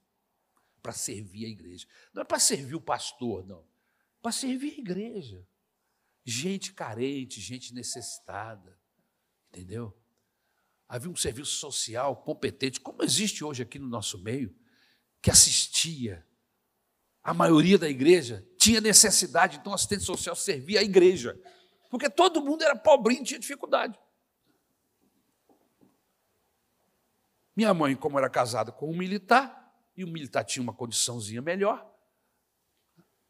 para 0.82 0.92
servir 0.92 1.46
a 1.46 1.48
igreja. 1.48 1.86
Não 2.12 2.22
é 2.22 2.24
para 2.24 2.38
servir 2.38 2.74
o 2.74 2.80
pastor, 2.80 3.46
não. 3.46 3.64
Para 4.20 4.32
servir 4.32 4.74
a 4.74 4.80
igreja. 4.80 5.46
Gente 6.24 6.72
carente, 6.72 7.40
gente 7.40 7.72
necessitada. 7.72 8.76
Entendeu? 9.48 9.96
Havia 10.88 11.10
um 11.10 11.16
serviço 11.16 11.52
social 11.52 12.16
competente, 12.16 12.80
como 12.80 13.02
existe 13.02 13.44
hoje 13.44 13.62
aqui 13.62 13.78
no 13.78 13.88
nosso 13.88 14.18
meio, 14.18 14.54
que 15.22 15.30
assistia. 15.30 16.26
A 17.22 17.32
maioria 17.32 17.78
da 17.78 17.88
igreja 17.88 18.46
tinha 18.58 18.80
necessidade, 18.80 19.58
então 19.58 19.72
o 19.72 19.74
assistente 19.74 20.04
social 20.04 20.34
servia 20.34 20.80
a 20.80 20.84
igreja. 20.84 21.40
Porque 21.88 22.10
todo 22.10 22.44
mundo 22.44 22.62
era 22.62 22.74
pobrinho, 22.74 23.24
tinha 23.24 23.38
dificuldade. 23.38 23.98
Minha 27.56 27.72
mãe, 27.72 27.96
como 27.96 28.18
era 28.18 28.28
casada 28.28 28.70
com 28.70 28.90
um 28.90 28.96
militar, 28.96 29.66
e 29.96 30.04
o 30.04 30.08
militar 30.08 30.44
tinha 30.44 30.62
uma 30.62 30.74
condiçãozinha 30.74 31.40
melhor, 31.40 31.90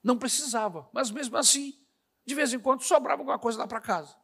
não 0.03 0.18
precisava, 0.18 0.91
mas 0.93 1.11
mesmo 1.11 1.37
assim, 1.37 1.81
de 2.27 2.35
vez 2.35 2.53
em 2.53 2.59
quando 2.59 2.83
sobrava 2.83 3.22
alguma 3.22 3.39
coisa 3.39 3.59
lá 3.59 3.68
para 3.68 3.81
casa. 3.81 4.16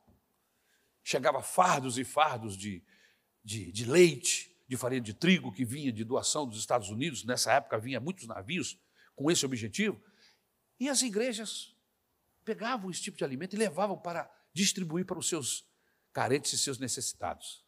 Chegava 1.04 1.40
fardos 1.40 1.98
e 1.98 2.04
fardos 2.04 2.56
de, 2.56 2.84
de, 3.44 3.70
de, 3.70 3.84
leite, 3.84 4.56
de 4.68 4.76
farinha 4.76 5.00
de 5.00 5.14
trigo 5.14 5.52
que 5.52 5.64
vinha 5.64 5.92
de 5.92 6.04
doação 6.04 6.46
dos 6.46 6.58
Estados 6.58 6.88
Unidos, 6.90 7.24
nessa 7.24 7.52
época 7.52 7.78
vinha 7.78 8.00
muitos 8.00 8.26
navios 8.26 8.78
com 9.14 9.30
esse 9.30 9.46
objetivo, 9.46 10.02
e 10.80 10.88
as 10.88 11.02
igrejas 11.02 11.76
pegavam 12.44 12.90
esse 12.90 13.02
tipo 13.02 13.16
de 13.16 13.24
alimento 13.24 13.54
e 13.54 13.58
levavam 13.58 13.96
para 13.96 14.28
distribuir 14.52 15.06
para 15.06 15.18
os 15.18 15.28
seus 15.28 15.64
carentes 16.12 16.52
e 16.52 16.58
seus 16.58 16.78
necessitados. 16.78 17.64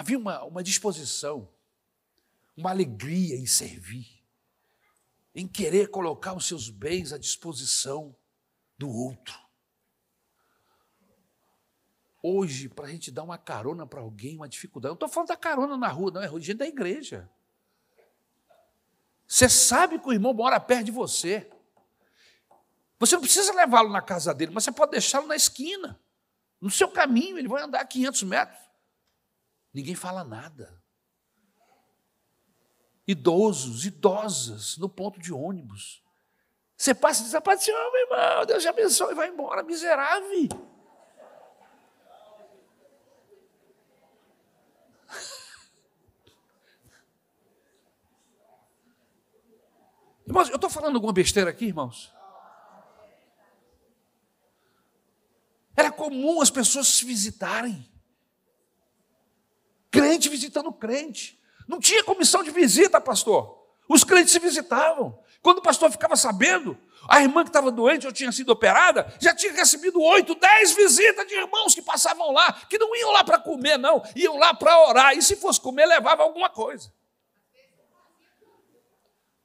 Havia 0.00 0.18
uma, 0.18 0.42
uma 0.44 0.62
disposição, 0.62 1.46
uma 2.56 2.70
alegria 2.70 3.36
em 3.36 3.44
servir, 3.44 4.08
em 5.34 5.46
querer 5.46 5.90
colocar 5.90 6.32
os 6.32 6.46
seus 6.46 6.70
bens 6.70 7.12
à 7.12 7.18
disposição 7.18 8.16
do 8.78 8.88
outro. 8.88 9.38
Hoje, 12.22 12.66
para 12.66 12.86
a 12.86 12.88
gente 12.88 13.10
dar 13.10 13.24
uma 13.24 13.36
carona 13.36 13.86
para 13.86 14.00
alguém, 14.00 14.36
uma 14.36 14.48
dificuldade, 14.48 14.92
não 14.92 14.94
estou 14.94 15.08
falando 15.10 15.28
da 15.28 15.36
carona 15.36 15.76
na 15.76 15.88
rua, 15.88 16.12
não, 16.12 16.22
é 16.22 16.28
gente 16.40 16.54
da 16.54 16.66
igreja. 16.66 17.30
Você 19.28 19.50
sabe 19.50 19.98
que 19.98 20.08
o 20.08 20.14
irmão 20.14 20.32
mora 20.32 20.58
perto 20.58 20.84
de 20.84 20.92
você. 20.92 21.46
Você 22.98 23.16
não 23.16 23.20
precisa 23.20 23.52
levá-lo 23.52 23.90
na 23.90 24.00
casa 24.00 24.32
dele, 24.32 24.52
mas 24.54 24.64
você 24.64 24.72
pode 24.72 24.92
deixá-lo 24.92 25.26
na 25.26 25.36
esquina. 25.36 26.00
No 26.58 26.70
seu 26.70 26.88
caminho, 26.88 27.36
ele 27.36 27.48
vai 27.48 27.62
andar 27.62 27.84
500 27.84 28.22
metros. 28.22 28.69
Ninguém 29.72 29.94
fala 29.94 30.24
nada. 30.24 30.82
Idosos, 33.06 33.86
idosas, 33.86 34.76
no 34.76 34.88
ponto 34.88 35.20
de 35.20 35.32
ônibus. 35.32 36.02
Você 36.76 36.94
passa 36.94 37.20
e 37.20 37.24
diz, 37.24 37.32
rapaz, 37.34 37.66
meu 37.66 37.76
irmão, 37.76 38.46
Deus 38.46 38.62
te 38.62 38.68
abençoe, 38.68 39.12
e 39.12 39.14
vai 39.14 39.28
embora, 39.28 39.62
miserável. 39.62 40.48
Irmãos, 50.26 50.48
eu 50.48 50.54
estou 50.54 50.70
falando 50.70 50.94
alguma 50.94 51.12
besteira 51.12 51.50
aqui, 51.50 51.66
irmãos? 51.66 52.12
Era 55.76 55.90
comum 55.90 56.40
as 56.40 56.50
pessoas 56.50 56.88
se 56.88 57.04
visitarem. 57.04 57.90
Crente 60.10 60.28
visitando 60.28 60.72
crente. 60.72 61.40
Não 61.68 61.78
tinha 61.78 62.02
comissão 62.02 62.42
de 62.42 62.50
visita, 62.50 63.00
pastor. 63.00 63.64
Os 63.88 64.02
crentes 64.02 64.32
se 64.32 64.40
visitavam. 64.40 65.16
Quando 65.40 65.58
o 65.58 65.62
pastor 65.62 65.88
ficava 65.88 66.16
sabendo, 66.16 66.76
a 67.08 67.22
irmã 67.22 67.44
que 67.44 67.50
estava 67.50 67.70
doente 67.70 68.08
ou 68.08 68.12
tinha 68.12 68.32
sido 68.32 68.50
operada, 68.50 69.14
já 69.20 69.32
tinha 69.32 69.52
recebido 69.52 70.02
oito, 70.02 70.34
dez 70.34 70.72
visitas 70.72 71.24
de 71.28 71.34
irmãos 71.34 71.76
que 71.76 71.80
passavam 71.80 72.32
lá, 72.32 72.52
que 72.68 72.76
não 72.76 72.94
iam 72.96 73.12
lá 73.12 73.22
para 73.22 73.38
comer, 73.38 73.78
não, 73.78 74.02
iam 74.16 74.36
lá 74.36 74.52
para 74.52 74.84
orar. 74.88 75.16
E 75.16 75.22
se 75.22 75.36
fosse 75.36 75.60
comer, 75.60 75.86
levava 75.86 76.24
alguma 76.24 76.50
coisa. 76.50 76.92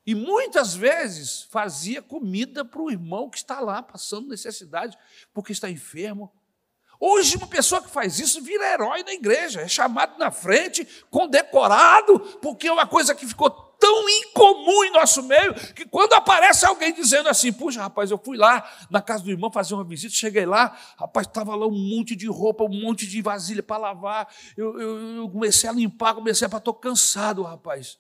E 0.04 0.16
muitas 0.16 0.74
vezes 0.74 1.44
fazia 1.44 2.02
comida 2.02 2.66
para 2.66 2.82
o 2.82 2.90
irmão 2.90 3.30
que 3.30 3.38
está 3.38 3.60
lá 3.60 3.84
passando 3.84 4.30
necessidade, 4.30 4.98
porque 5.32 5.52
está 5.52 5.70
enfermo, 5.70 6.34
Hoje, 7.00 7.38
uma 7.38 7.48
pessoa 7.48 7.82
que 7.82 7.90
faz 7.90 8.20
isso 8.20 8.42
vira 8.42 8.74
herói 8.74 9.04
na 9.04 9.14
igreja, 9.14 9.62
é 9.62 9.68
chamado 9.68 10.18
na 10.18 10.32
frente, 10.32 10.88
condecorado, 11.10 12.20
porque 12.42 12.68
é 12.68 12.72
uma 12.72 12.88
coisa 12.88 13.14
que 13.14 13.26
ficou 13.26 13.50
tão 13.80 14.10
incomum 14.10 14.84
em 14.86 14.92
nosso 14.92 15.22
meio 15.24 15.54
que 15.74 15.86
quando 15.86 16.14
aparece 16.14 16.66
alguém 16.66 16.94
dizendo 16.94 17.30
assim: 17.30 17.52
Puxa, 17.52 17.82
rapaz, 17.82 18.12
eu 18.12 18.18
fui 18.18 18.38
lá 18.38 18.68
na 18.90 19.02
casa 19.02 19.24
do 19.24 19.30
irmão 19.30 19.52
fazer 19.52 19.74
uma 19.74 19.84
visita, 19.84 20.14
cheguei 20.14 20.46
lá, 20.46 20.76
rapaz, 20.98 21.28
estava 21.28 21.56
lá 21.56 21.68
um 21.68 21.96
monte 21.96 22.16
de 22.16 22.28
roupa, 22.28 22.64
um 22.64 22.82
monte 22.82 23.06
de 23.06 23.22
vasilha 23.22 23.62
para 23.62 23.78
lavar. 23.78 24.28
Eu, 24.58 24.80
eu, 24.80 25.16
eu, 25.18 25.30
comecei 25.30 25.70
a 25.70 25.74
limpar, 25.74 26.16
comecei 26.16 26.48
a. 26.52 26.58
Estou 26.58 26.74
cansado, 26.74 27.44
rapaz. 27.44 27.98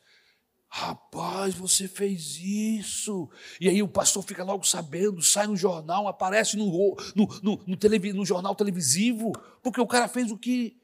Rapaz, 0.67 1.55
você 1.55 1.87
fez 1.87 2.37
isso. 2.37 3.29
E 3.61 3.69
aí 3.69 3.81
o 3.81 3.87
pastor 3.87 4.23
fica 4.23 4.43
logo 4.43 4.63
sabendo, 4.65 5.21
sai 5.21 5.47
no 5.47 5.55
jornal, 5.55 6.07
aparece 6.07 6.57
no, 6.57 6.95
no, 7.15 7.27
no, 7.41 7.63
no, 7.65 7.77
televi, 7.77 8.11
no 8.11 8.25
jornal 8.25 8.53
televisivo, 8.55 9.31
porque 9.61 9.79
o 9.79 9.87
cara 9.87 10.07
fez 10.07 10.31
o 10.31 10.37
que. 10.37 10.77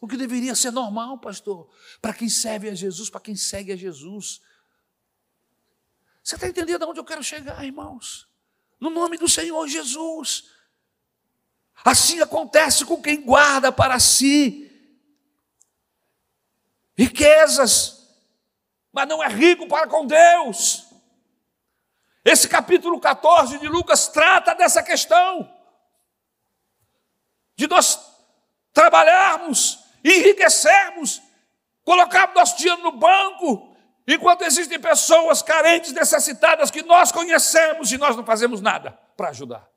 O 0.00 0.06
que 0.06 0.16
deveria 0.16 0.54
ser 0.54 0.70
normal, 0.70 1.18
pastor, 1.18 1.68
para 2.00 2.14
quem 2.14 2.28
serve 2.28 2.68
a 2.68 2.74
Jesus, 2.74 3.10
para 3.10 3.20
quem 3.20 3.34
segue 3.34 3.72
a 3.72 3.76
Jesus. 3.76 4.40
Você 6.22 6.34
está 6.34 6.46
entendendo 6.46 6.84
aonde 6.84 7.00
eu 7.00 7.04
quero 7.04 7.24
chegar, 7.24 7.64
irmãos? 7.64 8.28
No 8.78 8.90
nome 8.90 9.16
do 9.16 9.28
Senhor 9.28 9.66
Jesus. 9.66 10.50
Assim 11.84 12.20
acontece 12.20 12.84
com 12.84 13.00
quem 13.00 13.20
guarda 13.22 13.72
para 13.72 13.98
si 13.98 14.65
riquezas, 16.96 18.08
mas 18.92 19.06
não 19.06 19.22
é 19.22 19.28
rico 19.28 19.68
para 19.68 19.86
com 19.86 20.06
Deus. 20.06 20.86
Esse 22.24 22.48
capítulo 22.48 22.98
14 22.98 23.58
de 23.58 23.68
Lucas 23.68 24.08
trata 24.08 24.54
dessa 24.54 24.82
questão. 24.82 25.52
De 27.54 27.68
nós 27.68 27.98
trabalharmos, 28.72 29.78
enriquecermos, 30.04 31.22
colocarmos 31.84 32.34
nosso 32.34 32.58
dinheiro 32.58 32.82
no 32.82 32.92
banco, 32.92 33.76
enquanto 34.08 34.42
existem 34.42 34.80
pessoas 34.80 35.40
carentes, 35.40 35.92
necessitadas 35.92 36.70
que 36.70 36.82
nós 36.82 37.12
conhecemos 37.12 37.92
e 37.92 37.98
nós 37.98 38.16
não 38.16 38.24
fazemos 38.24 38.60
nada 38.60 38.98
para 39.16 39.28
ajudar. 39.28 39.75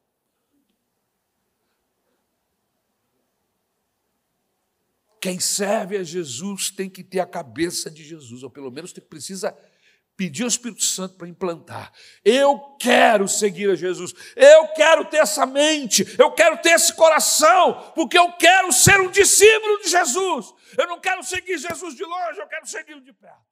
Quem 5.22 5.40
serve 5.40 5.98
a 5.98 6.04
Jesus 6.04 6.70
tem 6.70 6.90
que 6.90 7.04
ter 7.04 7.20
a 7.20 7.26
cabeça 7.26 7.90
de 7.90 8.04
Jesus, 8.04 8.44
ou 8.44 8.50
pelo 8.50 8.72
menos 8.72 8.94
precisa 8.94 9.56
pedir 10.16 10.44
ao 10.44 10.50
Espírito 10.50 10.84
Santo 10.84 11.16
para 11.16 11.30
implantar. 11.30 11.94
Eu 12.26 12.60
quero 12.78 13.26
seguir 13.28 13.70
a 13.70 13.76
Jesus, 13.76 14.14
eu 14.36 14.68
quero 14.70 15.06
ter 15.06 15.18
essa 15.18 15.46
mente, 15.46 16.06
eu 16.20 16.32
quero 16.32 16.58
ter 16.58 16.72
esse 16.72 16.94
coração, 16.94 17.94
porque 17.96 18.18
eu 18.18 18.34
quero 18.34 18.72
ser 18.74 19.00
um 19.00 19.10
discípulo 19.10 19.82
de 19.82 19.90
Jesus. 19.90 20.54
Eu 20.78 20.88
não 20.88 21.00
quero 21.00 21.24
seguir 21.24 21.58
Jesus 21.58 21.96
de 21.96 22.04
longe, 22.04 22.40
eu 22.40 22.48
quero 22.48 22.68
segui-lo 22.68 23.02
de 23.02 23.14
perto. 23.14 23.49